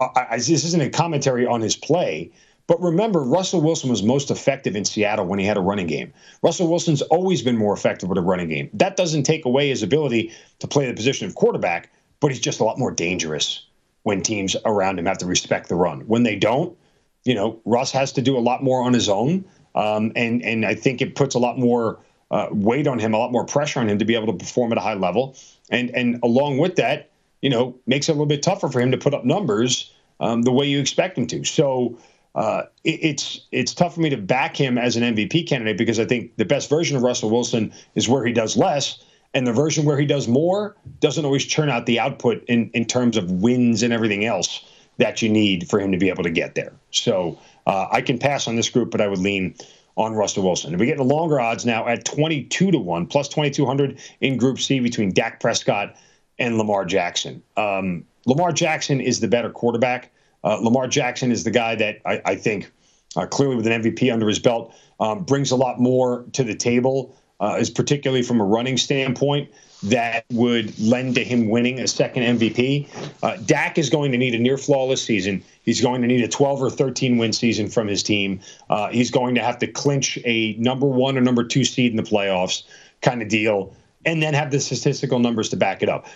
I, 0.00 0.36
this 0.36 0.64
isn't 0.64 0.80
a 0.80 0.90
commentary 0.90 1.44
on 1.44 1.60
his 1.60 1.74
play, 1.74 2.30
but 2.68 2.80
remember, 2.80 3.20
Russell 3.20 3.60
Wilson 3.60 3.90
was 3.90 4.02
most 4.02 4.30
effective 4.30 4.76
in 4.76 4.84
Seattle 4.84 5.26
when 5.26 5.38
he 5.38 5.44
had 5.44 5.56
a 5.56 5.60
running 5.60 5.88
game. 5.88 6.12
Russell 6.42 6.68
Wilson's 6.68 7.02
always 7.02 7.42
been 7.42 7.56
more 7.56 7.74
effective 7.74 8.08
with 8.08 8.18
a 8.18 8.22
running 8.22 8.48
game. 8.48 8.70
That 8.74 8.96
doesn't 8.96 9.24
take 9.24 9.44
away 9.44 9.70
his 9.70 9.82
ability 9.82 10.32
to 10.60 10.68
play 10.68 10.86
the 10.86 10.94
position 10.94 11.26
of 11.26 11.34
quarterback, 11.34 11.90
but 12.20 12.30
he's 12.30 12.40
just 12.40 12.60
a 12.60 12.64
lot 12.64 12.78
more 12.78 12.90
dangerous 12.90 13.66
when 14.02 14.22
teams 14.22 14.56
around 14.64 14.98
him 14.98 15.06
have 15.06 15.18
to 15.18 15.26
respect 15.26 15.68
the 15.68 15.74
run. 15.74 16.02
When 16.02 16.22
they 16.22 16.36
don't, 16.36 16.76
you 17.24 17.34
know, 17.34 17.60
Russ 17.64 17.90
has 17.90 18.12
to 18.12 18.22
do 18.22 18.36
a 18.36 18.40
lot 18.40 18.62
more 18.62 18.82
on 18.82 18.92
his 18.92 19.08
own. 19.08 19.44
Um, 19.76 20.10
and 20.16 20.42
and 20.42 20.64
I 20.64 20.74
think 20.74 21.00
it 21.00 21.14
puts 21.14 21.34
a 21.34 21.38
lot 21.38 21.58
more 21.58 22.00
uh, 22.30 22.48
weight 22.50 22.86
on 22.86 22.98
him, 22.98 23.14
a 23.14 23.18
lot 23.18 23.30
more 23.30 23.44
pressure 23.44 23.78
on 23.78 23.88
him 23.88 23.98
to 23.98 24.04
be 24.04 24.14
able 24.14 24.26
to 24.26 24.32
perform 24.32 24.72
at 24.72 24.78
a 24.78 24.80
high 24.80 24.94
level. 24.94 25.36
And 25.70 25.90
and 25.90 26.18
along 26.22 26.58
with 26.58 26.76
that, 26.76 27.10
you 27.42 27.50
know, 27.50 27.78
makes 27.86 28.08
it 28.08 28.12
a 28.12 28.14
little 28.14 28.26
bit 28.26 28.42
tougher 28.42 28.68
for 28.68 28.80
him 28.80 28.90
to 28.90 28.98
put 28.98 29.14
up 29.14 29.24
numbers 29.24 29.92
um, 30.18 30.42
the 30.42 30.52
way 30.52 30.66
you 30.66 30.80
expect 30.80 31.16
him 31.16 31.26
to. 31.28 31.44
So. 31.44 31.98
Uh, 32.34 32.66
it, 32.84 33.02
it's 33.02 33.40
it's 33.50 33.72
tough 33.72 33.94
for 33.94 34.02
me 34.02 34.10
to 34.10 34.16
back 34.18 34.54
him 34.54 34.76
as 34.76 34.94
an 34.94 35.02
MVP 35.02 35.48
candidate 35.48 35.78
because 35.78 35.98
I 35.98 36.04
think 36.04 36.36
the 36.36 36.44
best 36.44 36.68
version 36.68 36.94
of 36.94 37.02
Russell 37.02 37.30
Wilson 37.30 37.72
is 37.94 38.10
where 38.10 38.26
he 38.26 38.32
does 38.34 38.58
less, 38.58 39.02
and 39.32 39.46
the 39.46 39.54
version 39.54 39.86
where 39.86 39.98
he 39.98 40.04
does 40.04 40.28
more 40.28 40.76
doesn't 41.00 41.24
always 41.24 41.46
churn 41.46 41.70
out 41.70 41.86
the 41.86 41.98
output 41.98 42.44
in 42.44 42.68
in 42.74 42.84
terms 42.84 43.16
of 43.16 43.30
wins 43.30 43.82
and 43.82 43.90
everything 43.90 44.26
else 44.26 44.62
that 44.98 45.22
you 45.22 45.30
need 45.30 45.66
for 45.70 45.80
him 45.80 45.92
to 45.92 45.98
be 45.98 46.10
able 46.10 46.24
to 46.24 46.30
get 46.30 46.54
there. 46.54 46.74
So 46.90 47.38
uh, 47.66 47.88
I 47.90 48.00
can 48.00 48.18
pass 48.18 48.48
on 48.48 48.56
this 48.56 48.70
group, 48.70 48.90
but 48.90 49.00
I 49.00 49.08
would 49.08 49.18
lean 49.18 49.56
on 49.96 50.12
Russell 50.12 50.44
Wilson. 50.44 50.72
And 50.72 50.80
we 50.80 50.86
get 50.86 50.98
the 50.98 51.04
longer 51.04 51.40
odds 51.40 51.64
now 51.64 51.86
at 51.86 52.04
22 52.04 52.70
to 52.70 52.78
1, 52.78 53.06
plus 53.06 53.28
2,200 53.28 53.98
in 54.20 54.36
Group 54.36 54.60
C 54.60 54.80
between 54.80 55.12
Dak 55.12 55.40
Prescott 55.40 55.96
and 56.38 56.58
Lamar 56.58 56.84
Jackson. 56.84 57.42
Um, 57.56 58.04
Lamar 58.26 58.52
Jackson 58.52 59.00
is 59.00 59.20
the 59.20 59.28
better 59.28 59.50
quarterback. 59.50 60.10
Uh, 60.44 60.56
Lamar 60.56 60.86
Jackson 60.86 61.32
is 61.32 61.44
the 61.44 61.50
guy 61.50 61.74
that 61.76 62.00
I, 62.04 62.20
I 62.24 62.34
think, 62.36 62.70
uh, 63.16 63.26
clearly 63.26 63.56
with 63.56 63.66
an 63.66 63.82
MVP 63.82 64.12
under 64.12 64.28
his 64.28 64.38
belt, 64.38 64.74
um, 65.00 65.24
brings 65.24 65.50
a 65.50 65.56
lot 65.56 65.80
more 65.80 66.26
to 66.32 66.44
the 66.44 66.54
table, 66.54 67.16
uh, 67.40 67.56
is 67.58 67.70
particularly 67.70 68.22
from 68.22 68.40
a 68.40 68.44
running 68.44 68.76
standpoint 68.76 69.50
that 69.86 70.24
would 70.32 70.76
lend 70.78 71.14
to 71.14 71.22
him 71.22 71.48
winning 71.48 71.78
a 71.78 71.86
second 71.86 72.38
MVP. 72.38 72.88
Uh, 73.22 73.36
Dak 73.44 73.78
is 73.78 73.88
going 73.88 74.10
to 74.10 74.18
need 74.18 74.34
a 74.34 74.38
near 74.38 74.58
flawless 74.58 75.02
season. 75.02 75.42
He's 75.62 75.80
going 75.80 76.02
to 76.02 76.08
need 76.08 76.22
a 76.22 76.28
12 76.28 76.62
or 76.62 76.70
13 76.70 77.18
win 77.18 77.32
season 77.32 77.68
from 77.68 77.86
his 77.86 78.02
team. 78.02 78.40
Uh, 78.68 78.88
he's 78.88 79.10
going 79.10 79.34
to 79.36 79.42
have 79.42 79.58
to 79.58 79.66
clinch 79.66 80.18
a 80.24 80.54
number 80.54 80.86
one 80.86 81.16
or 81.16 81.20
number 81.20 81.44
two 81.44 81.64
seed 81.64 81.92
in 81.92 81.96
the 81.96 82.02
playoffs 82.02 82.64
kind 83.02 83.22
of 83.22 83.28
deal, 83.28 83.74
and 84.04 84.22
then 84.22 84.34
have 84.34 84.50
the 84.50 84.58
statistical 84.58 85.18
numbers 85.20 85.50
to 85.50 85.56
back 85.56 85.82
it 85.82 85.88
up. 85.88 86.06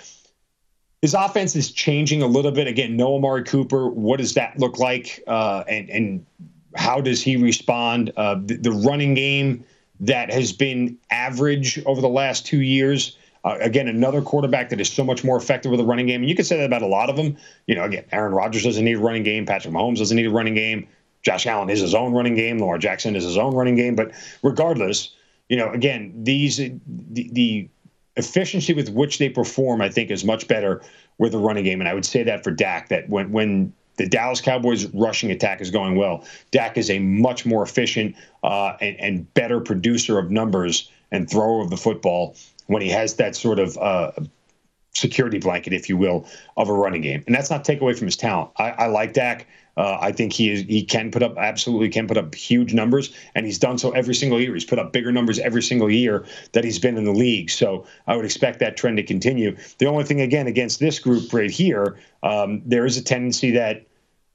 His 1.02 1.14
offense 1.14 1.54
is 1.54 1.70
changing 1.70 2.22
a 2.22 2.26
little 2.26 2.50
bit. 2.50 2.66
Again, 2.66 2.96
no 2.96 3.14
Amari 3.14 3.44
Cooper. 3.44 3.88
What 3.88 4.18
does 4.18 4.34
that 4.34 4.58
look 4.58 4.78
like? 4.78 5.22
Uh, 5.26 5.64
and, 5.68 5.88
and 5.88 6.26
how 6.74 7.00
does 7.00 7.22
he 7.22 7.36
respond? 7.36 8.12
Uh, 8.16 8.36
the, 8.44 8.56
the 8.56 8.72
running 8.72 9.14
game 9.14 9.64
that 10.00 10.32
has 10.32 10.52
been 10.52 10.98
average 11.10 11.82
over 11.84 12.00
the 12.00 12.08
last 12.08 12.44
two 12.44 12.60
years 12.62 13.16
Uh, 13.44 13.56
again, 13.60 13.88
another 13.88 14.20
quarterback 14.20 14.68
that 14.68 14.80
is 14.80 14.90
so 14.90 15.02
much 15.02 15.24
more 15.24 15.36
effective 15.36 15.70
with 15.70 15.80
a 15.80 15.84
running 15.84 16.06
game. 16.06 16.20
And 16.20 16.28
you 16.28 16.36
can 16.36 16.44
say 16.44 16.58
that 16.58 16.66
about 16.66 16.82
a 16.82 16.86
lot 16.86 17.08
of 17.08 17.16
them. 17.16 17.36
You 17.66 17.74
know, 17.74 17.84
again, 17.84 18.04
Aaron 18.12 18.32
Rodgers 18.32 18.64
doesn't 18.64 18.84
need 18.84 18.96
a 18.96 19.00
running 19.00 19.22
game. 19.22 19.46
Patrick 19.46 19.72
Mahomes 19.72 19.98
doesn't 19.98 20.16
need 20.16 20.26
a 20.26 20.30
running 20.30 20.54
game. 20.54 20.86
Josh 21.22 21.46
Allen 21.46 21.70
is 21.70 21.80
his 21.80 21.94
own 21.94 22.12
running 22.12 22.34
game. 22.34 22.58
Lamar 22.58 22.78
Jackson 22.78 23.16
is 23.16 23.24
his 23.24 23.38
own 23.38 23.54
running 23.54 23.76
game. 23.76 23.94
But 23.94 24.12
regardless, 24.42 25.14
you 25.48 25.56
know, 25.56 25.70
again, 25.70 26.12
these 26.22 26.58
the, 26.58 26.80
the 27.32 27.68
efficiency 28.16 28.74
with 28.74 28.90
which 28.90 29.18
they 29.18 29.28
perform, 29.28 29.80
I 29.80 29.88
think, 29.88 30.10
is 30.10 30.24
much 30.24 30.48
better 30.48 30.82
with 31.18 31.32
the 31.32 31.38
running 31.38 31.64
game. 31.64 31.80
And 31.80 31.88
I 31.88 31.94
would 31.94 32.06
say 32.06 32.22
that 32.22 32.44
for 32.44 32.50
Dak, 32.50 32.88
that 32.88 33.08
when 33.08 33.32
when 33.32 33.72
the 33.96 34.08
Dallas 34.08 34.40
Cowboys 34.40 34.86
rushing 34.94 35.30
attack 35.30 35.60
is 35.60 35.70
going 35.70 35.96
well, 35.96 36.24
Dak 36.50 36.78
is 36.78 36.88
a 36.90 36.98
much 36.98 37.44
more 37.44 37.62
efficient 37.62 38.16
uh, 38.42 38.74
and, 38.80 38.98
and 38.98 39.34
better 39.34 39.60
producer 39.60 40.18
of 40.18 40.30
numbers 40.30 40.90
and 41.12 41.28
thrower 41.28 41.60
of 41.60 41.70
the 41.70 41.76
football 41.76 42.36
when 42.70 42.82
he 42.82 42.88
has 42.88 43.14
that 43.16 43.34
sort 43.34 43.58
of 43.58 43.76
uh, 43.78 44.12
security 44.94 45.38
blanket, 45.38 45.72
if 45.72 45.88
you 45.88 45.96
will, 45.96 46.24
of 46.56 46.68
a 46.68 46.72
running 46.72 47.00
game. 47.02 47.24
And 47.26 47.34
that's 47.34 47.50
not 47.50 47.64
take 47.64 47.80
away 47.80 47.94
from 47.94 48.06
his 48.06 48.16
talent. 48.16 48.50
I, 48.58 48.70
I 48.70 48.86
like 48.86 49.12
Dak. 49.12 49.48
Uh, 49.76 49.98
I 50.00 50.12
think 50.12 50.32
he 50.32 50.52
is, 50.52 50.60
he 50.62 50.84
can 50.84 51.10
put 51.10 51.22
up 51.22 51.36
absolutely 51.36 51.88
can 51.88 52.06
put 52.06 52.16
up 52.16 52.32
huge 52.32 52.72
numbers, 52.72 53.12
and 53.34 53.44
he's 53.44 53.58
done 53.58 53.76
so 53.76 53.90
every 53.90 54.14
single 54.14 54.40
year. 54.40 54.54
He's 54.54 54.64
put 54.64 54.78
up 54.78 54.92
bigger 54.92 55.10
numbers 55.10 55.40
every 55.40 55.62
single 55.62 55.90
year 55.90 56.24
that 56.52 56.62
he's 56.62 56.78
been 56.78 56.96
in 56.96 57.04
the 57.04 57.12
league. 57.12 57.50
So 57.50 57.86
I 58.06 58.14
would 58.14 58.24
expect 58.24 58.60
that 58.60 58.76
trend 58.76 58.98
to 58.98 59.02
continue. 59.02 59.56
The 59.78 59.86
only 59.86 60.04
thing 60.04 60.20
again 60.20 60.46
against 60.46 60.78
this 60.78 61.00
group 61.00 61.32
right 61.32 61.50
here, 61.50 61.98
um, 62.22 62.62
there 62.64 62.86
is 62.86 62.96
a 62.96 63.02
tendency 63.02 63.50
that 63.52 63.86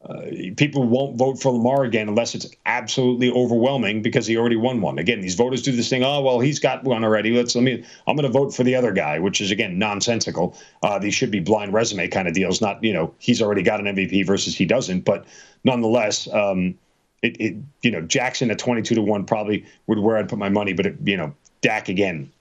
uh, 0.08 0.22
people 0.56 0.84
won't 0.84 1.18
vote 1.18 1.42
for 1.42 1.52
Lamar 1.52 1.84
again 1.84 2.08
unless 2.08 2.36
it's 2.36 2.48
absolutely 2.68 3.32
overwhelming 3.32 4.04
because 4.04 4.28
he 4.28 4.38
already 4.38 4.56
won 4.56 4.80
one. 4.80 5.00
Again, 5.00 5.20
these 5.20 5.34
voters 5.34 5.64
do 5.64 5.72
this 5.72 5.90
thing. 5.90 6.04
Oh 6.04 6.22
well, 6.22 6.40
he's 6.40 6.60
got 6.60 6.84
one 6.84 7.04
already. 7.04 7.32
Let's 7.32 7.56
let 7.56 7.64
me. 7.64 7.84
I'm 8.06 8.16
going 8.16 8.32
to 8.32 8.32
vote 8.32 8.54
for 8.54 8.64
the 8.64 8.76
other 8.76 8.92
guy, 8.92 9.18
which 9.18 9.42
is 9.42 9.50
again 9.50 9.80
nonsensical. 9.80 10.56
Uh, 10.84 11.00
these 11.00 11.16
should 11.16 11.32
be 11.32 11.40
blind 11.40 11.74
resume 11.74 12.08
kind 12.08 12.28
of 12.28 12.36
deals. 12.36 12.62
Not 12.62 12.84
you 12.84 12.94
know 12.94 13.16
he's 13.18 13.42
already 13.42 13.64
got 13.64 13.80
an 13.80 13.88
MVP 13.88 14.28
versus 14.28 14.56
he 14.56 14.66
doesn't. 14.66 15.02
But 15.06 15.26
nonetheless, 15.64 16.32
um, 16.32 16.78
it, 17.24 17.42
it 17.42 17.56
you 17.82 17.90
know 17.90 18.02
Jackson 18.02 18.52
at 18.52 18.60
22 18.60 18.94
to 18.96 19.02
one 19.02 19.26
probably 19.26 19.66
would 19.88 19.98
where 19.98 20.18
I'd 20.18 20.30
put 20.30 20.38
my 20.38 20.50
money. 20.50 20.74
But 20.74 20.86
it, 20.86 20.98
you 21.04 21.18
know 21.18 21.34
Dak 21.62 21.90
again 21.90 22.32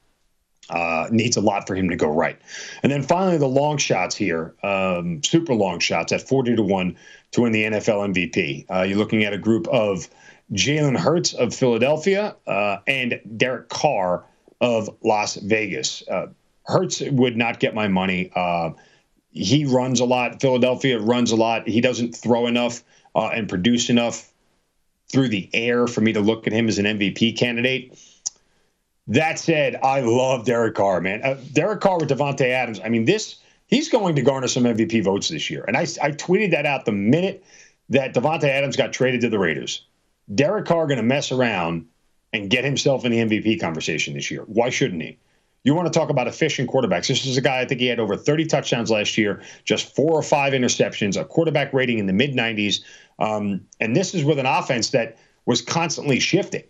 uh, 0.70 1.08
needs 1.10 1.36
a 1.36 1.40
lot 1.40 1.66
for 1.66 1.74
him 1.74 1.88
to 1.90 1.96
go 1.96 2.08
right. 2.08 2.38
And 2.82 2.90
then 2.90 3.02
finally, 3.02 3.38
the 3.38 3.46
long 3.46 3.76
shots 3.76 4.14
here, 4.14 4.54
um, 4.62 5.22
super 5.22 5.54
long 5.54 5.78
shots 5.78 6.12
at 6.12 6.26
40 6.26 6.56
to 6.56 6.62
1 6.62 6.96
to 7.34 7.40
win 7.40 7.52
the 7.52 7.64
NFL 7.64 8.14
MVP. 8.14 8.70
Uh, 8.70 8.82
you're 8.82 8.96
looking 8.96 9.24
at 9.24 9.32
a 9.32 9.38
group 9.38 9.66
of 9.68 10.08
Jalen 10.52 10.96
Hurts 10.96 11.34
of 11.34 11.52
Philadelphia 11.52 12.36
uh, 12.46 12.78
and 12.86 13.20
Derek 13.36 13.68
Carr 13.68 14.24
of 14.60 14.88
Las 15.02 15.34
Vegas. 15.34 16.04
Uh, 16.08 16.28
Hurts 16.62 17.00
would 17.00 17.36
not 17.36 17.58
get 17.58 17.74
my 17.74 17.88
money. 17.88 18.30
Uh, 18.36 18.70
he 19.32 19.64
runs 19.64 19.98
a 19.98 20.04
lot. 20.04 20.40
Philadelphia 20.40 21.00
runs 21.00 21.32
a 21.32 21.36
lot. 21.36 21.66
He 21.66 21.80
doesn't 21.80 22.14
throw 22.14 22.46
enough 22.46 22.84
uh, 23.16 23.30
and 23.34 23.48
produce 23.48 23.90
enough 23.90 24.30
through 25.10 25.28
the 25.28 25.50
air 25.52 25.88
for 25.88 26.02
me 26.02 26.12
to 26.12 26.20
look 26.20 26.46
at 26.46 26.52
him 26.52 26.68
as 26.68 26.78
an 26.78 26.84
MVP 26.84 27.36
candidate. 27.36 27.98
That 29.08 29.40
said, 29.40 29.76
I 29.82 30.00
love 30.00 30.46
Derek 30.46 30.76
Carr, 30.76 31.00
man. 31.00 31.20
Uh, 31.22 31.36
Derek 31.52 31.80
Carr 31.80 31.98
with 31.98 32.10
Davante 32.10 32.48
Adams. 32.48 32.80
I 32.82 32.88
mean, 32.88 33.06
this 33.06 33.40
he's 33.66 33.88
going 33.88 34.14
to 34.16 34.22
garner 34.22 34.48
some 34.48 34.64
MVP 34.64 35.04
votes 35.04 35.28
this 35.28 35.50
year. 35.50 35.64
And 35.66 35.76
I, 35.76 35.82
I 36.02 36.10
tweeted 36.10 36.50
that 36.52 36.66
out 36.66 36.84
the 36.84 36.92
minute 36.92 37.44
that 37.90 38.14
Davante 38.14 38.44
Adams 38.44 38.76
got 38.76 38.92
traded 38.92 39.20
to 39.22 39.28
the 39.28 39.38
Raiders. 39.38 39.84
Derek 40.34 40.66
Carr 40.66 40.86
going 40.86 40.98
to 40.98 41.02
mess 41.02 41.32
around 41.32 41.86
and 42.32 42.50
get 42.50 42.64
himself 42.64 43.04
in 43.04 43.12
the 43.12 43.18
MVP 43.18 43.60
conversation 43.60 44.14
this 44.14 44.30
year. 44.30 44.42
Why 44.46 44.70
shouldn't 44.70 45.02
he? 45.02 45.18
You 45.64 45.74
want 45.74 45.90
to 45.90 45.98
talk 45.98 46.10
about 46.10 46.28
efficient 46.28 46.68
quarterbacks. 46.68 47.08
This 47.08 47.24
is 47.24 47.38
a 47.38 47.40
guy 47.40 47.60
I 47.60 47.64
think 47.64 47.80
he 47.80 47.86
had 47.86 47.98
over 47.98 48.16
30 48.16 48.46
touchdowns 48.46 48.90
last 48.90 49.16
year, 49.16 49.42
just 49.64 49.94
four 49.94 50.12
or 50.12 50.22
five 50.22 50.52
interceptions, 50.52 51.18
a 51.18 51.24
quarterback 51.24 51.72
rating 51.72 51.98
in 51.98 52.06
the 52.06 52.12
mid 52.12 52.32
90s. 52.32 52.82
Um, 53.18 53.62
and 53.80 53.96
this 53.96 54.14
is 54.14 54.24
with 54.24 54.38
an 54.38 54.46
offense 54.46 54.90
that 54.90 55.16
was 55.46 55.62
constantly 55.62 56.20
shifting 56.20 56.64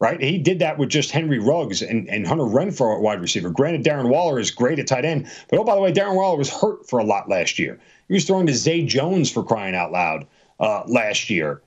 right? 0.00 0.20
He 0.20 0.38
did 0.38 0.58
that 0.58 0.78
with 0.78 0.88
just 0.88 1.10
Henry 1.10 1.38
Ruggs 1.38 1.82
and, 1.82 2.08
and 2.08 2.26
Hunter 2.26 2.44
Renfrow 2.44 2.96
at 2.96 3.02
wide 3.02 3.20
receiver. 3.20 3.50
Granted, 3.50 3.84
Darren 3.84 4.08
Waller 4.08 4.40
is 4.40 4.50
great 4.50 4.78
at 4.78 4.86
tight 4.86 5.04
end, 5.04 5.30
but 5.48 5.58
oh, 5.58 5.64
by 5.64 5.74
the 5.74 5.80
way, 5.80 5.92
Darren 5.92 6.16
Waller 6.16 6.38
was 6.38 6.50
hurt 6.50 6.88
for 6.88 6.98
a 6.98 7.04
lot 7.04 7.28
last 7.28 7.58
year. 7.58 7.78
He 8.08 8.14
was 8.14 8.24
thrown 8.24 8.46
to 8.46 8.54
Zay 8.54 8.84
Jones 8.84 9.30
for 9.30 9.44
crying 9.44 9.74
out 9.74 9.92
loud 9.92 10.26
uh, 10.58 10.82
last 10.86 11.30
year 11.30 11.62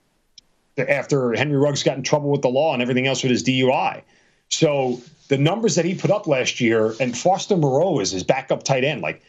after 0.76 1.32
Henry 1.34 1.56
Ruggs 1.56 1.84
got 1.84 1.96
in 1.96 2.02
trouble 2.02 2.30
with 2.30 2.42
the 2.42 2.48
law 2.48 2.72
and 2.72 2.82
everything 2.82 3.06
else 3.06 3.22
with 3.22 3.30
his 3.30 3.44
DUI. 3.44 4.02
So 4.48 5.00
the 5.28 5.38
numbers 5.38 5.76
that 5.76 5.84
he 5.84 5.94
put 5.94 6.10
up 6.10 6.26
last 6.26 6.60
year, 6.60 6.94
and 7.00 7.16
Foster 7.16 7.56
Moreau 7.56 8.00
is 8.00 8.10
his 8.10 8.24
backup 8.24 8.64
tight 8.64 8.84
end. 8.84 9.00
Like 9.00 9.22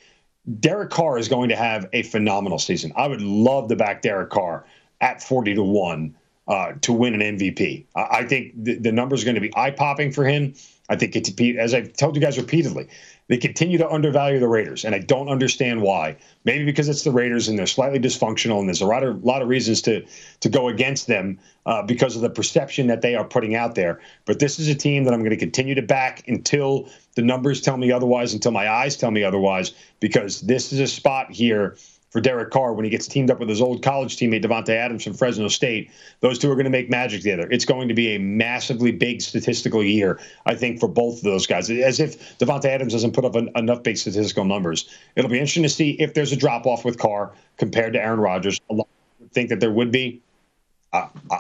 Derek 0.60 0.90
Carr 0.90 1.18
is 1.20 1.28
going 1.28 1.50
to 1.50 1.56
have 1.56 1.88
a 1.94 2.04
phenomenal 2.04 2.58
season. 2.60 2.92
I 2.96 3.08
would 3.08 3.22
love 3.22 3.70
to 3.70 3.76
back 3.76 4.02
Derek 4.02 4.32
Carr 4.32 4.66
at 5.02 5.22
40 5.22 5.56
to 5.56 5.64
1 5.64 6.16
uh, 6.48 6.74
to 6.82 6.94
win 6.94 7.20
an 7.20 7.38
MVP. 7.38 7.86
I, 7.96 8.08
I 8.12 8.24
think 8.26 8.54
the, 8.56 8.76
the 8.76 8.92
numbers 8.92 9.24
are 9.24 9.26
going 9.26 9.36
to 9.36 9.42
be 9.42 9.56
eye 9.56 9.72
popping 9.72 10.12
for 10.12 10.26
him. 10.26 10.54
I 10.88 10.96
think 10.96 11.16
it's 11.16 11.32
as 11.58 11.74
I've 11.74 11.94
told 11.94 12.16
you 12.16 12.22
guys 12.22 12.38
repeatedly, 12.38 12.88
they 13.28 13.38
continue 13.38 13.80
to 13.80 13.90
undervalue 13.90 14.40
the 14.40 14.48
Raiders, 14.48 14.86
and 14.86 14.94
I 14.94 15.00
don't 15.00 15.30
understand 15.30 15.82
why. 15.82 16.18
Maybe 16.44 16.64
because 16.64 16.88
it's 16.88 17.04
the 17.04 17.12
Raiders 17.12 17.48
and 17.48 17.58
they're 17.58 17.66
slightly 17.66 17.98
dysfunctional, 17.98 18.60
and 18.60 18.70
there's 18.70 18.82
a 18.82 18.86
lot 18.86 19.04
of 19.04 19.24
lot 19.24 19.42
of 19.42 19.48
reasons 19.48 19.82
to 19.84 20.06
to 20.42 20.50
go 20.50 20.68
against 20.68 21.08
them 21.08 21.40
uh, 21.66 21.82
because 21.82 22.16
of 22.16 22.22
the 22.22 22.30
perception 22.30 22.86
that 22.88 23.02
they 23.02 23.16
are 23.16 23.26
putting 23.26 23.56
out 23.56 23.74
there. 23.74 24.00
But 24.26 24.38
this 24.38 24.60
is 24.60 24.68
a 24.68 24.76
team 24.76 25.06
that 25.06 25.14
I'm 25.14 25.22
going 25.22 25.32
to 25.32 25.38
continue 25.38 25.74
to 25.74 25.82
back 25.82 26.28
until 26.28 26.88
the 27.16 27.24
numbers 27.24 27.62
tell 27.62 27.78
me 27.78 27.92
otherwise, 27.92 28.36
until 28.36 28.52
my 28.52 28.70
eyes 28.70 28.96
tell 28.96 29.10
me 29.10 29.24
otherwise, 29.24 29.74
because 30.00 30.42
this 30.42 30.72
is 30.72 30.80
a 30.80 30.88
spot 30.88 31.32
here 31.32 31.78
for 32.16 32.22
Derek 32.22 32.50
Carr 32.50 32.72
when 32.72 32.86
he 32.86 32.90
gets 32.90 33.10
teamed 33.10 33.30
up 33.30 33.40
with 33.40 33.50
his 33.50 33.62
old 33.62 33.84
college 33.84 34.16
teammate 34.16 34.42
Davante 34.42 34.70
Adams 34.70 35.04
from 35.04 35.16
Fresno 35.16 35.50
State. 35.50 35.92
Those 36.22 36.40
two 36.40 36.50
are 36.50 36.56
going 36.56 36.64
to 36.64 36.70
make 36.70 36.90
magic 36.90 37.24
together. 37.24 37.46
It's 37.52 37.66
going 37.66 37.90
to 37.90 37.94
be 37.94 38.16
a 38.16 38.20
massively 38.20 38.94
big 38.94 39.22
statistical 39.22 39.84
year, 39.84 40.18
I 40.46 40.56
think, 40.56 40.80
for 40.80 40.88
both 40.88 41.18
of 41.18 41.24
those 41.24 41.46
guys. 41.46 41.70
As 41.70 42.00
if 42.00 42.38
Davante 42.38 42.68
Adams 42.68 42.94
doesn't 42.94 43.12
put 43.12 43.26
up 43.26 43.36
an, 43.36 43.50
enough 43.58 43.84
big 43.84 43.98
statistical 43.98 44.46
numbers. 44.46 44.90
It'll 45.18 45.30
be 45.30 45.40
interesting 45.40 45.64
to 45.64 45.68
see 45.70 45.92
if 46.00 46.14
there's 46.14 46.32
a 46.32 46.38
drop 46.38 46.66
off 46.66 46.86
with 46.86 46.98
Carr 46.98 47.34
compared 47.58 47.92
to 47.92 48.02
Aaron 48.02 48.22
Rodgers. 48.22 48.62
A 48.70 48.76
lot 48.76 48.88
think 49.34 49.50
that 49.50 49.60
there 49.60 49.72
would 49.72 49.92
be. 49.92 50.22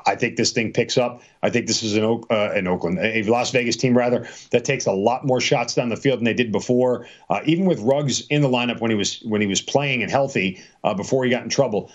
I 0.06 0.16
think 0.16 0.38
this 0.38 0.52
thing 0.52 0.74
picks 0.74 0.98
up. 0.98 1.22
I 1.44 1.50
think 1.50 1.68
this 1.68 1.84
is 1.84 1.96
an, 1.96 2.04
uh, 2.04 2.52
an 2.54 2.68
Oakland, 2.68 3.00
a 3.00 3.24
Las 3.24 3.52
Vegas 3.52 3.76
team 3.76 3.98
rather 3.98 4.28
that 4.52 4.66
takes 4.66 4.86
a 4.86 4.92
lot 4.92 5.26
more 5.26 5.40
shots 5.40 5.76
down 5.76 5.90
the 5.90 5.96
field 5.96 6.20
than 6.20 6.26
they 6.26 6.34
did 6.34 6.52
before. 6.52 7.08
Uh, 7.30 7.42
even 7.46 7.66
with 7.66 7.80
Ruggs 7.80 8.26
in 8.28 8.42
the 8.42 8.50
lineup 8.50 8.80
when 8.82 8.92
he 8.92 8.98
was 8.98 9.20
when 9.24 9.42
he 9.42 9.48
was 9.48 9.62
playing 9.62 10.02
and 10.02 10.12
healthy 10.12 10.62
uh, 10.84 10.94
before 10.94 11.24
he 11.24 11.30
got 11.30 11.44
in 11.44 11.50
trouble, 11.50 11.92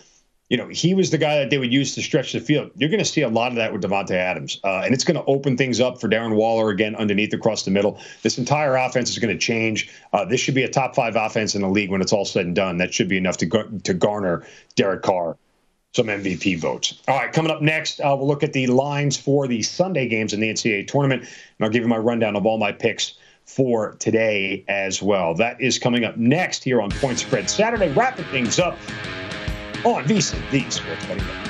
you 0.48 0.56
know 0.56 0.68
he 0.68 0.94
was 0.94 1.10
the 1.10 1.18
guy 1.18 1.38
that 1.38 1.50
they 1.50 1.58
would 1.58 1.72
use 1.72 1.94
to 1.94 2.02
stretch 2.02 2.32
the 2.32 2.40
field. 2.40 2.70
You're 2.76 2.88
going 2.90 2.98
to 2.98 3.04
see 3.04 3.22
a 3.22 3.28
lot 3.28 3.52
of 3.52 3.56
that 3.56 3.72
with 3.72 3.82
Davante 3.82 4.12
Adams, 4.12 4.60
uh, 4.64 4.82
and 4.84 4.94
it's 4.94 5.04
going 5.04 5.16
to 5.16 5.24
open 5.24 5.56
things 5.56 5.80
up 5.80 6.00
for 6.00 6.08
Darren 6.08 6.34
Waller 6.34 6.70
again 6.70 6.94
underneath 6.96 7.32
across 7.32 7.64
the 7.64 7.70
middle. 7.70 8.00
This 8.22 8.38
entire 8.38 8.76
offense 8.76 9.10
is 9.10 9.18
going 9.18 9.36
to 9.36 9.38
change. 9.38 9.90
Uh, 10.12 10.24
this 10.24 10.40
should 10.40 10.54
be 10.54 10.64
a 10.64 10.68
top 10.68 10.94
five 10.94 11.16
offense 11.16 11.54
in 11.54 11.62
the 11.62 11.68
league 11.68 11.90
when 11.90 12.00
it's 12.00 12.12
all 12.12 12.24
said 12.24 12.46
and 12.46 12.54
done. 12.54 12.78
That 12.78 12.94
should 12.94 13.08
be 13.08 13.16
enough 13.16 13.36
to 13.38 13.80
to 13.84 13.94
garner 13.94 14.46
Derek 14.76 15.02
Carr 15.02 15.36
some 15.92 16.06
MVP 16.06 16.58
votes. 16.58 17.00
All 17.08 17.16
right, 17.16 17.32
coming 17.32 17.50
up 17.50 17.62
next, 17.62 18.00
uh, 18.00 18.14
we'll 18.16 18.28
look 18.28 18.42
at 18.42 18.52
the 18.52 18.66
lines 18.68 19.16
for 19.16 19.48
the 19.48 19.62
Sunday 19.62 20.06
games 20.06 20.32
in 20.32 20.40
the 20.40 20.48
NCAA 20.48 20.86
tournament, 20.86 21.22
and 21.22 21.64
I'll 21.64 21.70
give 21.70 21.82
you 21.82 21.88
my 21.88 21.98
rundown 21.98 22.36
of 22.36 22.46
all 22.46 22.58
my 22.58 22.72
picks 22.72 23.14
for 23.44 23.96
today 23.98 24.64
as 24.68 25.02
well. 25.02 25.34
That 25.34 25.60
is 25.60 25.78
coming 25.78 26.04
up 26.04 26.16
next 26.16 26.62
here 26.62 26.80
on 26.80 26.90
Point 26.90 27.18
Spread 27.18 27.50
Saturday, 27.50 27.88
wrapping 27.92 28.26
things 28.26 28.60
up 28.60 28.78
on 29.84 30.04
VSiN, 30.04 30.48
the 30.50 30.68
Sports 30.70 31.04
Betting 31.06 31.26
Network. 31.26 31.49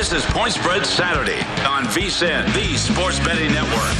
This 0.00 0.14
is 0.14 0.24
Point 0.32 0.54
Spread 0.54 0.86
Saturday 0.86 1.40
on 1.66 1.84
VSIN, 1.84 2.46
the 2.54 2.74
Sports 2.78 3.18
Betting 3.18 3.52
Network. 3.52 3.94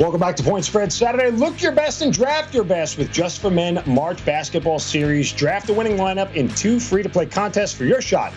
Welcome 0.00 0.20
back 0.20 0.34
to 0.36 0.42
Point 0.42 0.64
Spread 0.64 0.90
Saturday. 0.90 1.28
Look 1.30 1.60
your 1.60 1.72
best 1.72 2.00
and 2.00 2.10
draft 2.10 2.54
your 2.54 2.64
best 2.64 2.96
with 2.96 3.12
Just 3.12 3.42
for 3.42 3.50
Men 3.50 3.82
March 3.84 4.24
Basketball 4.24 4.78
Series. 4.78 5.30
Draft 5.30 5.68
a 5.68 5.74
winning 5.74 5.98
lineup 5.98 6.34
in 6.34 6.48
two 6.48 6.80
free 6.80 7.02
to 7.02 7.10
play 7.10 7.26
contests 7.26 7.74
for 7.74 7.84
your 7.84 8.00
shot 8.00 8.32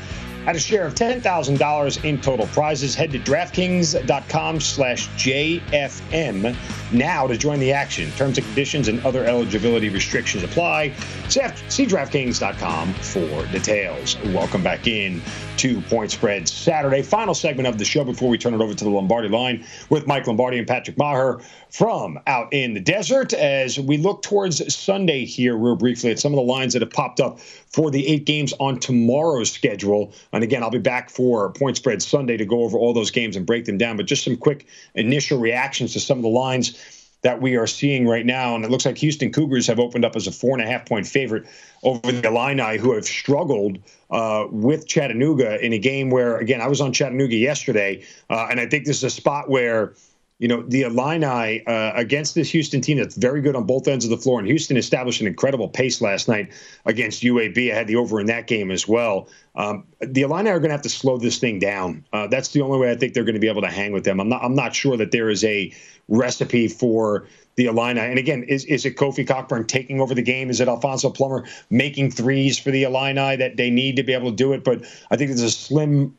at 0.48 0.56
a 0.56 0.60
share 0.60 0.88
of 0.88 0.96
$10,000 0.96 2.04
in 2.06 2.22
total 2.22 2.48
prizes. 2.48 2.96
Head 2.96 3.12
to 3.12 3.20
DraftKings.com 3.20 4.62
slash 4.62 5.10
JFM 5.10 6.56
now 6.94 7.28
to 7.28 7.38
join 7.38 7.60
the 7.60 7.74
action. 7.74 8.10
Terms 8.14 8.38
and 8.38 8.48
conditions 8.48 8.88
and 8.88 9.06
other 9.06 9.26
eligibility 9.26 9.90
restrictions 9.90 10.44
apply. 10.44 10.94
See 11.28 11.86
DraftKings.com 11.86 12.94
for 12.94 13.46
details. 13.48 14.18
Welcome 14.28 14.64
back 14.64 14.88
in 14.88 15.22
to 15.58 15.82
Point 15.82 16.12
Spread 16.12 16.48
Saturday. 16.48 17.02
Final 17.02 17.34
segment 17.34 17.68
of 17.68 17.78
the 17.78 17.86
show 17.86 18.06
before 18.06 18.30
we 18.30 18.38
turn 18.38 18.54
it 18.54 18.62
over 18.62 18.74
to 18.74 18.84
the 18.84 18.90
Lombardi 18.90 19.28
line 19.28 19.66
with 19.90 20.08
Mike 20.08 20.28
Lombardi 20.28 20.60
and 20.60 20.68
Patrick 20.68 20.98
Maher 20.98 21.42
from 21.78 22.20
out 22.26 22.52
in 22.52 22.74
the 22.74 22.80
desert 22.80 23.34
as 23.34 23.80
we 23.80 23.98
look 23.98 24.24
towards 24.24 24.74
Sunday 24.74 25.24
here 25.26 25.56
real 25.56 25.76
briefly 25.76 26.10
at 26.10 26.18
some 26.18 26.34
of 26.34 26.38
the 26.38 26.42
lines 26.42 26.74
that 26.74 26.82
have 26.82 26.90
popped 26.90 27.20
up 27.20 27.40
for 27.40 27.92
the 27.92 28.08
eight 28.08 28.26
games 28.26 28.52
on 28.60 28.80
tomorrow's 28.80 29.52
schedule. 29.52 30.12
And 30.34 30.44
again, 30.44 30.64
I'll 30.64 30.72
be 30.72 30.80
back 30.80 31.12
for 31.12 31.52
Point 31.52 31.78
Spread 31.78 32.02
Sunday 32.02 32.36
to 32.36 32.46
go 32.46 32.64
over 32.64 32.80
all 32.80 32.94
those 32.94 33.12
games 33.12 33.36
and 33.36 33.46
break 33.46 33.66
them 33.66 33.78
down. 33.78 33.96
But 33.96 34.08
just 34.08 34.24
some 34.24 34.38
quick 34.38 34.66
initial 34.96 35.38
reactions 35.38 35.94
to 35.94 36.00
some 36.00 36.18
of 36.18 36.24
the 36.24 36.30
lines 36.30 37.12
that 37.22 37.44
we 37.44 37.56
are 37.58 37.68
seeing 37.68 38.08
right 38.08 38.26
now. 38.26 38.56
And 38.56 38.66
it 38.66 38.72
looks 38.72 38.88
like 38.88 38.98
Houston 38.98 39.32
Cougars 39.32 39.68
have 39.68 39.80
opened 39.80 40.04
up 40.04 40.16
as 40.16 40.26
a 40.26 40.32
four 40.32 40.58
and 40.58 40.68
a 40.68 40.68
half 40.68 40.84
point 40.88 41.06
favorite 41.06 41.46
over 41.84 42.12
the 42.12 42.28
Illini, 42.28 42.80
who 42.80 42.96
have 42.96 43.06
struggled 43.06 43.78
uh, 44.10 44.48
with 44.50 44.88
Chattanooga 44.88 45.64
in 45.64 45.74
a 45.74 45.80
game 45.80 46.10
where, 46.10 46.38
again, 46.40 46.60
I 46.60 46.68
was 46.68 46.82
on 46.82 46.92
Chattanooga 46.92 47.36
yesterday, 47.36 48.04
uh, 48.32 48.48
and 48.50 48.60
I 48.60 48.66
think 48.66 48.86
this 48.86 48.98
is 48.98 49.04
a 49.04 49.10
spot 49.12 49.48
where. 49.48 49.94
You 50.40 50.48
know, 50.48 50.62
the 50.62 50.84
Illini 50.84 51.66
uh, 51.66 51.94
against 51.96 52.36
this 52.36 52.52
Houston 52.52 52.80
team 52.80 52.98
that's 52.98 53.16
very 53.16 53.42
good 53.42 53.56
on 53.56 53.64
both 53.64 53.88
ends 53.88 54.06
of 54.06 54.12
the 54.12 54.18
floor. 54.18 54.38
And 54.38 54.48
Houston 54.48 54.78
established 54.78 55.20
an 55.20 55.26
incredible 55.26 55.68
pace 55.68 56.00
last 56.00 56.28
night 56.28 56.52
against 56.86 57.24
UAB. 57.24 57.72
I 57.72 57.76
had 57.76 57.88
the 57.88 57.96
over 57.96 58.20
in 58.20 58.28
that 58.28 58.46
game 58.46 58.70
as 58.70 58.88
well. 58.88 59.30
Um, 59.56 59.86
the 60.00 60.22
Illini 60.22 60.52
are 60.52 60.60
going 60.60 60.70
to 60.70 60.76
have 60.76 60.84
to 60.84 60.90
slow 60.90 61.18
this 61.18 61.40
thing 61.40 61.58
down. 61.58 62.06
Uh, 62.14 62.28
that's 62.28 62.50
the 62.50 62.62
only 62.62 62.78
way 62.78 62.92
I 62.92 62.96
think 62.96 63.16
they're 63.16 63.24
going 63.24 63.34
to 63.34 63.42
be 63.42 63.50
able 63.50 63.64
to 63.64 63.72
hang 63.72 63.92
with 63.94 64.04
them. 64.04 64.20
I'm 64.20 64.30
not. 64.30 64.44
I'm 64.44 64.54
not 64.54 64.76
sure 64.76 64.96
that 64.98 65.12
there 65.12 65.32
is 65.32 65.44
a 65.44 65.74
recipe 66.08 66.68
for 66.68 67.28
the 67.56 67.66
Illini. 67.66 68.00
And 68.00 68.20
again, 68.20 68.44
is, 68.44 68.64
is 68.66 68.86
it 68.86 68.96
Kofi 68.96 69.28
Cockburn 69.28 69.66
taking 69.66 70.00
over 70.00 70.14
the 70.14 70.22
game? 70.22 70.50
Is 70.50 70.62
it 70.62 70.68
Alfonso 70.68 71.10
Plummer 71.10 71.46
making 71.70 72.12
threes 72.12 72.58
for 72.58 72.72
the 72.72 72.84
Illini 72.84 73.36
that 73.36 73.58
they 73.58 73.70
need 73.70 73.96
to 73.96 74.04
be 74.04 74.14
able 74.14 74.30
to 74.30 74.36
do 74.36 74.54
it? 74.54 74.64
But 74.64 74.84
I 75.12 75.18
think 75.18 75.30
there's 75.30 75.42
a 75.42 75.52
slim 75.52 76.16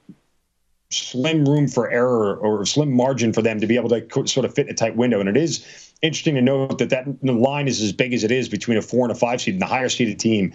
slim 0.90 1.44
room 1.44 1.68
for 1.68 1.90
error 1.90 2.36
or 2.36 2.64
slim 2.64 2.92
margin 2.92 3.32
for 3.32 3.42
them 3.42 3.60
to 3.60 3.66
be 3.66 3.76
able 3.76 3.90
to 3.90 4.26
sort 4.26 4.46
of 4.46 4.54
fit 4.54 4.68
a 4.68 4.74
tight 4.74 4.96
window. 4.96 5.20
And 5.20 5.28
it 5.28 5.36
is 5.36 5.92
interesting 6.02 6.34
to 6.36 6.42
note 6.42 6.78
that 6.78 6.90
that 6.90 7.06
the 7.22 7.32
line 7.32 7.68
is 7.68 7.82
as 7.82 7.92
big 7.92 8.14
as 8.14 8.24
it 8.24 8.30
is 8.30 8.48
between 8.48 8.78
a 8.78 8.82
four 8.82 9.04
and 9.04 9.12
a 9.12 9.14
five 9.14 9.40
seed 9.40 9.54
and 9.54 9.62
the 9.62 9.66
higher 9.66 9.88
seeded 9.88 10.18
team. 10.18 10.52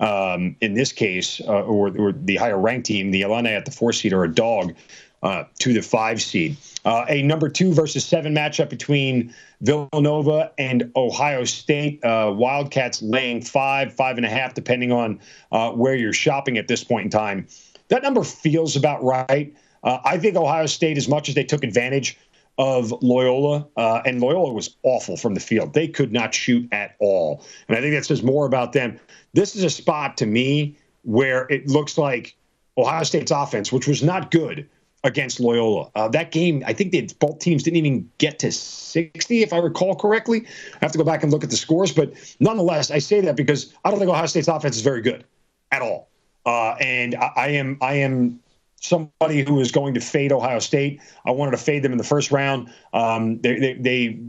Um, 0.00 0.56
in 0.60 0.74
this 0.74 0.92
case, 0.92 1.40
uh, 1.46 1.62
or, 1.62 1.96
or, 1.96 2.12
the 2.12 2.34
higher 2.34 2.58
ranked 2.58 2.86
team, 2.86 3.12
the 3.12 3.22
Illini 3.22 3.50
at 3.50 3.64
the 3.64 3.70
four 3.70 3.92
seed 3.92 4.12
are 4.12 4.24
a 4.24 4.34
dog 4.34 4.74
uh, 5.22 5.44
to 5.60 5.72
the 5.72 5.82
five 5.82 6.20
seed. 6.20 6.56
Uh, 6.84 7.04
a 7.08 7.22
number 7.22 7.48
two 7.48 7.72
versus 7.72 8.04
seven 8.04 8.34
matchup 8.34 8.68
between 8.68 9.32
Villanova 9.60 10.50
and 10.58 10.90
Ohio 10.96 11.44
State. 11.44 12.04
Uh, 12.04 12.34
Wildcats 12.36 13.02
laying 13.02 13.40
five, 13.40 13.94
five 13.94 14.16
and 14.16 14.26
a 14.26 14.28
half, 14.28 14.54
depending 14.54 14.90
on 14.90 15.20
uh, 15.52 15.70
where 15.70 15.94
you're 15.94 16.12
shopping 16.12 16.58
at 16.58 16.66
this 16.66 16.82
point 16.82 17.04
in 17.04 17.10
time. 17.10 17.46
That 17.88 18.02
number 18.02 18.24
feels 18.24 18.74
about 18.74 19.02
right. 19.04 19.54
Uh, 19.84 19.98
I 20.04 20.18
think 20.18 20.36
Ohio 20.36 20.66
State, 20.66 20.96
as 20.96 21.08
much 21.08 21.28
as 21.28 21.34
they 21.34 21.44
took 21.44 21.62
advantage 21.62 22.18
of 22.58 22.92
Loyola, 23.02 23.66
uh, 23.76 24.00
and 24.06 24.20
Loyola 24.20 24.52
was 24.52 24.76
awful 24.82 25.16
from 25.16 25.34
the 25.34 25.40
field. 25.40 25.74
They 25.74 25.88
could 25.88 26.12
not 26.12 26.34
shoot 26.34 26.68
at 26.72 26.96
all. 27.00 27.44
And 27.68 27.76
I 27.76 27.80
think 27.80 27.94
that 27.94 28.04
says 28.04 28.22
more 28.22 28.46
about 28.46 28.72
them. 28.72 28.98
This 29.32 29.54
is 29.54 29.64
a 29.64 29.70
spot 29.70 30.16
to 30.18 30.26
me 30.26 30.76
where 31.02 31.46
it 31.50 31.68
looks 31.68 31.98
like 31.98 32.36
Ohio 32.78 33.02
State's 33.02 33.30
offense, 33.30 33.72
which 33.72 33.86
was 33.86 34.02
not 34.02 34.30
good 34.30 34.68
against 35.02 35.38
Loyola. 35.38 35.90
Uh, 35.94 36.08
that 36.08 36.30
game, 36.30 36.62
I 36.66 36.72
think 36.72 36.92
they, 36.92 37.06
both 37.18 37.38
teams 37.38 37.62
didn't 37.62 37.76
even 37.76 38.10
get 38.18 38.38
to 38.38 38.50
60, 38.50 39.42
if 39.42 39.52
I 39.52 39.58
recall 39.58 39.94
correctly. 39.94 40.46
I 40.74 40.78
have 40.80 40.92
to 40.92 40.98
go 40.98 41.04
back 41.04 41.22
and 41.22 41.30
look 41.30 41.44
at 41.44 41.50
the 41.50 41.56
scores, 41.56 41.92
but 41.92 42.14
nonetheless, 42.40 42.90
I 42.90 42.98
say 42.98 43.20
that 43.20 43.36
because 43.36 43.74
I 43.84 43.90
don't 43.90 43.98
think 43.98 44.10
Ohio 44.10 44.26
State's 44.26 44.48
offense 44.48 44.76
is 44.76 44.82
very 44.82 45.02
good 45.02 45.24
at 45.70 45.82
all. 45.82 46.08
Uh, 46.46 46.72
and 46.80 47.14
I, 47.16 47.30
I, 47.36 47.48
am 47.48 47.78
I 47.80 47.94
am 47.94 48.40
somebody 48.84 49.42
who 49.42 49.60
is 49.60 49.72
going 49.72 49.94
to 49.94 50.00
fade 50.00 50.32
Ohio 50.32 50.58
State. 50.58 51.00
I 51.24 51.30
wanted 51.30 51.52
to 51.52 51.56
fade 51.56 51.82
them 51.82 51.92
in 51.92 51.98
the 51.98 52.04
first 52.04 52.30
round. 52.30 52.72
Um, 52.92 53.40
they, 53.40 53.58
they, 53.58 53.72
they 53.74 54.20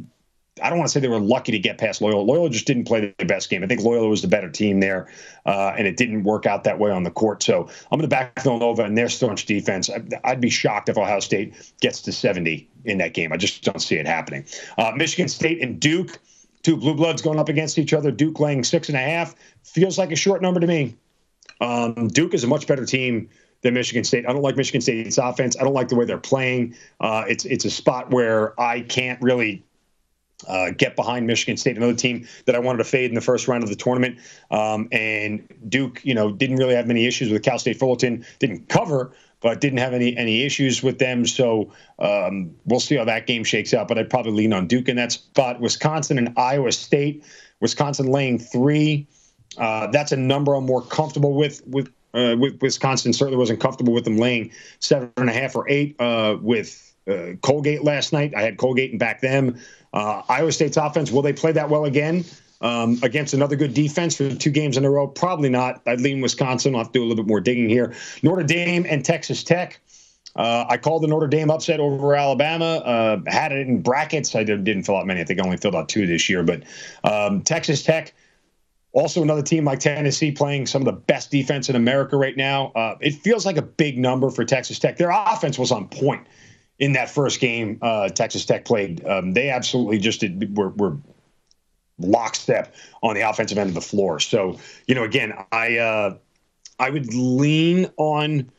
I 0.64 0.70
don't 0.70 0.80
want 0.80 0.88
to 0.88 0.94
say 0.94 1.02
they 1.02 1.10
were 1.10 1.20
lucky 1.20 1.52
to 1.52 1.60
get 1.60 1.78
past 1.78 2.02
Loyola. 2.02 2.22
Loyola 2.22 2.50
just 2.50 2.66
didn't 2.66 2.86
play 2.86 3.14
the 3.20 3.26
best 3.26 3.50
game. 3.50 3.62
I 3.62 3.68
think 3.68 3.82
Loyola 3.82 4.08
was 4.08 4.22
the 4.22 4.30
better 4.30 4.50
team 4.50 4.80
there, 4.80 5.10
uh, 5.46 5.74
and 5.78 5.86
it 5.86 5.98
didn't 5.98 6.24
work 6.24 6.46
out 6.46 6.64
that 6.64 6.80
way 6.80 6.92
on 6.92 7.04
the 7.04 7.12
court. 7.12 7.44
So 7.44 7.64
I'm 7.92 8.00
going 8.00 8.04
to 8.04 8.08
back 8.08 8.42
Villanova 8.42 8.84
and 8.84 8.98
their 8.98 9.10
staunch 9.10 9.46
defense. 9.46 9.90
I'd 10.24 10.40
be 10.40 10.50
shocked 10.50 10.88
if 10.88 10.98
Ohio 10.98 11.20
State 11.20 11.54
gets 11.82 12.02
to 12.04 12.14
70 12.14 12.70
in 12.86 13.00
that 13.00 13.14
game. 13.14 13.34
I 13.34 13.38
just 13.38 13.64
don't 13.64 13.82
see 13.82 13.96
it 13.96 14.08
happening. 14.08 14.46
Uh, 14.78 14.94
Michigan 14.96 15.28
State 15.28 15.62
and 15.62 15.78
Duke, 15.78 16.20
two 16.64 16.78
blue 16.78 16.96
bloods 16.96 17.22
going 17.22 17.40
up 17.40 17.50
against 17.50 17.78
each 17.78 17.92
other. 17.92 18.10
Duke 18.10 18.40
laying 18.40 18.64
six 18.64 18.88
and 18.88 18.98
a 18.98 19.02
half 19.02 19.36
feels 19.64 19.98
like 19.98 20.14
a 20.14 20.16
short 20.16 20.42
number 20.42 20.62
to 20.62 20.68
me. 20.68 20.96
Um, 21.60 22.08
Duke 22.08 22.34
is 22.34 22.46
a 22.46 22.48
much 22.48 22.66
better 22.66 22.86
team 22.86 23.30
than 23.66 23.74
Michigan 23.74 24.04
State. 24.04 24.26
I 24.30 24.32
don't 24.32 24.44
like 24.44 24.56
Michigan 24.56 24.80
State's 24.80 25.18
offense. 25.18 25.58
I 25.60 25.64
don't 25.64 25.74
like 25.74 25.88
the 25.88 25.96
way 25.96 26.06
they're 26.06 26.18
playing. 26.18 26.76
Uh, 27.02 27.24
it's 27.28 27.46
it's 27.46 27.66
a 27.66 27.70
spot 27.72 28.12
where 28.12 28.60
I 28.62 28.82
can't 28.82 29.20
really 29.22 29.64
uh, 30.48 30.70
get 30.78 30.96
behind 30.96 31.26
Michigan 31.26 31.58
State, 31.58 31.76
another 31.76 31.96
team 31.96 32.28
that 32.46 32.56
I 32.56 32.60
wanted 32.60 32.78
to 32.78 32.84
fade 32.84 33.10
in 33.10 33.16
the 33.16 33.22
first 33.22 33.48
round 33.48 33.64
of 33.64 33.70
the 33.70 33.76
tournament. 33.76 34.20
Um, 34.52 34.88
and 34.92 35.48
Duke, 35.68 36.00
you 36.04 36.14
know, 36.14 36.32
didn't 36.32 36.58
really 36.58 36.76
have 36.76 36.86
many 36.86 37.08
issues 37.08 37.32
with 37.32 37.42
Cal 37.42 37.58
State 37.58 37.80
Fullerton. 37.80 38.24
Didn't 38.38 38.70
cover, 38.70 39.12
but 39.42 39.60
didn't 39.62 39.80
have 39.80 39.94
any 39.94 40.16
any 40.16 40.44
issues 40.44 40.84
with 40.84 41.00
them. 41.00 41.26
So 41.26 41.74
um, 41.98 42.56
we'll 42.66 42.80
see 42.80 42.96
how 42.96 43.06
that 43.06 43.26
game 43.26 43.44
shakes 43.44 43.74
out. 43.74 43.88
But 43.88 43.98
I'd 43.98 44.12
probably 44.12 44.34
lean 44.34 44.54
on 44.54 44.68
Duke 44.68 44.88
in 44.88 44.96
that 44.98 45.12
spot. 45.12 45.60
Wisconsin 45.60 46.20
and 46.20 46.38
Iowa 46.38 46.72
State. 46.72 47.24
Wisconsin 47.62 48.12
laying 48.12 48.38
three. 48.38 49.08
Uh, 49.58 49.88
that's 49.88 50.12
a 50.12 50.18
number 50.18 50.54
I'm 50.54 50.68
more 50.68 50.84
comfortable 50.84 51.34
with. 51.34 51.66
With 51.66 51.92
uh, 52.16 52.36
Wisconsin, 52.62 53.14
certainly 53.14 53.38
wasn't 53.38 53.60
comfortable 53.60 53.94
with 53.94 54.06
them 54.06 54.18
laying 54.18 54.52
seven 54.80 55.12
and 55.18 55.30
a 55.30 55.34
half 55.34 55.56
or 55.56 55.68
eight. 55.70 55.96
Uh, 56.00 56.38
with 56.42 56.96
uh, 57.08 57.34
Colgate 57.42 57.84
last 57.84 58.14
night, 58.14 58.34
I 58.36 58.42
had 58.42 58.58
Colgate 58.58 58.92
and 58.92 59.00
back 59.00 59.22
them. 59.22 59.60
Uh, 59.94 60.24
Iowa 60.28 60.52
State's 60.52 60.78
offense, 60.78 61.12
will 61.12 61.22
they 61.22 61.34
play 61.34 61.52
that 61.54 61.70
well 61.70 61.86
again 61.86 62.26
um, 62.62 63.00
against 63.04 63.34
another 63.34 63.56
good 63.56 63.74
defense 63.74 64.18
for 64.18 64.34
two 64.36 64.50
games 64.50 64.78
in 64.78 64.86
a 64.86 64.90
row? 64.90 65.08
Probably 65.08 65.50
not. 65.50 65.82
I'd 65.86 66.02
lean 66.02 66.22
Wisconsin. 66.22 66.76
I'll 66.76 66.82
have 66.82 66.92
to 66.92 67.00
do 67.00 67.04
a 67.04 67.08
little 67.08 67.24
bit 67.24 67.30
more 67.30 67.40
digging 67.40 67.70
here. 67.70 67.94
Notre 68.24 68.44
Dame 68.44 68.86
and 68.90 69.06
Texas 69.06 69.44
Tech. 69.44 69.80
Uh, 70.36 70.66
I 70.68 70.78
called 70.78 71.02
the 71.02 71.08
Notre 71.08 71.28
Dame 71.28 71.50
upset 71.50 71.80
over 71.80 72.14
Alabama. 72.14 72.66
Uh, 72.66 73.22
had 73.28 73.54
it 73.54 73.68
in 73.68 73.82
brackets. 73.82 74.36
I 74.36 74.44
didn't 74.44 74.84
fill 74.84 74.98
out 74.98 75.08
many. 75.08 75.22
I 75.22 75.24
think 75.24 75.40
I 75.40 75.46
only 75.46 75.58
filled 75.58 75.76
out 75.76 75.88
two 75.88 76.06
this 76.06 76.28
year. 76.28 76.44
But 76.44 76.64
um, 77.06 77.42
Texas 77.42 77.84
Tech, 77.84 78.14
also 78.96 79.22
another 79.22 79.42
team 79.42 79.66
like 79.66 79.80
Tennessee, 79.80 80.32
playing 80.32 80.66
some 80.66 80.82
of 80.82 80.86
the 80.86 80.94
best 80.94 81.30
defense 81.30 81.70
in 81.70 81.76
America 81.76 82.16
right 82.16 82.36
now. 82.36 82.72
Uh, 82.76 82.96
it 83.02 83.14
feels 83.14 83.46
like 83.46 83.58
a 83.58 83.62
big 83.62 83.98
number 83.98 84.30
for 84.30 84.46
Texas 84.46 84.80
Tech. 84.80 84.98
Their 84.98 85.12
offense 85.12 85.60
was 85.60 85.72
on 85.72 85.90
point 85.90 86.26
in 86.80 86.94
that 86.94 87.10
first 87.10 87.40
game 87.42 87.78
uh, 87.82 88.08
Texas 88.10 88.46
Tech 88.46 88.64
played. 88.64 89.06
Um, 89.06 89.34
they 89.34 89.50
absolutely 89.50 90.00
just 90.00 90.22
did, 90.22 90.58
were, 90.58 90.70
were 90.70 90.98
lockstep 92.00 92.74
on 93.04 93.16
the 93.16 93.22
offensive 93.22 93.58
end 93.58 93.68
of 93.68 93.76
the 93.76 93.82
floor. 93.82 94.20
So, 94.22 94.58
you 94.88 94.96
know, 94.96 95.04
again, 95.04 95.34
I 95.52 95.78
uh, 95.78 96.18
I 96.80 96.90
would 96.90 97.14
lean 97.14 97.92
on 97.98 98.50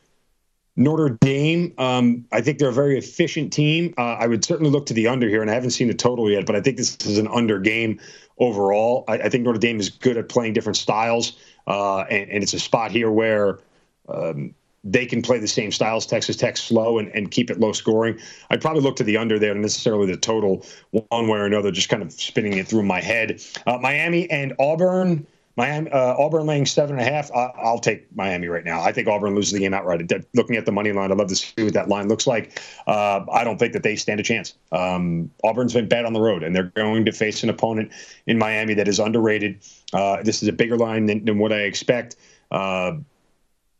Notre 0.77 1.09
Dame. 1.09 1.73
Um, 1.79 2.25
I 2.31 2.39
think 2.39 2.59
they're 2.59 2.69
a 2.69 2.73
very 2.73 2.97
efficient 2.97 3.51
team. 3.51 3.93
Uh, 3.97 4.13
I 4.13 4.27
would 4.27 4.45
certainly 4.45 4.71
look 4.71 4.85
to 4.85 4.93
the 4.93 5.07
under 5.07 5.27
here, 5.27 5.41
and 5.41 5.49
I 5.49 5.55
haven't 5.55 5.71
seen 5.71 5.87
the 5.87 5.95
total 5.95 6.29
yet, 6.29 6.45
but 6.45 6.55
I 6.55 6.61
think 6.61 6.77
this 6.77 6.95
is 7.05 7.17
an 7.17 7.27
under 7.27 7.59
game 7.59 7.99
overall. 8.37 9.03
I, 9.07 9.13
I 9.15 9.29
think 9.29 9.43
Notre 9.43 9.59
Dame 9.59 9.79
is 9.79 9.89
good 9.89 10.17
at 10.17 10.29
playing 10.29 10.53
different 10.53 10.77
styles, 10.77 11.37
uh, 11.65 12.01
and, 12.01 12.29
and, 12.29 12.43
it's 12.43 12.53
a 12.53 12.59
spot 12.59 12.91
here 12.91 13.11
where. 13.11 13.59
Um, 14.07 14.53
they 14.83 15.05
can 15.05 15.21
play 15.21 15.37
the 15.37 15.47
same 15.47 15.71
styles, 15.71 16.05
Texas 16.05 16.37
Tech 16.37 16.55
slow 16.55 16.97
and, 16.97 17.09
and 17.09 17.29
keep 17.29 17.49
it 17.49 17.59
low 17.59 17.73
scoring. 17.73 18.17
I'd 18.49 18.61
probably 18.61 18.81
look 18.81 18.95
to 18.97 19.03
the 19.03 19.17
under 19.17 19.37
there, 19.37 19.51
and 19.51 19.61
necessarily 19.61 20.05
the 20.07 20.15
total 20.15 20.65
one 20.91 21.27
way 21.27 21.39
or 21.39 21.45
another, 21.45 21.71
just 21.71 21.89
kind 21.89 22.01
of 22.01 22.13
spinning 22.13 22.53
it 22.53 22.69
through 22.69 22.83
my 22.83 23.01
head. 23.01 23.41
Uh, 23.65 23.79
Miami 23.79 24.29
and 24.29 24.53
Auburn. 24.59 25.27
Miami, 25.57 25.89
uh, 25.89 26.15
Auburn 26.17 26.45
laying 26.45 26.67
seven 26.67 26.99
and 26.99 27.07
a 27.07 27.11
half. 27.11 27.31
I, 27.31 27.71
will 27.71 27.79
take 27.79 28.15
Miami 28.15 28.47
right 28.47 28.63
now. 28.63 28.81
I 28.81 28.91
think 28.91 29.07
Auburn 29.07 29.33
loses 29.33 29.53
the 29.53 29.59
game 29.59 29.73
outright. 29.73 30.09
Looking 30.35 30.55
at 30.55 30.67
the 30.67 30.71
money 30.71 30.91
line, 30.91 31.11
I'd 31.11 31.17
love 31.17 31.29
to 31.29 31.35
see 31.35 31.63
what 31.63 31.73
that 31.73 31.89
line 31.89 32.07
looks 32.07 32.27
like. 32.27 32.61
Uh, 32.85 33.25
I 33.31 33.43
don't 33.43 33.57
think 33.57 33.73
that 33.73 33.81
they 33.81 33.95
stand 33.95 34.19
a 34.19 34.23
chance. 34.23 34.53
Um, 34.71 35.31
Auburn's 35.43 35.73
been 35.73 35.87
bad 35.87 36.05
on 36.05 36.13
the 36.13 36.21
road, 36.21 36.43
and 36.43 36.55
they're 36.55 36.71
going 36.75 37.05
to 37.05 37.11
face 37.11 37.41
an 37.41 37.49
opponent 37.49 37.91
in 38.27 38.37
Miami 38.37 38.75
that 38.75 38.87
is 38.87 38.99
underrated. 38.99 39.59
Uh, 39.93 40.21
this 40.21 40.43
is 40.43 40.47
a 40.47 40.53
bigger 40.53 40.77
line 40.77 41.07
than, 41.07 41.25
than 41.25 41.39
what 41.39 41.51
I 41.51 41.61
expect. 41.61 42.17
Uh, 42.51 42.93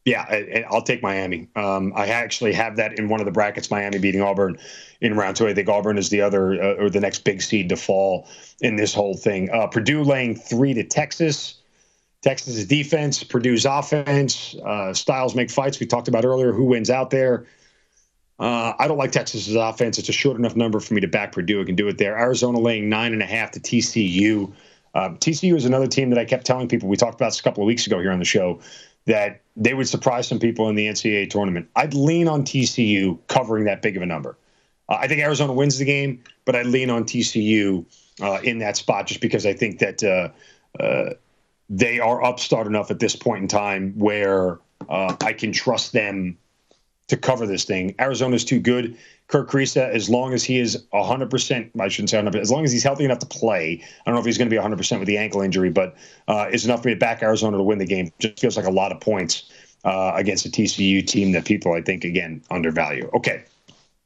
yeah, 0.03 0.23
I, 0.23 0.65
will 0.71 0.81
take 0.81 1.03
Miami. 1.03 1.47
Um, 1.55 1.93
I 1.95 2.07
actually 2.07 2.53
have 2.53 2.77
that 2.77 2.97
in 2.97 3.09
one 3.09 3.19
of 3.19 3.25
the 3.25 3.31
brackets, 3.31 3.69
Miami 3.69 3.99
beating 3.99 4.21
Auburn 4.21 4.57
in 5.01 5.15
round 5.15 5.35
two. 5.35 5.47
I 5.47 5.53
think 5.53 5.67
Auburn 5.67 5.97
is 5.97 6.09
the 6.09 6.21
other 6.21 6.53
uh, 6.53 6.81
or 6.81 6.89
the 6.89 7.01
next 7.01 7.25
big 7.25 7.41
seed 7.41 7.69
to 7.69 7.75
fall 7.75 8.27
in 8.61 8.77
this 8.77 8.93
whole 8.93 9.15
thing. 9.15 9.51
Uh, 9.51 9.67
Purdue 9.67 10.03
laying 10.03 10.33
three 10.33 10.73
to 10.73 10.83
Texas. 10.83 11.55
Texas's 12.21 12.65
defense, 12.65 13.23
Purdue's 13.23 13.65
offense, 13.65 14.55
uh, 14.65 14.93
styles 14.93 15.35
make 15.35 15.49
fights. 15.49 15.79
We 15.79 15.85
talked 15.85 16.07
about 16.07 16.25
earlier 16.25 16.51
who 16.51 16.65
wins 16.65 16.89
out 16.89 17.09
there. 17.09 17.45
Uh, 18.39 18.73
I 18.77 18.87
don't 18.87 18.97
like 18.97 19.11
Texas's 19.11 19.55
offense. 19.55 19.97
It's 19.97 20.09
a 20.09 20.13
short 20.13 20.37
enough 20.37 20.55
number 20.55 20.79
for 20.79 20.93
me 20.93 21.01
to 21.01 21.07
back 21.07 21.31
Purdue. 21.31 21.61
I 21.61 21.65
can 21.65 21.75
do 21.75 21.87
it 21.87 21.97
there. 21.97 22.17
Arizona 22.17 22.59
laying 22.59 22.89
nine 22.89 23.13
and 23.13 23.21
a 23.21 23.25
half 23.25 23.51
to 23.51 23.59
TCU. 23.59 24.51
Um, 24.93 25.17
TCU 25.17 25.55
is 25.55 25.65
another 25.65 25.87
team 25.87 26.09
that 26.09 26.19
I 26.19 26.25
kept 26.25 26.45
telling 26.45 26.67
people. 26.67 26.89
We 26.89 26.97
talked 26.97 27.15
about 27.15 27.27
this 27.27 27.39
a 27.39 27.43
couple 27.43 27.63
of 27.63 27.67
weeks 27.67 27.87
ago 27.87 27.99
here 27.99 28.11
on 28.11 28.19
the 28.19 28.25
show 28.25 28.59
that 29.05 29.41
they 29.55 29.73
would 29.73 29.87
surprise 29.87 30.27
some 30.27 30.37
people 30.37 30.69
in 30.69 30.75
the 30.75 30.87
NCAA 30.87 31.29
tournament. 31.29 31.69
I'd 31.75 31.93
lean 31.93 32.27
on 32.27 32.43
TCU 32.43 33.17
covering 33.27 33.65
that 33.65 33.81
big 33.81 33.95
of 33.95 34.03
a 34.03 34.05
number. 34.05 34.37
Uh, 34.89 34.97
I 34.99 35.07
think 35.07 35.21
Arizona 35.21 35.53
wins 35.53 35.77
the 35.77 35.85
game, 35.85 36.23
but 36.45 36.55
I'd 36.55 36.65
lean 36.65 36.89
on 36.89 37.05
TCU 37.05 37.85
uh, 38.21 38.39
in 38.43 38.59
that 38.59 38.75
spot 38.77 39.07
just 39.07 39.21
because 39.21 39.45
I 39.45 39.53
think 39.53 39.79
that 39.79 40.03
uh, 40.03 40.29
uh 40.81 41.13
they 41.69 41.99
are 41.99 42.23
upstart 42.23 42.67
enough 42.67 42.91
at 42.91 42.99
this 42.99 43.15
point 43.15 43.41
in 43.41 43.47
time 43.47 43.93
where 43.97 44.59
uh, 44.89 45.15
I 45.21 45.33
can 45.33 45.51
trust 45.51 45.93
them 45.93 46.37
to 47.07 47.17
cover 47.17 47.45
this 47.45 47.65
thing. 47.65 47.95
Arizona's 47.99 48.45
too 48.45 48.59
good. 48.59 48.97
Kerr 49.27 49.45
Kriisa, 49.45 49.89
as 49.89 50.09
long 50.09 50.33
as 50.33 50.43
he 50.43 50.59
is 50.59 50.85
100%, 50.93 51.69
I 51.79 51.87
shouldn't 51.89 52.09
say 52.09 52.17
100%, 52.21 52.35
as 52.35 52.51
long 52.51 52.63
as 52.63 52.71
he's 52.71 52.83
healthy 52.83 53.03
enough 53.03 53.19
to 53.19 53.25
play, 53.25 53.81
I 53.83 54.03
don't 54.05 54.15
know 54.15 54.19
if 54.19 54.25
he's 54.25 54.37
going 54.37 54.49
to 54.49 54.55
be 54.55 54.61
100% 54.61 54.99
with 54.99 55.07
the 55.07 55.17
ankle 55.17 55.41
injury, 55.41 55.69
but 55.69 55.95
uh, 56.27 56.49
is 56.51 56.65
enough 56.65 56.81
for 56.81 56.89
me 56.89 56.93
to 56.93 56.99
back 56.99 57.21
Arizona 57.21 57.57
to 57.57 57.63
win 57.63 57.77
the 57.77 57.85
game. 57.85 58.11
Just 58.19 58.39
feels 58.39 58.55
like 58.55 58.65
a 58.65 58.71
lot 58.71 58.91
of 58.91 59.01
points 59.01 59.49
uh, 59.83 60.13
against 60.15 60.45
a 60.45 60.49
TCU 60.49 61.05
team 61.05 61.33
that 61.33 61.45
people, 61.45 61.73
I 61.73 61.81
think, 61.81 62.03
again, 62.03 62.41
undervalue. 62.49 63.09
Okay. 63.13 63.43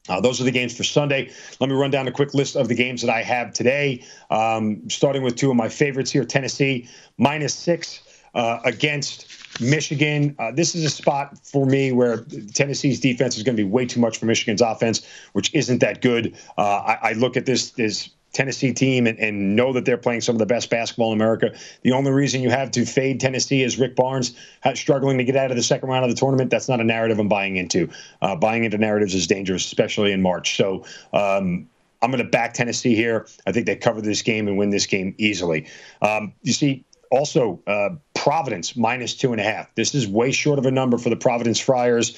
Uh, 0.10 0.20
those 0.20 0.42
are 0.42 0.44
the 0.44 0.52
games 0.52 0.76
for 0.76 0.84
Sunday. 0.84 1.32
Let 1.60 1.70
me 1.70 1.76
run 1.76 1.92
down 1.92 2.08
a 2.08 2.12
quick 2.12 2.34
list 2.34 2.56
of 2.56 2.68
the 2.68 2.76
games 2.76 3.02
that 3.02 3.12
I 3.12 3.22
have 3.22 3.54
today. 3.54 4.04
Um, 4.30 4.90
starting 4.90 5.22
with 5.22 5.36
two 5.36 5.52
of 5.52 5.56
my 5.56 5.70
favorites 5.70 6.12
here 6.12 6.26
Tennessee, 6.26 6.90
minus 7.18 7.54
six 7.54 8.02
uh, 8.34 8.60
against 8.66 9.28
Michigan, 9.62 10.36
uh, 10.40 10.52
this 10.52 10.74
is 10.74 10.84
a 10.86 10.90
spot 10.90 11.38
for 11.46 11.66
me 11.66 11.92
where 11.92 12.26
Tennessee's 12.54 13.00
defense 13.00 13.38
is 13.38 13.44
going 13.44 13.56
to 13.56 13.64
be 13.64 13.70
way 13.70 13.86
too 13.86 14.00
much 14.00 14.18
for 14.18 14.26
Michigan's 14.26 14.62
offense, 14.62 15.06
which 15.34 15.54
isn't 15.54 15.80
that 15.80 16.02
good. 16.02 16.36
Uh, 16.58 16.62
I, 16.62 17.10
I, 17.10 17.14
look 17.14 17.38
at 17.38 17.46
this 17.46 17.72
this 17.72 18.10
Tennessee 18.34 18.74
team 18.74 19.08
and, 19.08 19.20
and, 19.20 19.56
know 19.56 19.74
that 19.74 19.86
they're 19.86 19.98
playing 19.98 20.22
some 20.22 20.36
of 20.36 20.40
the 20.40 20.46
best 20.46 20.70
basketball 20.70 21.12
in 21.12 21.18
America. 21.18 21.54
The 21.82 21.92
only 21.92 22.12
reason 22.12 22.42
you 22.42 22.50
have 22.50 22.72
to 22.72 22.86
fade 22.86 23.20
Tennessee 23.20 23.62
is 23.62 23.78
Rick 23.78 23.96
Barnes 23.96 24.34
struggling 24.76 25.18
to 25.18 25.24
get 25.24 25.36
out 25.36 25.52
of 25.52 25.58
the 25.58 25.64
second 25.64 25.90
round 25.90 26.06
of 26.06 26.12
the 26.12 26.16
tournament. 26.16 26.50
That's 26.50 26.70
not 26.70 26.80
a 26.80 26.84
narrative 26.84 27.20
I'm 27.20 27.28
buying 27.28 27.58
into. 27.58 27.90
Uh, 28.22 28.36
buying 28.36 28.64
into 28.64 28.78
narratives 28.78 29.14
is 29.14 29.28
dangerous, 29.28 29.66
especially 29.66 30.12
in 30.12 30.22
March. 30.22 30.56
So. 30.58 30.86
Um, 31.14 31.68
I'm 32.04 32.10
going 32.10 32.24
to 32.24 32.28
back 32.28 32.56
Tennessee 32.56 32.96
here. 32.96 33.28
I 33.46 33.52
think 33.52 33.68
they 33.68 33.76
cover 33.76 34.02
this 34.02 34.24
game 34.24 34.48
and 34.48 34.58
win 34.58 34.72
this 34.72 34.88
game 34.88 35.14
easily. 35.20 35.68
Um, 36.02 36.34
you 36.42 36.52
see, 36.52 36.84
also, 37.12 37.62
uh, 37.68 37.90
Providence 38.16 38.76
minus 38.76 39.16
two 39.16 39.32
and 39.32 39.42
a 39.42 39.44
half. 39.44 39.74
This 39.76 39.94
is 39.94 40.08
way 40.08 40.32
short 40.32 40.58
of 40.58 40.66
a 40.66 40.72
number 40.72 40.98
for 40.98 41.10
the 41.10 41.16
Providence 41.16 41.60
Friars 41.60 42.18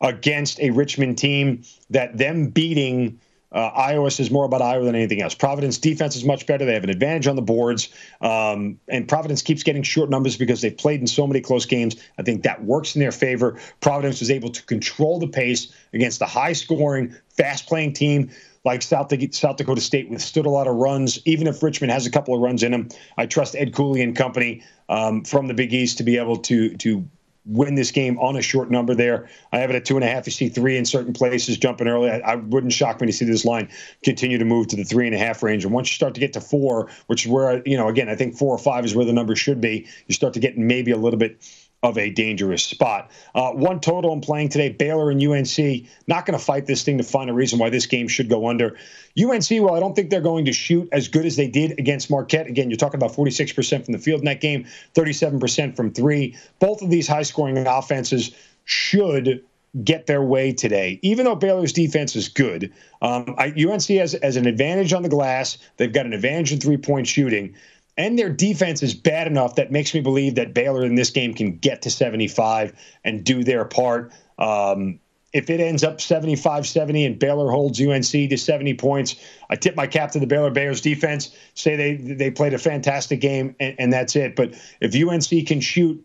against 0.00 0.60
a 0.60 0.70
Richmond 0.70 1.18
team 1.18 1.62
that 1.90 2.18
them 2.18 2.48
beating 2.48 3.20
uh, 3.54 3.70
Iowa 3.74 4.06
is 4.06 4.30
more 4.30 4.44
about 4.44 4.60
Iowa 4.60 4.84
than 4.84 4.94
anything 4.94 5.22
else. 5.22 5.34
Providence 5.34 5.78
defense 5.78 6.16
is 6.16 6.24
much 6.24 6.46
better. 6.46 6.64
They 6.64 6.74
have 6.74 6.84
an 6.84 6.90
advantage 6.90 7.28
on 7.28 7.36
the 7.36 7.42
boards. 7.42 7.88
Um, 8.20 8.80
and 8.88 9.08
Providence 9.08 9.42
keeps 9.42 9.62
getting 9.62 9.84
short 9.84 10.10
numbers 10.10 10.36
because 10.36 10.60
they've 10.60 10.76
played 10.76 11.00
in 11.00 11.06
so 11.06 11.26
many 11.26 11.40
close 11.40 11.64
games. 11.64 11.96
I 12.18 12.22
think 12.22 12.42
that 12.42 12.64
works 12.64 12.96
in 12.96 13.00
their 13.00 13.12
favor. 13.12 13.58
Providence 13.80 14.20
was 14.20 14.30
able 14.30 14.50
to 14.50 14.62
control 14.64 15.20
the 15.20 15.28
pace 15.28 15.72
against 15.92 16.20
a 16.20 16.26
high 16.26 16.52
scoring, 16.52 17.14
fast 17.28 17.66
playing 17.66 17.92
team 17.92 18.30
like 18.64 18.80
South, 18.82 19.12
South 19.34 19.56
Dakota 19.56 19.80
State 19.80 20.08
withstood 20.08 20.46
a 20.46 20.50
lot 20.50 20.66
of 20.66 20.74
runs. 20.76 21.20
Even 21.26 21.46
if 21.46 21.62
Richmond 21.62 21.92
has 21.92 22.06
a 22.06 22.10
couple 22.10 22.34
of 22.34 22.40
runs 22.40 22.62
in 22.62 22.72
them, 22.72 22.88
I 23.16 23.26
trust 23.26 23.54
Ed 23.54 23.74
Cooley 23.74 24.02
and 24.02 24.16
company 24.16 24.62
um, 24.88 25.22
from 25.24 25.46
the 25.46 25.54
Big 25.54 25.72
East 25.72 25.98
to 25.98 26.04
be 26.04 26.16
able 26.16 26.38
to 26.38 26.74
to 26.78 27.06
win 27.46 27.74
this 27.74 27.90
game 27.90 28.18
on 28.18 28.36
a 28.36 28.42
short 28.42 28.70
number 28.70 28.94
there. 28.94 29.28
I 29.52 29.58
have 29.58 29.70
it 29.70 29.76
at 29.76 29.84
two 29.84 29.96
and 29.96 30.04
a 30.04 30.08
half. 30.08 30.26
You 30.26 30.32
see 30.32 30.48
three 30.48 30.78
in 30.78 30.84
certain 30.84 31.12
places 31.12 31.58
jumping 31.58 31.88
early. 31.88 32.10
I, 32.10 32.18
I, 32.20 32.34
wouldn't 32.36 32.72
shock 32.72 33.00
me 33.00 33.06
to 33.06 33.12
see 33.12 33.26
this 33.26 33.44
line 33.44 33.68
continue 34.02 34.38
to 34.38 34.44
move 34.44 34.68
to 34.68 34.76
the 34.76 34.84
three 34.84 35.06
and 35.06 35.14
a 35.14 35.18
half 35.18 35.42
range. 35.42 35.64
And 35.64 35.74
once 35.74 35.90
you 35.90 35.94
start 35.94 36.14
to 36.14 36.20
get 36.20 36.32
to 36.34 36.40
four, 36.40 36.88
which 37.06 37.26
is 37.26 37.30
where, 37.30 37.62
you 37.66 37.76
know, 37.76 37.88
again, 37.88 38.08
I 38.08 38.16
think 38.16 38.34
four 38.34 38.54
or 38.54 38.58
five 38.58 38.84
is 38.84 38.94
where 38.94 39.04
the 39.04 39.12
number 39.12 39.36
should 39.36 39.60
be, 39.60 39.86
you 40.06 40.14
start 40.14 40.32
to 40.34 40.40
get 40.40 40.56
maybe 40.56 40.90
a 40.90 40.96
little 40.96 41.18
bit 41.18 41.38
of 41.84 41.98
a 41.98 42.08
dangerous 42.08 42.64
spot. 42.64 43.10
Uh, 43.34 43.52
one 43.52 43.78
total 43.78 44.10
I'm 44.10 44.22
playing 44.22 44.48
today 44.48 44.70
Baylor 44.70 45.10
and 45.10 45.22
UNC. 45.22 45.86
Not 46.06 46.24
going 46.24 46.36
to 46.36 46.42
fight 46.42 46.64
this 46.66 46.82
thing 46.82 46.96
to 46.96 47.04
find 47.04 47.28
a 47.28 47.34
reason 47.34 47.58
why 47.58 47.68
this 47.68 47.84
game 47.84 48.08
should 48.08 48.30
go 48.30 48.48
under. 48.48 48.78
UNC, 49.22 49.50
well, 49.50 49.74
I 49.74 49.80
don't 49.80 49.94
think 49.94 50.08
they're 50.08 50.22
going 50.22 50.46
to 50.46 50.52
shoot 50.52 50.88
as 50.92 51.08
good 51.08 51.26
as 51.26 51.36
they 51.36 51.46
did 51.46 51.78
against 51.78 52.10
Marquette. 52.10 52.46
Again, 52.46 52.70
you're 52.70 52.78
talking 52.78 52.98
about 52.98 53.12
46% 53.12 53.84
from 53.84 53.92
the 53.92 53.98
field 53.98 54.20
in 54.20 54.24
that 54.24 54.40
game, 54.40 54.66
37% 54.94 55.76
from 55.76 55.92
three. 55.92 56.34
Both 56.58 56.80
of 56.80 56.88
these 56.88 57.06
high 57.06 57.22
scoring 57.22 57.58
offenses 57.58 58.34
should 58.64 59.44
get 59.82 60.06
their 60.06 60.22
way 60.22 60.52
today. 60.52 60.98
Even 61.02 61.26
though 61.26 61.34
Baylor's 61.34 61.72
defense 61.72 62.16
is 62.16 62.28
good, 62.28 62.72
um, 63.02 63.34
I, 63.36 63.48
UNC 63.48 63.84
has, 63.88 64.16
has 64.22 64.36
an 64.36 64.46
advantage 64.46 64.94
on 64.94 65.02
the 65.02 65.08
glass. 65.10 65.58
They've 65.76 65.92
got 65.92 66.06
an 66.06 66.14
advantage 66.14 66.52
in 66.52 66.60
three 66.60 66.78
point 66.78 67.06
shooting 67.06 67.54
and 67.96 68.18
their 68.18 68.30
defense 68.30 68.82
is 68.82 68.94
bad 68.94 69.26
enough 69.26 69.54
that 69.56 69.70
makes 69.70 69.94
me 69.94 70.00
believe 70.00 70.34
that 70.34 70.54
Baylor 70.54 70.84
in 70.84 70.94
this 70.94 71.10
game 71.10 71.34
can 71.34 71.56
get 71.56 71.82
to 71.82 71.90
75 71.90 72.72
and 73.04 73.24
do 73.24 73.44
their 73.44 73.64
part. 73.64 74.12
Um, 74.38 74.98
if 75.32 75.50
it 75.50 75.60
ends 75.60 75.82
up 75.82 76.00
75 76.00 76.66
70 76.66 77.04
and 77.04 77.18
Baylor 77.18 77.50
holds 77.50 77.80
UNC 77.80 78.04
to 78.04 78.36
70 78.36 78.74
points, 78.74 79.16
I 79.50 79.56
tip 79.56 79.76
my 79.76 79.86
cap 79.86 80.12
to 80.12 80.20
the 80.20 80.26
Baylor 80.26 80.50
Bears 80.50 80.80
defense, 80.80 81.36
say 81.54 81.76
they, 81.76 81.94
they 81.94 82.30
played 82.30 82.54
a 82.54 82.58
fantastic 82.58 83.20
game, 83.20 83.54
and, 83.58 83.74
and 83.78 83.92
that's 83.92 84.16
it. 84.16 84.36
But 84.36 84.54
if 84.80 84.94
UNC 84.94 85.46
can 85.46 85.60
shoot 85.60 86.04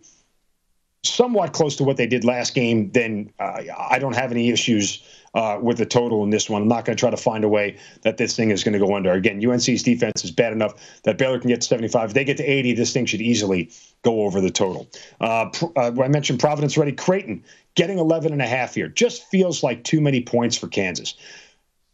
somewhat 1.03 1.53
close 1.53 1.75
to 1.77 1.83
what 1.83 1.97
they 1.97 2.07
did 2.07 2.25
last 2.25 2.53
game, 2.53 2.91
then 2.91 3.31
uh, 3.39 3.63
I 3.77 3.99
don't 3.99 4.15
have 4.15 4.31
any 4.31 4.49
issues 4.49 5.03
uh, 5.33 5.59
with 5.61 5.77
the 5.77 5.85
total 5.85 6.23
in 6.23 6.29
this 6.29 6.49
one. 6.49 6.61
I'm 6.61 6.67
not 6.67 6.85
going 6.85 6.95
to 6.95 6.99
try 6.99 7.09
to 7.09 7.17
find 7.17 7.43
a 7.43 7.49
way 7.49 7.77
that 8.01 8.17
this 8.17 8.35
thing 8.35 8.51
is 8.51 8.63
going 8.63 8.73
to 8.73 8.79
go 8.79 8.95
under. 8.95 9.11
Again, 9.11 9.43
UNC's 9.45 9.83
defense 9.83 10.23
is 10.23 10.31
bad 10.31 10.53
enough 10.53 10.73
that 11.03 11.17
Baylor 11.17 11.39
can 11.39 11.49
get 11.49 11.61
to 11.61 11.67
75. 11.67 12.09
If 12.09 12.13
they 12.13 12.23
get 12.23 12.37
to 12.37 12.43
80, 12.43 12.73
this 12.73 12.93
thing 12.93 13.05
should 13.05 13.21
easily 13.21 13.71
go 14.01 14.23
over 14.23 14.41
the 14.41 14.51
total. 14.51 14.87
Uh, 15.19 15.49
uh, 15.75 15.91
I 16.01 16.07
mentioned 16.07 16.39
Providence 16.39 16.77
ready. 16.77 16.91
Creighton 16.91 17.43
getting 17.75 17.99
11 17.99 18.31
and 18.31 18.41
a 18.41 18.47
half 18.47 18.75
here 18.75 18.87
just 18.87 19.25
feels 19.29 19.63
like 19.63 19.83
too 19.83 20.01
many 20.01 20.21
points 20.21 20.57
for 20.57 20.67
Kansas. 20.67 21.15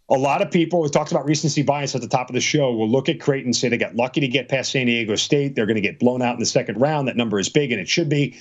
A 0.09 0.17
lot 0.17 0.43
of 0.43 0.51
people, 0.51 0.81
we 0.81 0.89
talked 0.89 1.11
about 1.11 1.25
recency 1.25 1.63
bias 1.63 1.95
at 1.95 2.01
the 2.01 2.07
top 2.07 2.29
of 2.29 2.35
the 2.35 2.41
show, 2.41 2.71
will 2.71 2.89
look 2.89 3.09
at 3.09 3.19
Creighton 3.19 3.47
and 3.47 3.55
say 3.55 3.69
they 3.69 3.77
got 3.77 3.95
lucky 3.95 4.21
to 4.21 4.27
get 4.27 4.49
past 4.49 4.71
San 4.71 4.85
Diego 4.85 5.15
State. 5.15 5.55
They're 5.55 5.65
going 5.65 5.75
to 5.75 5.81
get 5.81 5.97
blown 5.97 6.21
out 6.21 6.35
in 6.35 6.39
the 6.39 6.45
second 6.45 6.79
round. 6.79 7.07
That 7.07 7.17
number 7.17 7.39
is 7.39 7.49
big, 7.49 7.71
and 7.71 7.81
it 7.81 7.89
should 7.89 8.07
be. 8.07 8.39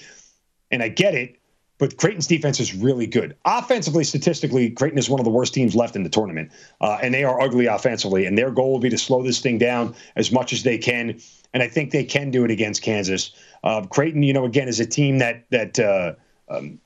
And 0.71 0.83
I 0.83 0.89
get 0.89 1.15
it 1.15 1.39
but 1.79 1.97
Creighton's 1.97 2.27
defense 2.27 2.61
is 2.61 2.75
really 2.75 3.07
good. 3.07 3.37
Offensively, 3.45 4.05
statistically, 4.05 4.71
Creighton 4.71 4.99
is 4.99 5.11
one 5.11 5.19
of 5.19 5.25
the 5.25 5.31
worst 5.31 5.55
teams 5.55 5.75
left 5.75 5.97
in 5.97 6.05
the 6.05 6.09
tournament, 6.09 6.53
uh, 6.81 6.99
and 7.03 7.13
they 7.13 7.25
are 7.25 7.41
ugly 7.41 7.67
offensively. 7.67 8.27
And 8.27 8.39
their 8.39 8.51
goal 8.51 8.73
will 8.73 8.79
be 8.79 8.91
to 8.91 8.99
slow 8.99 9.23
this 9.23 9.41
thing 9.41 9.59
down 9.59 9.95
as 10.17 10.31
much 10.31 10.53
as 10.53 10.63
they 10.63 10.79
can. 10.79 11.21
And 11.53 11.63
I 11.63 11.69
think 11.69 11.91
they 11.91 12.05
can 12.05 12.31
do 12.31 12.45
it 12.45 12.51
against 12.51 12.83
Kansas. 12.83 13.33
Uh, 13.65 13.83
Creighton, 13.87 14.23
you 14.23 14.33
know, 14.33 14.45
again, 14.45 14.69
is 14.69 14.79
a 14.79 14.87
team 14.87 15.19
that 15.19 15.47
that 15.51 15.79
uh, 15.79 16.15
um, 16.49 16.79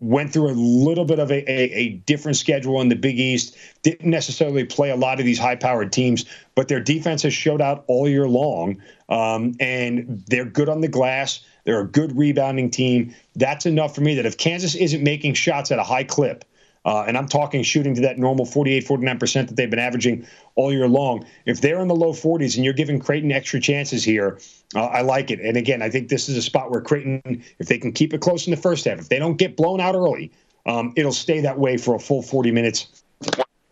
went 0.00 0.32
through 0.32 0.48
a 0.48 0.52
little 0.52 1.04
bit 1.04 1.18
of 1.18 1.30
a, 1.30 1.50
a, 1.50 1.72
a, 1.72 1.88
different 2.06 2.36
schedule 2.36 2.80
in 2.80 2.88
the 2.88 2.96
Big 2.96 3.18
East. 3.18 3.56
Didn't 3.82 4.08
necessarily 4.08 4.64
play 4.64 4.90
a 4.90 4.96
lot 4.96 5.20
of 5.20 5.26
these 5.26 5.38
high-powered 5.38 5.92
teams, 5.92 6.24
but 6.54 6.68
their 6.68 6.80
defense 6.80 7.22
has 7.22 7.34
showed 7.34 7.60
out 7.60 7.84
all 7.86 8.08
year 8.08 8.26
long, 8.26 8.80
um, 9.10 9.54
and 9.60 10.24
they're 10.26 10.46
good 10.46 10.70
on 10.70 10.80
the 10.80 10.88
glass. 10.88 11.40
They're 11.64 11.80
a 11.80 11.86
good 11.86 12.16
rebounding 12.16 12.70
team. 12.70 13.14
That's 13.36 13.66
enough 13.66 13.94
for 13.94 14.00
me 14.00 14.14
that 14.14 14.26
if 14.26 14.36
Kansas 14.36 14.74
isn't 14.74 15.02
making 15.02 15.34
shots 15.34 15.70
at 15.70 15.78
a 15.78 15.82
high 15.82 16.04
clip, 16.04 16.44
uh, 16.84 17.04
and 17.06 17.18
I'm 17.18 17.28
talking 17.28 17.62
shooting 17.62 17.94
to 17.96 18.00
that 18.02 18.18
normal 18.18 18.46
48, 18.46 18.86
49% 18.86 19.48
that 19.48 19.56
they've 19.56 19.68
been 19.68 19.78
averaging 19.78 20.26
all 20.54 20.72
year 20.72 20.88
long. 20.88 21.26
If 21.44 21.60
they're 21.60 21.80
in 21.80 21.88
the 21.88 21.94
low 21.94 22.12
40s 22.12 22.56
and 22.56 22.64
you're 22.64 22.72
giving 22.72 22.98
Creighton 22.98 23.32
extra 23.32 23.60
chances 23.60 24.02
here, 24.02 24.38
uh, 24.74 24.86
I 24.86 25.02
like 25.02 25.30
it. 25.30 25.40
And 25.40 25.56
again, 25.56 25.82
I 25.82 25.90
think 25.90 26.08
this 26.08 26.28
is 26.28 26.36
a 26.36 26.42
spot 26.42 26.70
where 26.70 26.80
Creighton, 26.80 27.44
if 27.58 27.68
they 27.68 27.78
can 27.78 27.92
keep 27.92 28.14
it 28.14 28.22
close 28.22 28.46
in 28.46 28.50
the 28.50 28.56
first 28.56 28.86
half, 28.86 28.98
if 28.98 29.08
they 29.10 29.18
don't 29.18 29.36
get 29.36 29.56
blown 29.56 29.80
out 29.80 29.94
early, 29.94 30.32
um, 30.66 30.92
it'll 30.96 31.12
stay 31.12 31.40
that 31.40 31.58
way 31.58 31.76
for 31.76 31.94
a 31.94 31.98
full 31.98 32.22
40 32.22 32.50
minutes 32.50 32.99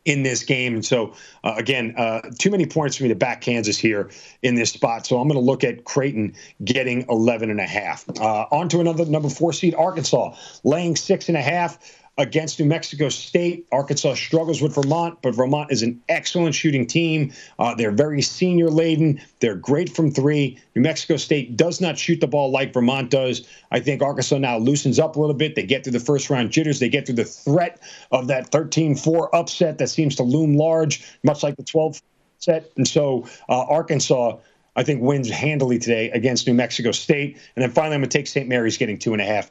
in 0.08 0.22
this 0.22 0.42
game. 0.42 0.74
And 0.74 0.84
so, 0.84 1.12
uh, 1.44 1.54
again, 1.56 1.94
uh, 1.96 2.22
too 2.38 2.50
many 2.50 2.64
points 2.64 2.96
for 2.96 3.02
me 3.02 3.10
to 3.10 3.14
back 3.14 3.42
Kansas 3.42 3.76
here 3.76 4.10
in 4.42 4.54
this 4.54 4.72
spot. 4.72 5.06
So 5.06 5.20
I'm 5.20 5.28
going 5.28 5.38
to 5.38 5.44
look 5.44 5.62
at 5.62 5.84
Creighton 5.84 6.34
getting 6.64 7.04
11 7.10 7.50
and 7.50 7.60
a 7.60 7.66
half. 7.66 8.08
Uh, 8.18 8.46
on 8.50 8.68
to 8.70 8.80
another 8.80 9.04
number 9.04 9.28
four 9.28 9.52
seed, 9.52 9.74
Arkansas, 9.74 10.34
laying 10.64 10.96
six 10.96 11.28
and 11.28 11.36
a 11.36 11.42
half 11.42 11.78
against 12.18 12.58
New 12.58 12.66
Mexico 12.66 13.08
State. 13.08 13.66
Arkansas 13.70 14.14
struggles 14.14 14.60
with 14.60 14.74
Vermont, 14.74 15.18
but 15.22 15.34
Vermont 15.34 15.70
is 15.70 15.82
an 15.82 16.02
excellent 16.08 16.54
shooting 16.54 16.86
team. 16.86 17.32
Uh, 17.58 17.74
they're 17.76 17.92
very 17.92 18.20
senior 18.20 18.68
laden. 18.68 19.20
They're 19.40 19.54
great 19.54 19.94
from 19.94 20.10
three. 20.10 20.58
New 20.74 20.82
Mexico 20.82 21.16
State 21.16 21.56
does 21.56 21.80
not 21.80 21.96
shoot 21.96 22.20
the 22.20 22.26
ball 22.26 22.50
like 22.50 22.74
Vermont 22.74 23.10
does. 23.10 23.48
I 23.70 23.78
think 23.78 24.02
Arkansas 24.02 24.38
now 24.38 24.58
loosens 24.58 24.98
up 24.98 25.14
a 25.14 25.20
little 25.20 25.34
bit. 25.34 25.54
They 25.54 25.62
get 25.62 25.84
through 25.84 25.92
the 25.92 26.00
first 26.00 26.28
round 26.28 26.50
jitters. 26.50 26.80
They 26.80 26.88
get 26.88 27.06
through 27.06 27.16
the 27.16 27.24
threat 27.24 27.80
of 28.10 28.26
that 28.26 28.50
13 28.50 28.96
4 28.96 29.34
upset 29.34 29.78
that 29.78 29.88
seems 29.88 30.16
to 30.16 30.24
loom 30.24 30.56
large, 30.56 31.08
much 31.22 31.44
like 31.44 31.56
the 31.56 31.62
12 31.62 32.02
set. 32.38 32.70
And 32.76 32.86
so 32.86 33.26
uh, 33.48 33.62
Arkansas. 33.62 34.36
I 34.76 34.84
think 34.84 35.02
wins 35.02 35.28
handily 35.28 35.80
today 35.80 36.08
against 36.12 36.46
New 36.46 36.54
Mexico 36.54 36.92
State. 36.92 37.36
And 37.56 37.64
then 37.64 37.72
finally, 37.72 37.96
I'm 37.96 38.00
going 38.02 38.10
to 38.10 38.16
take 38.16 38.28
St. 38.28 38.48
Mary's 38.48 38.76
getting 38.76 38.96
two 38.96 39.12
and 39.12 39.20
a 39.20 39.24
half 39.24 39.50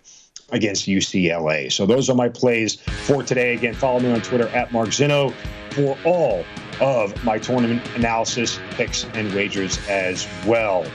against 0.51 0.87
UCLA. 0.87 1.71
So 1.71 1.85
those 1.85 2.09
are 2.09 2.15
my 2.15 2.29
plays 2.29 2.75
for 2.75 3.23
today. 3.23 3.53
Again, 3.53 3.73
follow 3.73 3.99
me 3.99 4.11
on 4.11 4.21
Twitter 4.21 4.47
at 4.49 4.71
Mark 4.71 4.89
Zinno 4.89 5.33
for 5.71 5.97
all 6.05 6.45
of 6.79 7.23
my 7.23 7.37
tournament 7.37 7.81
analysis, 7.95 8.59
picks, 8.71 9.05
and 9.13 9.33
wagers 9.33 9.79
as 9.87 10.27
well. 10.45 10.85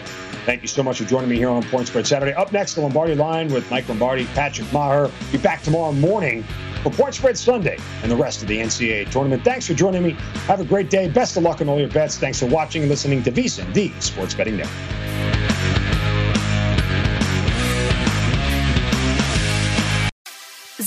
Thank 0.45 0.63
you 0.63 0.69
so 0.69 0.83
much 0.83 0.99
for 0.99 1.05
joining 1.05 1.29
me 1.29 1.37
here 1.37 1.51
on 1.51 1.63
Point 1.63 1.87
Spread 1.87 2.07
Saturday. 2.07 2.33
Up 2.33 2.51
next, 2.51 2.75
the 2.75 2.81
Lombardi 2.81 3.15
line 3.15 3.53
with 3.53 3.71
Mike 3.71 3.89
Lombardi, 3.89 4.27
Patrick 4.35 4.73
Maher. 4.73 5.11
Be 5.31 5.39
back 5.39 5.63
tomorrow 5.63 5.93
morning 5.93 6.45
for 6.83 6.91
Point 6.91 7.15
Spread 7.15 7.39
Sunday 7.39 7.79
and 8.03 8.11
the 8.11 8.17
rest 8.17 8.43
of 8.43 8.49
the 8.49 8.59
NCAA 8.59 9.09
tournament. 9.11 9.45
Thanks 9.45 9.69
for 9.69 9.75
joining 9.75 10.03
me. 10.03 10.13
Have 10.47 10.61
a 10.61 10.65
great 10.65 10.91
day. 10.91 11.09
Best 11.09 11.37
of 11.37 11.45
luck 11.45 11.61
on 11.61 11.69
all 11.69 11.79
your 11.79 11.91
bets. 11.91 12.19
Thanks 12.19 12.41
for 12.41 12.47
watching 12.47 12.83
and 12.83 12.91
listening 12.91 13.23
to 13.23 13.31
VSiN, 13.31 13.73
the 13.73 13.93
Sports 14.01 14.35
Betting 14.35 14.57
Network. 14.57 15.92